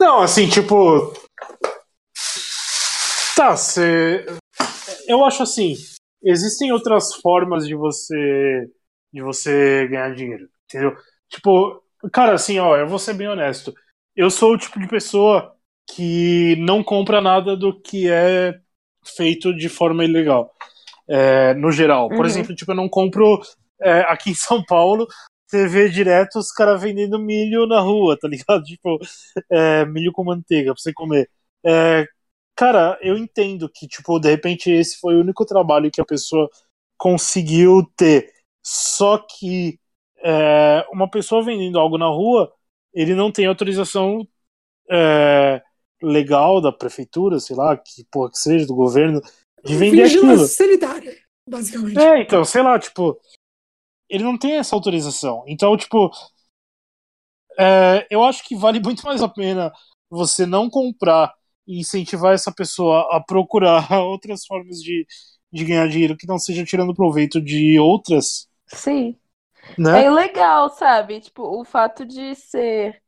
Não, 0.01 0.23
assim, 0.23 0.49
tipo. 0.49 1.13
Tá, 3.37 3.57
você. 3.57 4.25
Eu 5.07 5.25
acho 5.25 5.43
assim. 5.43 5.75
Existem 6.25 6.73
outras 6.73 7.15
formas 7.17 7.67
de 7.67 7.75
você 7.75 8.69
de 9.13 9.21
você 9.23 9.87
ganhar 9.89 10.15
dinheiro, 10.15 10.49
entendeu? 10.65 10.97
Tipo, 11.29 11.82
cara, 12.11 12.35
assim, 12.35 12.59
ó, 12.59 12.77
eu 12.77 12.87
vou 12.87 12.99
ser 12.99 13.15
bem 13.15 13.29
honesto. 13.29 13.75
Eu 14.15 14.31
sou 14.31 14.55
o 14.55 14.59
tipo 14.59 14.79
de 14.81 14.89
pessoa 14.89 15.55
que 15.87 16.57
não 16.57 16.83
compra 16.83 17.21
nada 17.21 17.57
do 17.57 17.81
que 17.81 18.11
é 18.11 18.59
feito 19.05 19.55
de 19.55 19.69
forma 19.69 20.05
ilegal. 20.05 20.53
É, 21.09 21.55
no 21.55 21.71
geral. 21.71 22.09
Por 22.09 22.21
uhum. 22.21 22.27
exemplo, 22.27 22.55
tipo, 22.55 22.71
eu 22.73 22.77
não 22.77 22.89
compro 22.89 23.41
é, 23.81 24.01
aqui 24.03 24.31
em 24.31 24.35
São 24.35 24.65
Paulo, 24.65 25.07
você 25.47 25.69
vê 25.69 25.89
direto 25.91 26.39
os 26.39 26.51
caras 26.51 26.81
vendendo 26.81 27.19
milho 27.19 27.67
na 27.67 27.81
rua, 27.81 28.17
tá 28.19 28.27
ligado? 28.27 28.63
Tipo, 28.65 28.99
é, 29.51 29.85
milho 29.85 30.13
com 30.13 30.25
manteiga 30.25 30.73
pra 30.73 30.81
você 30.81 30.93
comer. 30.93 31.29
É, 31.65 32.07
cara, 32.57 32.99
eu 33.03 33.19
entendo 33.19 33.69
que, 33.69 33.87
tipo, 33.87 34.19
de 34.19 34.31
repente 34.31 34.71
esse 34.71 34.99
foi 34.99 35.17
o 35.17 35.21
único 35.21 35.45
trabalho 35.45 35.91
que 35.91 36.01
a 36.01 36.07
pessoa 36.07 36.49
conseguiu 36.97 37.83
ter. 37.97 38.33
Só 38.65 39.19
que 39.19 39.79
é, 40.23 40.87
uma 40.91 41.09
pessoa 41.09 41.43
vendendo 41.43 41.79
algo 41.79 41.99
na 41.99 42.07
rua, 42.07 42.53
ele 42.95 43.15
não 43.15 43.31
tem 43.33 43.47
autorização 43.47 44.27
é, 44.91 45.63
legal 46.03 46.61
da 46.61 46.73
prefeitura, 46.73 47.41
sei 47.41 47.57
lá, 47.57 47.77
que 47.77 48.05
porra 48.11 48.31
que 48.31 48.39
seja, 48.39 48.67
do 48.67 48.75
governo, 48.75 49.21
de 49.65 49.77
vender 49.77 50.05
Vigilância 50.05 50.33
aquilo. 50.33 50.47
sanitária, 50.47 51.17
basicamente. 51.49 51.99
É, 51.99 52.21
então, 52.21 52.45
sei 52.45 52.63
lá, 52.63 52.79
tipo, 52.79 53.19
ele 54.09 54.25
não 54.25 54.37
tem 54.37 54.57
essa 54.57 54.75
autorização. 54.75 55.45
Então, 55.47 55.77
tipo, 55.77 56.11
é, 57.59 58.07
eu 58.11 58.23
acho 58.23 58.45
que 58.45 58.57
vale 58.57 58.81
muito 58.85 59.05
mais 59.05 59.23
a 59.23 59.29
pena 59.29 59.73
você 60.11 60.45
não 60.45 60.69
comprar 60.69 61.33
e 61.67 61.81
incentivar 61.81 62.35
essa 62.35 62.53
pessoa 62.53 63.09
a 63.11 63.21
procurar 63.21 63.91
outras 64.03 64.45
formas 64.45 64.79
de, 64.79 65.07
de 65.51 65.65
ganhar 65.65 65.89
dinheiro 65.89 66.17
que 66.17 66.27
não 66.27 66.39
seja 66.39 66.65
tirando 66.65 66.95
proveito 66.95 67.41
de 67.41 67.79
outras. 67.79 68.49
Sim. 68.67 69.17
Né? 69.79 70.05
É 70.05 70.11
legal, 70.11 70.69
sabe? 70.71 71.21
Tipo, 71.21 71.43
o 71.61 71.65
fato 71.65 72.05
de 72.05 72.35
ser 72.35 73.01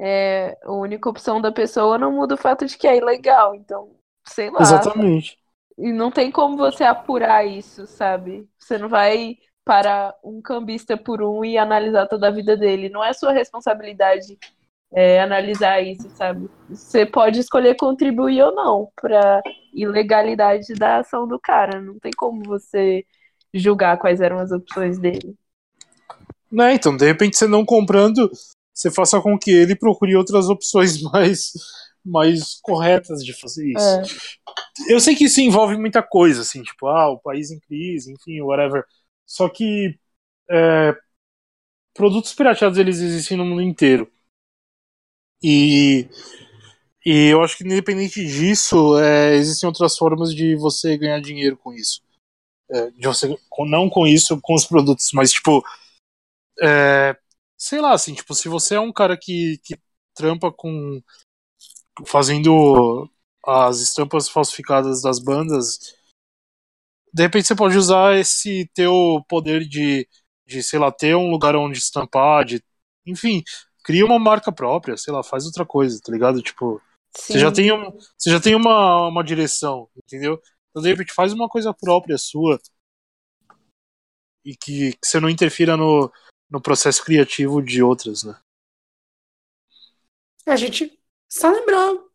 é, 0.00 0.56
a 0.62 0.72
única 0.72 1.08
opção 1.08 1.40
da 1.40 1.50
pessoa 1.50 1.98
não 1.98 2.12
muda 2.12 2.34
o 2.34 2.38
fato 2.38 2.64
de 2.66 2.76
que 2.78 2.86
é 2.86 2.96
ilegal. 2.96 3.54
Então, 3.54 3.90
sei 4.26 4.50
lá. 4.50 4.60
Exatamente. 4.60 5.38
E 5.76 5.92
não 5.92 6.10
tem 6.10 6.30
como 6.30 6.56
você 6.56 6.84
apurar 6.84 7.44
isso, 7.46 7.86
sabe? 7.86 8.48
Você 8.58 8.78
não 8.78 8.88
vai 8.88 9.36
para 9.64 10.14
um 10.24 10.40
cambista 10.40 10.96
por 10.96 11.22
um 11.22 11.44
e 11.44 11.58
analisar 11.58 12.06
toda 12.06 12.28
a 12.28 12.32
vida 12.32 12.56
dele. 12.56 12.88
Não 12.88 13.04
é 13.04 13.12
sua 13.12 13.32
responsabilidade 13.32 14.38
é, 14.92 15.20
analisar 15.20 15.80
isso, 15.82 16.08
sabe? 16.10 16.48
Você 16.68 17.04
pode 17.04 17.38
escolher 17.38 17.76
contribuir 17.76 18.42
ou 18.42 18.54
não 18.54 18.90
para 19.00 19.42
ilegalidade 19.74 20.72
da 20.74 20.98
ação 20.98 21.28
do 21.28 21.38
cara. 21.38 21.80
Não 21.80 21.98
tem 21.98 22.10
como 22.16 22.42
você 22.44 23.04
julgar 23.52 23.98
quais 23.98 24.20
eram 24.20 24.38
as 24.38 24.50
opções 24.50 24.98
dele. 24.98 25.36
Né, 26.50 26.74
então, 26.74 26.96
de 26.96 27.04
repente 27.04 27.36
você 27.36 27.46
não 27.46 27.64
comprando, 27.64 28.30
você 28.72 28.90
faça 28.90 29.20
com 29.20 29.38
que 29.38 29.50
ele 29.50 29.76
procure 29.76 30.16
outras 30.16 30.48
opções 30.48 31.00
mais, 31.12 31.52
mais 32.04 32.58
corretas 32.62 33.24
de 33.24 33.32
fazer 33.32 33.70
isso. 33.70 33.78
É. 33.78 34.92
Eu 34.92 35.00
sei 35.00 35.14
que 35.14 35.24
isso 35.24 35.40
envolve 35.40 35.76
muita 35.76 36.02
coisa, 36.02 36.42
assim, 36.42 36.62
tipo, 36.62 36.86
ah, 36.86 37.10
o 37.10 37.18
país 37.18 37.50
em 37.50 37.58
crise, 37.58 38.12
enfim, 38.12 38.40
whatever. 38.40 38.84
Só 39.26 39.48
que 39.48 39.98
é, 40.50 40.96
produtos 41.94 42.32
pirateados 42.32 42.78
eles 42.78 43.00
existem 43.00 43.36
no 43.36 43.44
mundo 43.44 43.60
inteiro. 43.60 44.10
E, 45.42 46.08
e 47.04 47.28
eu 47.28 47.42
acho 47.42 47.56
que 47.56 47.64
independente 47.64 48.24
disso, 48.24 48.98
é, 48.98 49.34
existem 49.34 49.66
outras 49.66 49.96
formas 49.96 50.34
de 50.34 50.56
você 50.56 50.96
ganhar 50.96 51.20
dinheiro 51.20 51.56
com 51.56 51.72
isso. 51.72 52.00
É, 52.70 52.90
de 52.90 53.06
você, 53.06 53.36
não 53.66 53.88
com 53.90 54.06
isso, 54.06 54.38
com 54.40 54.54
os 54.54 54.64
produtos, 54.64 55.10
mas 55.12 55.32
tipo, 55.32 55.62
é, 56.60 57.16
sei 57.56 57.80
lá, 57.80 57.92
assim, 57.92 58.14
tipo, 58.14 58.34
se 58.34 58.48
você 58.48 58.74
é 58.76 58.80
um 58.80 58.92
cara 58.92 59.16
que, 59.16 59.58
que 59.64 59.78
trampa 60.14 60.52
com. 60.52 61.00
fazendo 62.06 63.10
as 63.44 63.80
estampas 63.80 64.28
falsificadas 64.28 65.02
das 65.02 65.18
bandas, 65.18 65.78
de 67.12 67.22
repente 67.22 67.46
você 67.46 67.56
pode 67.56 67.76
usar 67.76 68.16
esse 68.18 68.70
teu 68.74 69.24
poder 69.28 69.66
de, 69.66 70.06
de 70.46 70.62
sei 70.62 70.78
lá, 70.78 70.92
ter 70.92 71.16
um 71.16 71.30
lugar 71.30 71.56
onde 71.56 71.78
estampar, 71.78 72.44
de, 72.44 72.62
enfim, 73.06 73.42
cria 73.82 74.04
uma 74.04 74.18
marca 74.18 74.52
própria, 74.52 74.96
sei 74.96 75.12
lá, 75.12 75.22
faz 75.22 75.46
outra 75.46 75.64
coisa, 75.64 76.00
tá 76.02 76.12
ligado? 76.12 76.42
Tipo, 76.42 76.80
Sim. 77.16 77.34
você 77.34 77.38
já 77.38 77.50
tem, 77.52 77.72
um, 77.72 77.90
você 78.16 78.30
já 78.30 78.40
tem 78.40 78.54
uma, 78.54 79.08
uma 79.08 79.24
direção, 79.24 79.88
entendeu? 79.96 80.40
Então, 80.70 80.82
de 80.82 80.88
repente, 80.88 81.14
faz 81.14 81.32
uma 81.32 81.48
coisa 81.48 81.72
própria 81.72 82.18
sua 82.18 82.60
e 84.44 84.56
que, 84.56 84.92
que 84.92 85.06
você 85.06 85.20
não 85.20 85.28
interfira 85.28 85.76
no, 85.76 86.10
no 86.50 86.60
processo 86.60 87.04
criativo 87.04 87.62
de 87.62 87.82
outras, 87.82 88.24
né? 88.24 88.40
A 90.46 90.56
gente 90.56 90.98
só 91.28 91.50
lembrar 91.50 91.92
o 91.92 92.10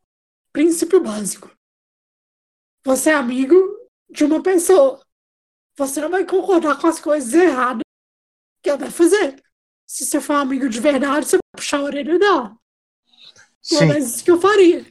princípio 0.52 1.02
básico. 1.02 1.52
Você 2.84 3.12
é 3.12 3.14
amigo 3.14 3.56
de 4.10 4.24
uma 4.24 4.42
pessoa. 4.42 5.06
Você 5.78 6.02
não 6.02 6.10
vai 6.10 6.26
concordar 6.26 6.80
com 6.80 6.88
as 6.88 7.00
coisas 7.00 7.34
erradas 7.34 7.84
que 8.62 8.70
ela 8.70 8.80
vai 8.80 8.92
fazer. 8.92 9.42
Se 9.86 10.06
você 10.06 10.20
for 10.20 10.34
um 10.34 10.40
amigo 10.40 10.68
de 10.68 10.80
verdade, 10.80 11.28
você 11.28 11.38
vai 11.38 11.52
puxar 11.56 11.80
a 11.80 11.84
orelha 11.84 12.18
dela. 12.18 12.58
Sim. 13.62 13.86
Não 13.86 13.94
é 13.94 14.00
isso 14.00 14.24
que 14.24 14.32
eu 14.32 14.42
faria. 14.42 14.86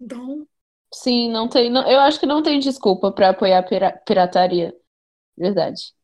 Então. 0.00 0.46
Sim, 0.92 1.30
não 1.30 1.48
tem. 1.48 1.70
Não, 1.70 1.88
eu 1.90 2.00
acho 2.00 2.18
que 2.18 2.26
não 2.26 2.42
tem 2.42 2.58
desculpa 2.58 3.12
para 3.12 3.30
apoiar 3.30 3.58
a 3.58 3.92
pirataria. 3.92 4.74
Verdade. 5.36 5.95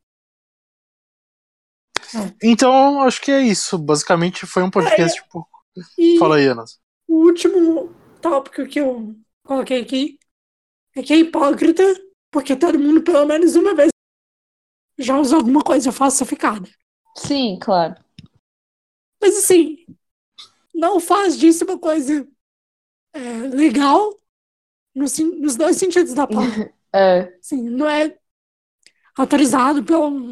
Então, 2.43 3.03
acho 3.03 3.21
que 3.21 3.31
é 3.31 3.43
isso. 3.43 3.79
Basicamente 3.79 4.47
foi 4.47 4.63
um 4.63 4.71
podcast 4.71 5.19
é, 5.19 5.23
tipo. 5.23 5.49
Fala 6.19 6.37
aí, 6.37 6.47
Ana. 6.47 6.65
O 7.09 7.25
último 7.25 7.95
tópico 8.21 8.67
que 8.67 8.81
eu 8.81 9.15
coloquei 9.45 9.81
aqui 9.81 10.19
é 10.95 11.03
que 11.03 11.13
é 11.13 11.17
hipócrita, 11.17 11.83
porque 12.31 12.57
todo 12.57 12.79
mundo, 12.79 13.03
pelo 13.03 13.27
menos 13.27 13.57
uma 13.57 13.75
vez, 13.75 13.91
já 14.99 15.19
usou 15.19 15.39
alguma 15.39 15.63
coisa 15.63 15.91
falsificada. 15.91 16.69
Sim, 17.17 17.59
claro. 17.61 17.95
Mas 19.21 19.37
assim, 19.37 19.87
não 20.75 21.01
faz 21.01 21.39
disso 21.39 21.65
uma 21.65 21.79
coisa 21.79 22.27
é, 23.13 23.21
legal 23.49 24.19
nos, 24.95 25.19
nos 25.19 25.57
dois 25.57 25.77
sentidos 25.77 26.15
da 26.15 26.27
palavra. 26.27 26.73
é. 26.95 27.39
Sim, 27.41 27.63
não 27.71 27.89
é 27.89 28.17
autorizado 29.17 29.85
pelo. 29.85 30.31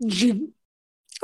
De, 0.00 0.52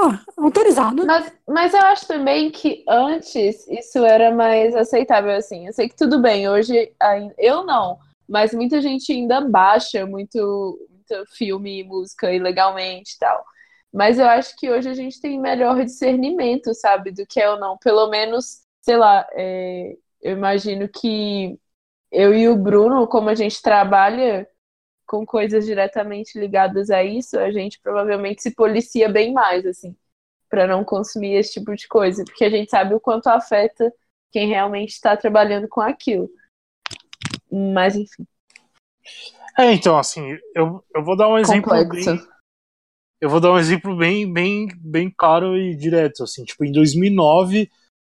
ah, 0.01 0.21
autorizado. 0.37 1.05
Mas, 1.05 1.33
mas 1.47 1.75
eu 1.75 1.81
acho 1.81 2.07
também 2.07 2.51
que 2.51 2.85
antes 2.89 3.67
isso 3.67 3.99
era 4.05 4.33
mais 4.33 4.75
aceitável, 4.77 5.33
assim. 5.33 5.67
Eu 5.67 5.73
sei 5.73 5.89
que 5.89 5.97
tudo 5.97 6.21
bem, 6.21 6.49
hoje 6.49 6.93
eu 7.37 7.65
não, 7.65 7.99
mas 8.29 8.55
muita 8.55 8.81
gente 8.81 9.13
ainda 9.13 9.41
baixa 9.41 10.07
muito, 10.07 10.79
muito 10.89 11.25
filme 11.33 11.81
e 11.81 11.85
música 11.85 12.33
ilegalmente 12.33 13.15
e 13.15 13.19
tal. 13.19 13.45
Mas 13.93 14.19
eu 14.19 14.27
acho 14.27 14.55
que 14.57 14.71
hoje 14.71 14.89
a 14.89 14.95
gente 14.95 15.21
tem 15.21 15.41
melhor 15.41 15.85
discernimento, 15.85 16.75
sabe, 16.75 17.11
do 17.11 17.27
que 17.27 17.41
é 17.41 17.51
ou 17.51 17.59
não. 17.59 17.77
Pelo 17.79 18.09
menos, 18.09 18.61
sei 18.83 18.97
lá, 18.97 19.27
é, 19.33 19.97
eu 20.23 20.33
imagino 20.33 20.89
que 20.89 21.59
eu 22.13 22.35
e 22.35 22.49
o 22.49 22.57
Bruno, 22.57 23.07
como 23.09 23.29
a 23.31 23.35
gente 23.35 23.61
trabalha 23.61 24.47
com 25.09 25.25
coisas 25.25 25.65
diretamente 25.65 26.39
ligadas 26.39 26.91
a 26.91 27.03
isso, 27.03 27.39
a 27.39 27.51
gente 27.51 27.81
provavelmente 27.81 28.43
se 28.43 28.55
policia 28.55 29.09
bem 29.09 29.33
mais, 29.33 29.65
assim, 29.65 29.97
para 30.51 30.67
não 30.67 30.85
consumir 30.85 31.35
esse 31.35 31.55
tipo 31.55 31.75
de 31.75 31.89
coisa, 31.89 32.23
porque 32.25 32.45
a 32.45 32.51
gente 32.51 32.71
sabe 32.71 32.95
o 32.95 33.01
quanto 33.01 33.29
afeta 33.29 33.91
quem 34.31 34.47
realmente 34.47 34.91
está 34.91 35.17
trabalhando 35.17 35.67
com 35.67 35.81
aquilo. 35.81 36.29
Mas, 37.51 37.97
enfim. 37.97 38.27
É, 39.59 39.73
então, 39.73 39.99
assim, 39.99 40.39
eu, 40.55 40.85
eu 40.95 41.03
vou 41.03 41.17
dar 41.17 41.29
um 41.29 41.39
exemplo 41.39 41.73
Complexo. 41.73 42.15
bem. 42.15 42.29
Eu 43.19 43.31
vou 43.31 43.41
dar 43.41 43.53
um 43.53 43.59
exemplo 43.59 43.97
bem, 43.97 44.31
bem, 44.31 44.69
bem 44.77 45.11
claro 45.11 45.57
e 45.57 45.75
direto, 45.75 46.23
assim, 46.23 46.45
tipo, 46.45 46.65
em 46.65 46.71
2009, 46.71 47.69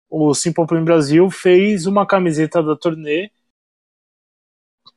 o 0.09 0.35
Simple 0.35 0.67
Plan 0.67 0.83
Brasil 0.83 1.31
fez 1.31 1.87
uma 1.87 2.07
camiseta 2.07 2.63
da 2.63 2.75
turnê 2.75 3.31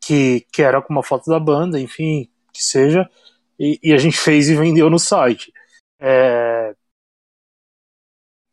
que, 0.10 0.48
que 0.52 0.64
era 0.64 0.82
com 0.82 0.92
uma 0.92 1.04
foto 1.04 1.30
da 1.30 1.40
banda, 1.40 1.80
enfim, 1.80 2.28
que 2.52 2.64
seja, 2.64 3.08
e, 3.60 3.80
e 3.84 3.94
a 3.94 3.98
gente 4.00 4.18
fez 4.18 4.50
e 4.50 4.56
vendeu 4.56 4.90
no 4.90 4.98
site. 4.98 5.54
É... 6.00 6.74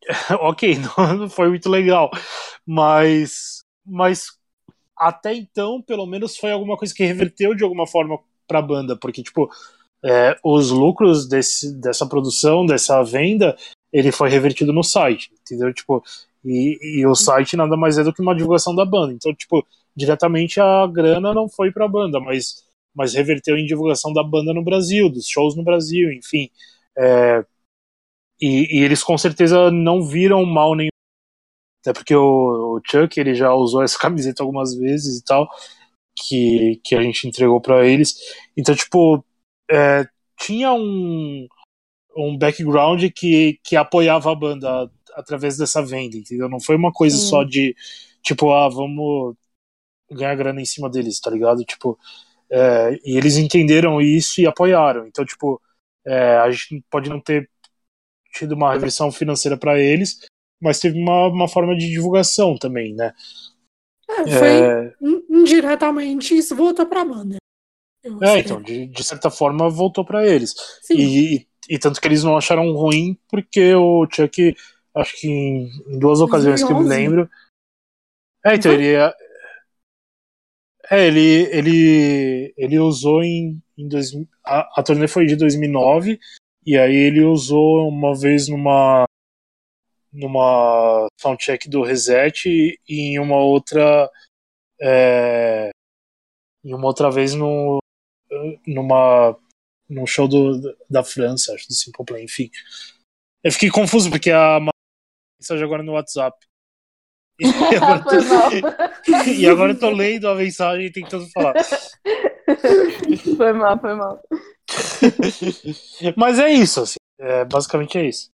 ok, 0.39 0.77
não 1.17 1.27
foi 1.27 1.49
muito 1.49 1.67
legal, 1.67 2.11
mas, 2.63 3.61
mas 3.83 4.37
até 4.95 5.33
então, 5.33 5.81
pelo 5.81 6.05
menos, 6.05 6.37
foi 6.37 6.51
alguma 6.51 6.77
coisa 6.77 6.93
que 6.93 7.03
reverteu 7.03 7.55
de 7.55 7.63
alguma 7.63 7.87
forma 7.87 8.19
para 8.47 8.59
a 8.59 8.61
banda, 8.61 8.95
porque, 8.95 9.23
tipo, 9.23 9.49
é, 10.05 10.37
os 10.43 10.69
lucros 10.69 11.27
desse, 11.27 11.73
dessa 11.81 12.07
produção, 12.07 12.67
dessa 12.67 13.01
venda, 13.03 13.57
ele 13.91 14.11
foi 14.11 14.29
revertido 14.29 14.71
no 14.71 14.83
site, 14.83 15.31
entendeu? 15.41 15.73
Tipo, 15.73 16.03
e, 16.45 16.99
e 16.99 17.07
o 17.07 17.15
site 17.15 17.57
nada 17.57 17.75
mais 17.75 17.97
é 17.97 18.03
do 18.03 18.13
que 18.13 18.21
uma 18.21 18.35
divulgação 18.35 18.75
da 18.75 18.85
banda. 18.85 19.11
Então, 19.11 19.33
tipo, 19.33 19.65
diretamente 19.97 20.61
a 20.61 20.85
grana 20.85 21.33
não 21.33 21.49
foi 21.49 21.71
para 21.71 21.85
a 21.85 21.89
banda, 21.89 22.19
mas, 22.19 22.63
mas 22.95 23.15
reverteu 23.15 23.57
em 23.57 23.65
divulgação 23.65 24.13
da 24.13 24.23
banda 24.23 24.53
no 24.53 24.63
Brasil, 24.63 25.09
dos 25.09 25.27
shows 25.27 25.55
no 25.55 25.63
Brasil, 25.63 26.13
enfim. 26.13 26.51
É, 26.95 27.43
e, 28.39 28.77
e, 28.79 28.83
eles 28.83 29.03
com 29.03 29.17
certeza 29.17 29.71
não 29.71 30.03
viram 30.03 30.45
mal 30.45 30.75
nenhum. 30.75 30.89
Até 31.81 31.93
porque 31.93 32.15
o, 32.15 32.77
o, 32.77 32.81
Chuck 32.85 33.19
ele 33.19 33.33
já 33.33 33.51
usou 33.53 33.81
essa 33.81 33.97
camiseta 33.99 34.43
algumas 34.43 34.75
vezes 34.75 35.19
e 35.19 35.23
tal, 35.23 35.49
que, 36.15 36.79
que 36.83 36.95
a 36.95 37.01
gente 37.01 37.27
entregou 37.27 37.59
para 37.59 37.87
eles. 37.87 38.15
Então, 38.55 38.75
tipo, 38.75 39.25
é, 39.69 40.07
tinha 40.39 40.71
um, 40.73 41.47
um 42.15 42.37
background 42.37 43.03
que, 43.15 43.59
que 43.63 43.75
apoiava 43.75 44.31
a 44.31 44.35
banda 44.35 44.91
através 45.15 45.57
dessa 45.57 45.81
venda, 45.81 46.17
entendeu? 46.17 46.47
Não 46.47 46.59
foi 46.59 46.75
uma 46.75 46.91
coisa 46.91 47.17
Sim. 47.17 47.29
só 47.29 47.43
de, 47.43 47.75
tipo, 48.21 48.51
ah, 48.51 48.69
vamos 48.69 49.35
ganhar 50.11 50.35
grana 50.35 50.61
em 50.61 50.65
cima 50.65 50.89
deles, 50.89 51.19
tá 51.19 51.29
ligado? 51.29 51.63
Tipo, 51.63 51.97
é, 52.49 52.99
e 53.03 53.17
eles 53.17 53.37
entenderam 53.37 54.01
isso 54.01 54.41
e 54.41 54.47
apoiaram. 54.47 55.05
Então, 55.07 55.25
tipo, 55.25 55.61
é, 56.05 56.37
a 56.37 56.49
gente 56.51 56.83
pode 56.89 57.09
não 57.09 57.19
ter 57.19 57.49
tido 58.31 58.53
uma 58.53 58.73
reversão 58.73 59.11
financeira 59.11 59.57
para 59.57 59.79
eles, 59.79 60.19
mas 60.61 60.79
teve 60.79 60.99
uma, 60.99 61.27
uma 61.27 61.47
forma 61.47 61.75
de 61.75 61.89
divulgação 61.89 62.57
também, 62.57 62.93
né? 62.93 63.13
É, 64.09 64.27
foi 64.27 64.49
é... 64.49 64.93
indiretamente 65.29 66.35
isso 66.35 66.55
voltou 66.55 66.85
pra 66.85 67.03
banda. 67.03 67.37
É, 68.21 68.39
então, 68.39 68.61
de, 68.61 68.87
de 68.87 69.03
certa 69.03 69.29
forma 69.29 69.69
voltou 69.69 70.05
para 70.05 70.25
eles. 70.25 70.55
E, 70.89 71.35
e, 71.35 71.47
e, 71.69 71.77
tanto 71.77 71.99
que 71.99 72.07
eles 72.07 72.23
não 72.23 72.37
acharam 72.37 72.71
ruim, 72.71 73.17
porque 73.29 73.75
o 73.75 74.07
Chuck, 74.09 74.55
acho 74.95 75.19
que 75.19 75.27
em, 75.27 75.69
em 75.87 75.99
duas 75.99 76.21
ocasiões 76.21 76.61
2011. 76.61 76.65
que 76.65 76.73
eu 76.73 76.79
me 76.79 76.87
lembro. 76.87 77.29
É, 78.45 78.55
então, 78.55 78.71
ele, 78.71 78.95
é, 80.89 81.07
ele, 81.07 81.43
ele, 81.51 82.53
ele 82.57 82.79
usou 82.79 83.23
em, 83.23 83.61
em 83.77 83.87
dois, 83.87 84.11
a, 84.43 84.79
a 84.79 84.83
turnê 84.83 85.07
foi 85.07 85.25
de 85.25 85.35
2009 85.35 86.19
e 86.65 86.77
aí 86.77 86.95
ele 86.95 87.23
usou 87.23 87.87
uma 87.87 88.15
vez 88.15 88.47
numa 88.47 89.05
numa 90.11 91.07
soundcheck 91.19 91.69
do 91.69 91.83
Reset 91.83 92.49
e, 92.49 92.79
e 92.87 93.01
em 93.13 93.19
uma 93.19 93.37
outra 93.37 94.09
é, 94.81 95.69
em 96.63 96.73
uma 96.73 96.85
outra 96.87 97.11
vez 97.11 97.33
no 97.33 97.79
numa 98.65 99.37
num 99.89 100.05
show 100.05 100.27
do, 100.27 100.75
da 100.89 101.03
França, 101.03 101.53
acho 101.53 101.67
do 101.67 101.73
Simple 101.73 102.05
Plan, 102.05 102.21
enfim. 102.21 102.49
Eu 103.43 103.51
fiquei 103.51 103.69
confuso 103.69 104.09
porque 104.09 104.31
a 104.31 104.59
mensagem 105.39 105.63
agora 105.63 105.83
no 105.83 105.93
WhatsApp. 105.93 106.37
E 107.39 107.45
agora, 107.77 108.03
tô... 108.03 108.11
e 109.29 109.47
agora 109.47 109.73
eu 109.73 109.79
tô 109.79 109.89
lendo 109.89 110.27
a 110.27 110.35
mensagem 110.35 110.87
e 110.87 110.91
tentando 110.91 111.27
falar. 111.29 111.53
Foi 113.37 113.51
mal, 113.51 113.77
foi 113.77 113.93
mal. 113.93 114.21
Mas 116.15 116.39
é 116.39 116.49
isso, 116.49 116.81
assim. 116.81 116.95
É, 117.19 117.43
basicamente 117.43 117.97
é 117.97 118.07
isso. 118.07 118.31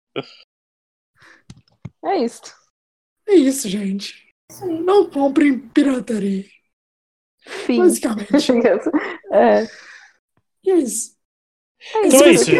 É 2.03 2.17
isso. 2.17 2.41
É 3.27 3.35
isso, 3.35 3.69
gente. 3.69 4.33
Não 4.83 5.07
comprem 5.07 5.59
pirataria. 5.59 6.43
Fim. 7.39 7.77
Basicamente. 7.77 8.51
é. 9.31 9.67
E 10.63 10.71
é 10.71 10.77
isso. 10.77 11.15
É 11.95 12.07
então 12.07 12.25
é 12.25 12.31
isso. 12.31 12.51
É, 12.51 12.55
é, 12.55 12.59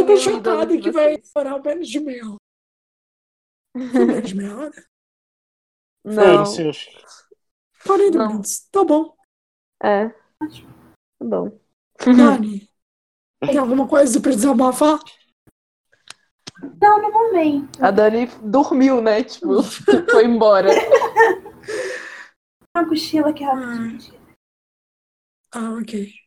eu 0.00 0.06
tô 0.06 0.16
chocado 0.16 0.78
que 0.78 0.92
vai 0.92 1.18
demorar 1.18 1.60
menos 1.60 1.88
de 1.88 1.98
meia 2.00 2.24
hora. 2.24 2.43
Menos 3.74 4.28
de 4.28 4.36
meia 4.36 4.56
hora? 4.56 4.86
Não. 6.04 6.44
40 7.84 8.26
minutos. 8.28 8.68
Tá 8.70 8.84
bom. 8.84 9.14
É. 9.82 10.08
Tá 10.08 11.24
bom. 11.24 11.58
Dani, 12.04 12.68
tem 13.40 13.58
alguma 13.58 13.88
coisa 13.88 14.20
pra 14.20 14.30
desabafar? 14.30 15.00
Não, 16.80 17.02
no 17.02 17.10
momento. 17.10 17.84
A 17.84 17.90
Dani 17.90 18.26
dormiu, 18.42 19.00
né? 19.00 19.24
Tipo, 19.24 19.62
foi 20.10 20.24
embora. 20.24 20.70
Uma 22.76 22.88
cochila 22.88 23.32
que 23.32 23.44
rapidinho. 23.44 24.20
Ah, 25.52 25.78
ok. 25.80 26.23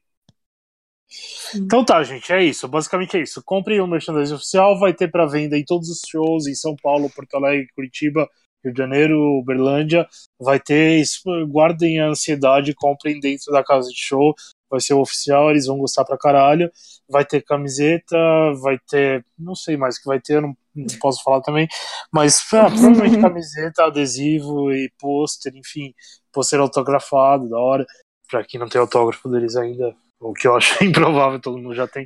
Então 1.55 1.83
tá, 1.83 2.03
gente, 2.03 2.31
é 2.31 2.43
isso. 2.43 2.67
Basicamente 2.67 3.17
é 3.17 3.21
isso. 3.21 3.41
Comprem 3.43 3.79
o 3.79 3.87
merchandising 3.87 4.35
oficial, 4.35 4.77
vai 4.79 4.93
ter 4.93 5.09
para 5.09 5.25
venda 5.25 5.57
em 5.57 5.63
todos 5.63 5.89
os 5.89 6.01
shows 6.07 6.47
em 6.47 6.55
São 6.55 6.75
Paulo, 6.75 7.09
Porto 7.09 7.35
Alegre, 7.35 7.67
Curitiba, 7.73 8.29
Rio 8.63 8.73
de 8.73 8.77
Janeiro, 8.77 9.17
Uberlândia. 9.39 10.07
Vai 10.39 10.59
ter, 10.59 11.03
guardem 11.49 11.99
a 12.01 12.09
ansiedade, 12.09 12.73
comprem 12.73 13.19
dentro 13.19 13.51
da 13.51 13.63
casa 13.63 13.89
de 13.89 13.99
show. 13.99 14.35
Vai 14.69 14.81
ser 14.81 14.93
o 14.93 14.99
oficial, 15.01 15.49
eles 15.49 15.65
vão 15.65 15.77
gostar 15.77 16.03
pra 16.03 16.17
caralho. 16.17 16.69
Vai 17.09 17.23
ter 17.23 17.41
camiseta, 17.41 18.17
vai 18.61 18.77
ter. 18.89 19.25
Não 19.39 19.55
sei 19.55 19.77
mais 19.77 19.95
o 19.97 20.01
que 20.01 20.07
vai 20.07 20.19
ter, 20.19 20.41
não, 20.41 20.55
não 20.75 20.85
posso 20.99 21.23
falar 21.23 21.41
também. 21.41 21.67
Mas 22.11 22.41
ah, 22.53 22.67
provavelmente 22.69 23.21
camiseta, 23.21 23.85
adesivo 23.85 24.73
e 24.73 24.91
pôster, 24.99 25.55
enfim, 25.55 25.93
pôster 26.33 26.59
autografado, 26.59 27.49
da 27.49 27.57
hora. 27.57 27.85
Pra 28.29 28.43
quem 28.43 28.59
não 28.59 28.67
tem 28.67 28.81
autógrafo 28.81 29.29
deles 29.29 29.55
ainda, 29.55 29.95
o 30.19 30.33
que 30.33 30.47
eu 30.47 30.55
acho 30.55 30.75
improvável, 30.83 31.39
todo 31.39 31.57
mundo 31.57 31.75
já 31.75 31.87
tem. 31.87 32.05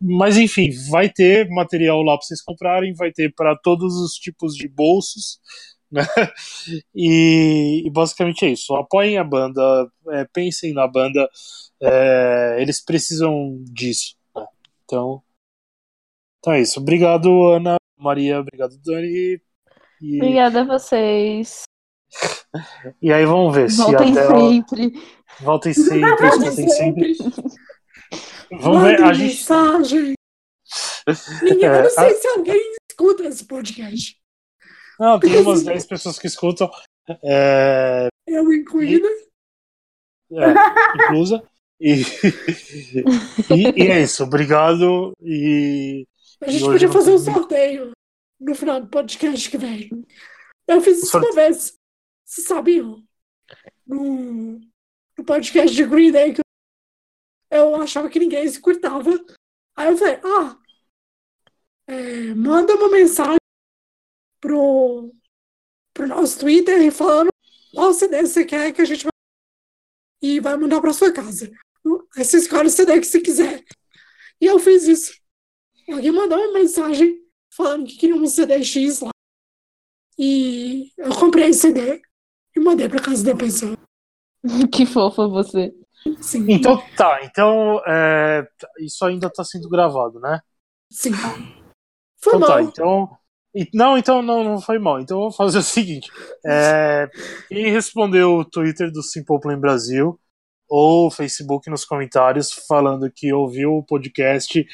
Mas 0.00 0.36
enfim, 0.36 0.70
vai 0.90 1.08
ter 1.08 1.48
material 1.48 2.02
lá 2.02 2.16
para 2.16 2.26
vocês 2.26 2.42
comprarem, 2.42 2.94
vai 2.94 3.12
ter 3.12 3.32
para 3.34 3.56
todos 3.56 3.94
os 3.96 4.14
tipos 4.14 4.54
de 4.54 4.68
bolsos. 4.68 5.40
Né? 5.92 6.06
E, 6.94 7.82
e, 7.84 7.90
basicamente 7.90 8.46
é 8.46 8.48
isso. 8.48 8.74
Apoiem 8.74 9.18
a 9.18 9.24
banda, 9.24 9.60
é, 10.08 10.24
pensem 10.24 10.72
na 10.72 10.88
banda, 10.88 11.28
é, 11.82 12.56
eles 12.58 12.82
precisam 12.82 13.62
disso. 13.64 14.16
Né? 14.34 14.46
Então, 14.86 15.22
então 16.38 16.54
é 16.54 16.62
isso. 16.62 16.80
Obrigado, 16.80 17.50
Ana, 17.50 17.76
Maria, 17.98 18.40
obrigado, 18.40 18.74
Dani. 18.82 19.38
E... 20.00 20.16
Obrigada 20.16 20.62
a 20.62 20.64
vocês. 20.64 21.64
E 23.00 23.10
aí 23.10 23.24
vamos 23.24 23.54
ver 23.54 23.70
Voltem 23.70 24.12
se 24.12 24.20
até 24.20 24.38
sempre. 24.38 24.92
Voltem 25.40 25.72
sempre, 25.72 26.28
escutem 26.28 26.68
sempre. 26.68 27.16
Vamos 28.60 28.82
ver. 28.82 29.02
A 29.02 29.12
gente... 29.12 29.36
mensagem. 29.36 30.14
Ninguém, 31.42 31.64
é, 31.68 31.82
não 31.82 31.90
sei 31.90 32.06
a... 32.06 32.14
se 32.14 32.28
alguém 32.28 32.72
escuta 32.90 33.24
esse 33.24 33.44
podcast. 33.44 34.16
Não, 34.98 35.18
tem 35.18 35.36
umas 35.38 35.62
10 35.64 35.86
pessoas 35.86 36.18
que 36.18 36.26
escutam. 36.26 36.70
É... 37.24 38.08
Eu 38.26 38.52
incluída. 38.52 39.08
É, 40.30 41.04
inclusa. 41.04 41.42
E... 41.80 42.02
e, 43.50 43.82
e, 43.82 43.90
é 43.90 44.02
isso. 44.02 44.22
Obrigado. 44.22 45.12
E, 45.20 46.06
a 46.40 46.50
gente 46.50 46.64
podia 46.64 46.90
fazer 46.90 47.12
um 47.12 47.18
sorteio 47.18 47.90
no 48.40 48.54
final 48.54 48.80
do 48.80 48.88
podcast 48.88 49.50
que 49.50 49.58
vem. 49.58 49.90
Eu 50.66 50.80
fiz 50.80 50.98
isso 50.98 51.10
Sorte... 51.10 51.26
uma 51.26 51.34
vez. 51.34 51.74
Vocês 52.24 52.46
sabiam? 52.46 53.02
No, 53.86 54.60
no 55.22 55.24
podcast 55.24 55.74
de 55.74 55.84
Green 55.84 56.10
Day, 56.10 56.34
que 56.34 56.40
eu 57.50 57.76
achava 57.76 58.10
que 58.10 58.18
ninguém 58.18 58.46
se 58.48 58.60
curtava. 58.60 59.10
Aí 59.76 59.88
eu 59.88 59.96
falei, 59.96 60.20
ah, 60.24 60.58
é, 61.86 62.34
manda 62.34 62.74
uma 62.74 62.90
mensagem 62.90 63.38
pro, 64.40 65.14
pro 65.94 66.08
nosso 66.08 66.40
Twitter 66.40 66.90
falando 66.92 67.28
qual 67.72 67.94
CD 67.94 68.20
você 68.22 68.44
quer 68.44 68.72
que 68.72 68.82
a 68.82 68.84
gente 68.84 69.04
vai 69.04 69.12
e 70.20 70.40
vai 70.40 70.56
mandar 70.56 70.80
para 70.80 70.92
sua 70.92 71.12
casa. 71.12 71.50
Aí 72.16 72.24
você 72.24 72.38
escolhe 72.38 72.66
o 72.66 72.70
CD 72.70 72.98
que 73.00 73.06
você 73.06 73.20
quiser. 73.20 73.64
E 74.40 74.46
eu 74.46 74.58
fiz 74.58 74.84
isso. 74.84 75.14
Alguém 75.88 76.10
mandou 76.10 76.38
uma 76.38 76.52
mensagem 76.52 77.24
falando 77.50 77.86
que 77.86 77.96
queria 77.96 78.16
um 78.16 78.26
CD 78.26 78.62
X 78.62 79.00
lá. 79.00 79.10
E 80.18 80.92
eu 80.98 81.14
comprei 81.18 81.48
esse 81.48 81.60
CD 81.60 82.02
e 82.54 82.60
mandei 82.60 82.88
pra 82.88 83.00
casa 83.00 83.24
da 83.24 83.36
pessoa. 83.36 83.81
que 84.72 84.86
fofa 84.86 85.26
você. 85.28 85.72
Sim. 86.20 86.46
Então 86.48 86.82
tá, 86.96 87.20
então 87.22 87.80
é, 87.86 88.46
isso 88.80 89.04
ainda 89.04 89.30
tá 89.30 89.44
sendo 89.44 89.68
gravado, 89.68 90.18
né? 90.18 90.40
Sim. 90.90 91.12
Foi 92.20 92.36
então 92.36 92.40
mal. 92.40 92.48
tá, 92.48 92.62
então. 92.62 93.18
Não, 93.74 93.98
então 93.98 94.22
não, 94.22 94.42
não 94.42 94.60
foi 94.60 94.78
mal. 94.78 95.00
Então 95.00 95.18
eu 95.18 95.22
vou 95.22 95.32
fazer 95.32 95.58
o 95.58 95.62
seguinte: 95.62 96.10
é, 96.44 97.08
quem 97.48 97.70
respondeu 97.70 98.38
o 98.38 98.44
Twitter 98.44 98.90
do 98.90 99.02
Simple 99.02 99.40
Plan 99.40 99.58
Brasil 99.58 100.18
ou 100.68 101.10
Facebook 101.10 101.68
nos 101.68 101.84
comentários 101.84 102.50
falando 102.66 103.10
que 103.10 103.32
ouviu 103.32 103.74
o 103.74 103.84
podcast 103.84 104.66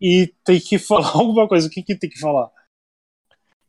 e 0.00 0.32
tem 0.44 0.60
que 0.60 0.78
falar 0.78 1.12
alguma 1.12 1.48
coisa, 1.48 1.66
o 1.66 1.70
que, 1.70 1.82
que 1.82 1.96
tem 1.96 2.10
que 2.10 2.20
falar? 2.20 2.50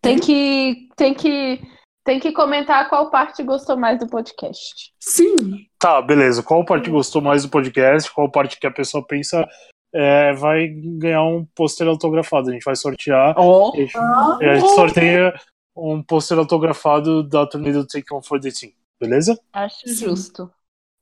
Tem 0.02 0.20
que, 0.20 0.90
tem 0.96 1.14
que 1.14 1.62
tem 2.08 2.22
que 2.22 2.32
comentar 2.32 2.88
qual 2.88 3.12
parte 3.12 3.44
gostou 3.44 3.76
mais 3.76 4.00
do 4.00 4.08
podcast. 4.08 4.94
Sim. 4.98 5.68
Tá, 5.78 6.02
beleza. 6.02 6.42
Qual 6.42 6.64
parte 6.64 6.90
gostou 6.90 7.22
mais 7.22 7.44
do 7.44 7.50
podcast? 7.50 8.10
Qual 8.14 8.32
parte 8.32 8.58
que 8.58 8.66
a 8.66 8.72
pessoa 8.72 9.06
pensa 9.06 9.46
é, 9.94 10.32
vai 10.32 10.70
ganhar 10.70 11.24
um 11.24 11.46
pôster 11.54 11.86
autografado. 11.86 12.50
A 12.50 12.54
gente 12.54 12.64
vai 12.64 12.78
sortear. 12.78 13.36
Oh. 13.38 13.74
A, 13.74 13.78
gente, 13.78 13.98
a 13.98 14.56
gente 14.56 14.70
sorteia 14.74 15.34
um 15.76 16.02
pôster 16.02 16.38
autografado 16.38 17.28
da 17.28 17.46
turnê 17.46 17.74
do 17.74 17.86
Take 17.86 18.14
On 18.14 18.22
for 18.22 18.40
the 18.40 18.52
Team, 18.52 18.72
beleza? 19.02 19.38
Acho 19.52 19.94
justo. 19.94 20.50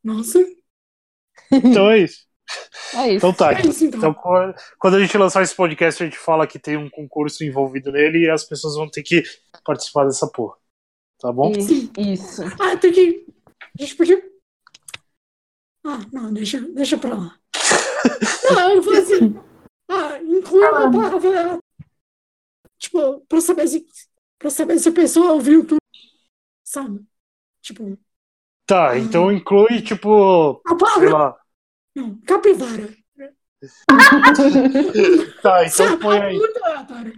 Nossa. 0.04 0.40
Então 1.52 1.92
é 1.92 2.00
isso. 2.00 2.26
É 2.96 3.08
isso. 3.08 3.18
Então 3.18 3.34
tá. 3.34 3.54
É 3.54 3.62
isso, 3.62 3.86
então. 3.86 4.12
Então, 4.12 4.54
quando 4.78 4.96
a 4.96 5.00
gente 5.00 5.18
lançar 5.18 5.42
esse 5.42 5.56
podcast, 5.56 6.02
a 6.02 6.06
gente 6.06 6.18
fala 6.18 6.46
que 6.46 6.60
tem 6.60 6.78
um 6.78 6.90
concurso 6.90 7.44
envolvido 7.44 7.92
nele 7.92 8.26
e 8.26 8.30
as 8.30 8.44
pessoas 8.44 8.76
vão 8.76 8.88
ter 8.88 9.02
que 9.02 9.24
participar 9.66 10.06
dessa 10.06 10.28
porra. 10.28 10.56
Tá 11.26 11.32
bom? 11.32 11.52
Isso. 11.98 12.44
Ah, 12.62 12.78
tem 12.78 12.94
que. 12.94 13.26
A 13.60 13.82
gente 13.82 13.96
podia. 13.96 14.24
Ah, 15.84 16.00
não, 16.14 16.32
deixa, 16.32 16.62
deixa 16.62 17.00
pra 17.00 17.16
lá. 17.16 17.40
Não, 18.54 18.70
eu 18.78 18.84
falei 18.84 19.02
assim. 19.02 19.36
Ah, 19.90 20.22
inclui 20.22 20.64
uma 20.68 20.92
palavra. 20.92 21.60
Tipo, 22.78 23.22
pra 23.22 23.42
saber 23.42 23.68
se. 23.68 23.88
Pra 24.38 24.52
saber 24.52 24.78
se 24.78 24.90
a 24.90 24.92
pessoa 24.92 25.32
ouviu 25.32 25.66
tudo. 25.66 25.80
Sabe? 26.64 27.04
Tipo. 27.60 27.98
Tá, 28.68 28.96
então 28.96 29.32
inclui, 29.32 29.82
tipo. 29.82 30.62
A 30.64 30.70
Sei 30.70 30.78
palavra. 30.78 31.10
lá. 31.10 31.40
Não, 31.96 32.22
capivara. 32.22 32.96
Tá, 35.42 35.66
então 35.66 35.70
Sabe? 35.88 35.98
põe 36.00 36.22
aí. 36.22 36.38
Muito 36.38 36.64
aleatório. 36.64 37.14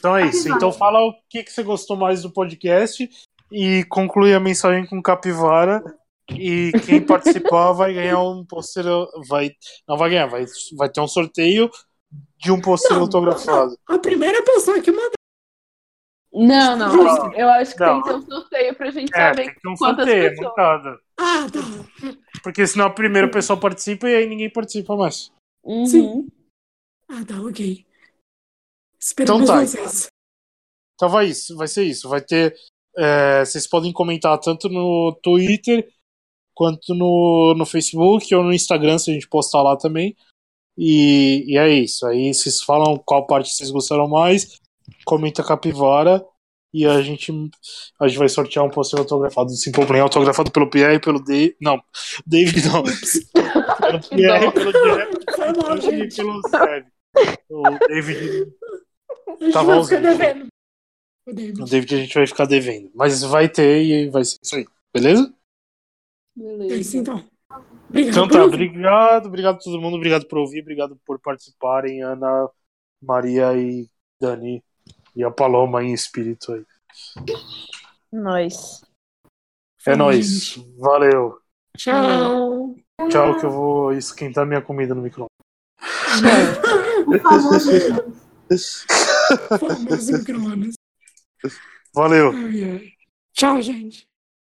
Então 0.00 0.16
é 0.16 0.26
isso. 0.26 0.48
Então 0.48 0.72
fala 0.72 0.98
o 1.00 1.14
que, 1.28 1.44
que 1.44 1.52
você 1.52 1.62
gostou 1.62 1.96
mais 1.96 2.22
do 2.22 2.32
podcast 2.32 3.08
e 3.52 3.84
conclui 3.84 4.34
a 4.34 4.40
mensagem 4.40 4.84
com 4.86 5.00
capivara. 5.00 5.82
E 6.32 6.72
quem 6.86 7.00
participar 7.04 7.72
vai 7.72 7.92
ganhar 7.94 8.18
um 8.20 8.44
pôster. 8.44 8.84
Vai, 9.28 9.52
não 9.86 9.96
vai 9.98 10.10
ganhar, 10.10 10.26
vai, 10.26 10.46
vai 10.76 10.88
ter 10.88 11.00
um 11.00 11.06
sorteio 11.08 11.70
de 12.38 12.50
um 12.50 12.60
pôster 12.60 12.92
Não, 12.96 13.02
autografado. 13.02 13.76
A 13.86 13.98
primeira 13.98 14.42
pessoa 14.42 14.80
que 14.80 14.90
mandar. 14.90 15.12
Não, 16.32 16.76
não. 16.76 16.96
Não. 16.96 17.34
Eu 17.34 17.48
acho 17.50 17.74
que 17.74 17.80
Não. 17.80 18.00
tem 18.00 18.02
que 18.02 18.08
ter 18.08 18.14
um 18.14 18.22
sorteio 18.40 18.74
pra 18.76 18.90
gente 18.90 19.10
É, 19.14 19.18
saber 19.18 19.36
tem 19.44 19.54
que 19.54 19.60
ter 19.60 19.68
um 19.68 19.74
quantas 19.74 20.04
sorteio, 20.06 20.24
é 20.26 20.30
pessoas. 20.30 20.48
montada. 20.48 20.98
Ah, 21.18 21.46
tá. 21.52 22.12
Porque 22.42 22.66
senão 22.66 22.86
a 22.86 22.90
primeira 22.90 23.28
pessoa 23.28 23.58
participa 23.58 24.08
e 24.08 24.14
aí 24.14 24.26
ninguém 24.28 24.48
participa 24.48 24.96
mais. 24.96 25.30
Uhum. 25.64 25.86
Sim. 25.86 26.28
Ah, 27.08 27.24
tá, 27.26 27.40
ok. 27.42 27.84
Esperamos 29.00 29.42
Então 29.42 29.56
tá. 29.56 29.66
vocês. 29.66 30.08
Então 30.94 31.08
vai 31.08 31.26
isso, 31.26 31.56
vai 31.56 31.68
ser 31.68 31.84
isso. 31.84 32.08
Vai 32.08 32.20
ter. 32.20 32.54
é, 32.96 33.44
vocês 33.44 33.66
podem 33.66 33.92
comentar 33.92 34.38
tanto 34.38 34.68
no 34.68 35.18
Twitter 35.22 35.88
quanto 36.54 36.94
no, 36.94 37.54
no 37.56 37.64
Facebook 37.64 38.34
ou 38.34 38.44
no 38.44 38.52
Instagram, 38.52 38.98
se 38.98 39.10
a 39.10 39.14
gente 39.14 39.28
postar 39.28 39.62
lá 39.62 39.76
também. 39.76 40.14
E, 40.76 41.44
e 41.46 41.56
é 41.56 41.68
isso. 41.68 42.06
Aí 42.06 42.32
vocês 42.32 42.60
falam 42.60 42.98
qual 42.98 43.26
parte 43.26 43.54
vocês 43.54 43.70
gostaram 43.70 44.06
mais, 44.08 44.60
comenta 45.04 45.42
capivara 45.42 46.24
e 46.72 46.86
a 46.86 47.02
gente, 47.02 47.32
a 48.00 48.06
gente 48.06 48.18
vai 48.18 48.28
sortear 48.28 48.64
um 48.64 48.70
pôster 48.70 48.98
autografado 48.98 49.48
do 49.48 49.56
Simple 49.56 49.86
Plan, 49.86 50.02
autografado 50.02 50.50
pelo 50.52 50.70
Pierre 50.70 50.96
e 50.96 51.00
pelo 51.00 51.22
Dave. 51.22 51.56
Não, 51.60 51.82
David 52.26 52.68
não. 52.68 52.82
pelo 53.80 54.00
Pierre, 54.08 54.52
pelo 54.52 55.78
Jeff 55.80 55.94
e 55.94 56.14
pelo 56.14 56.48
Sérgio. 56.48 56.92
O 57.50 57.62
David 57.88 58.52
A 59.38 59.44
gente 59.44 59.52
Tá 59.52 59.62
vai 59.62 59.84
ficar 59.84 60.00
devendo. 60.00 60.46
O 61.26 61.32
David. 61.32 61.62
O 61.62 61.64
David 61.64 61.94
a 61.94 61.98
gente 61.98 62.14
vai 62.14 62.26
ficar 62.26 62.44
devendo. 62.46 62.90
Mas 62.94 63.22
vai 63.22 63.48
ter 63.48 63.82
e 63.82 64.10
vai 64.10 64.24
ser 64.24 64.38
isso 64.42 64.56
aí. 64.56 64.66
Beleza? 64.92 65.34
É 66.38 66.42
Beleza. 66.42 66.76
isso, 66.76 66.96
então. 66.96 67.24
Obrigado. 67.88 68.12
Então 68.12 68.28
por 68.28 68.36
tá, 68.36 68.44
obrigado, 68.44 69.26
obrigado 69.26 69.56
a 69.56 69.58
todo 69.58 69.80
mundo, 69.80 69.96
obrigado 69.96 70.26
por 70.26 70.38
ouvir, 70.38 70.60
obrigado 70.62 70.96
por 71.04 71.18
participarem, 71.18 72.02
Ana, 72.02 72.48
Maria 73.02 73.52
e 73.56 73.88
Dani 74.20 74.62
e 75.14 75.24
a 75.24 75.30
Paloma 75.30 75.82
em 75.82 75.92
espírito 75.92 76.52
aí. 76.52 76.64
Nós. 78.12 78.82
É 79.86 79.94
gente. 80.12 80.64
Valeu. 80.78 81.38
Tchau. 81.76 82.76
Tchau 83.08 83.38
que 83.38 83.46
eu 83.46 83.50
vou 83.50 83.92
esquentar 83.92 84.46
minha 84.46 84.60
comida 84.60 84.94
no 84.94 85.02
micro. 85.02 85.26
O 87.06 87.18
famoso 87.18 87.70
Famoso 89.58 90.12
micro-ondas. 90.18 90.74
Valeu. 91.94 92.30
Ai, 92.30 92.64
ai. 92.64 92.92
Tchau, 93.32 93.62
gente. 93.62 94.09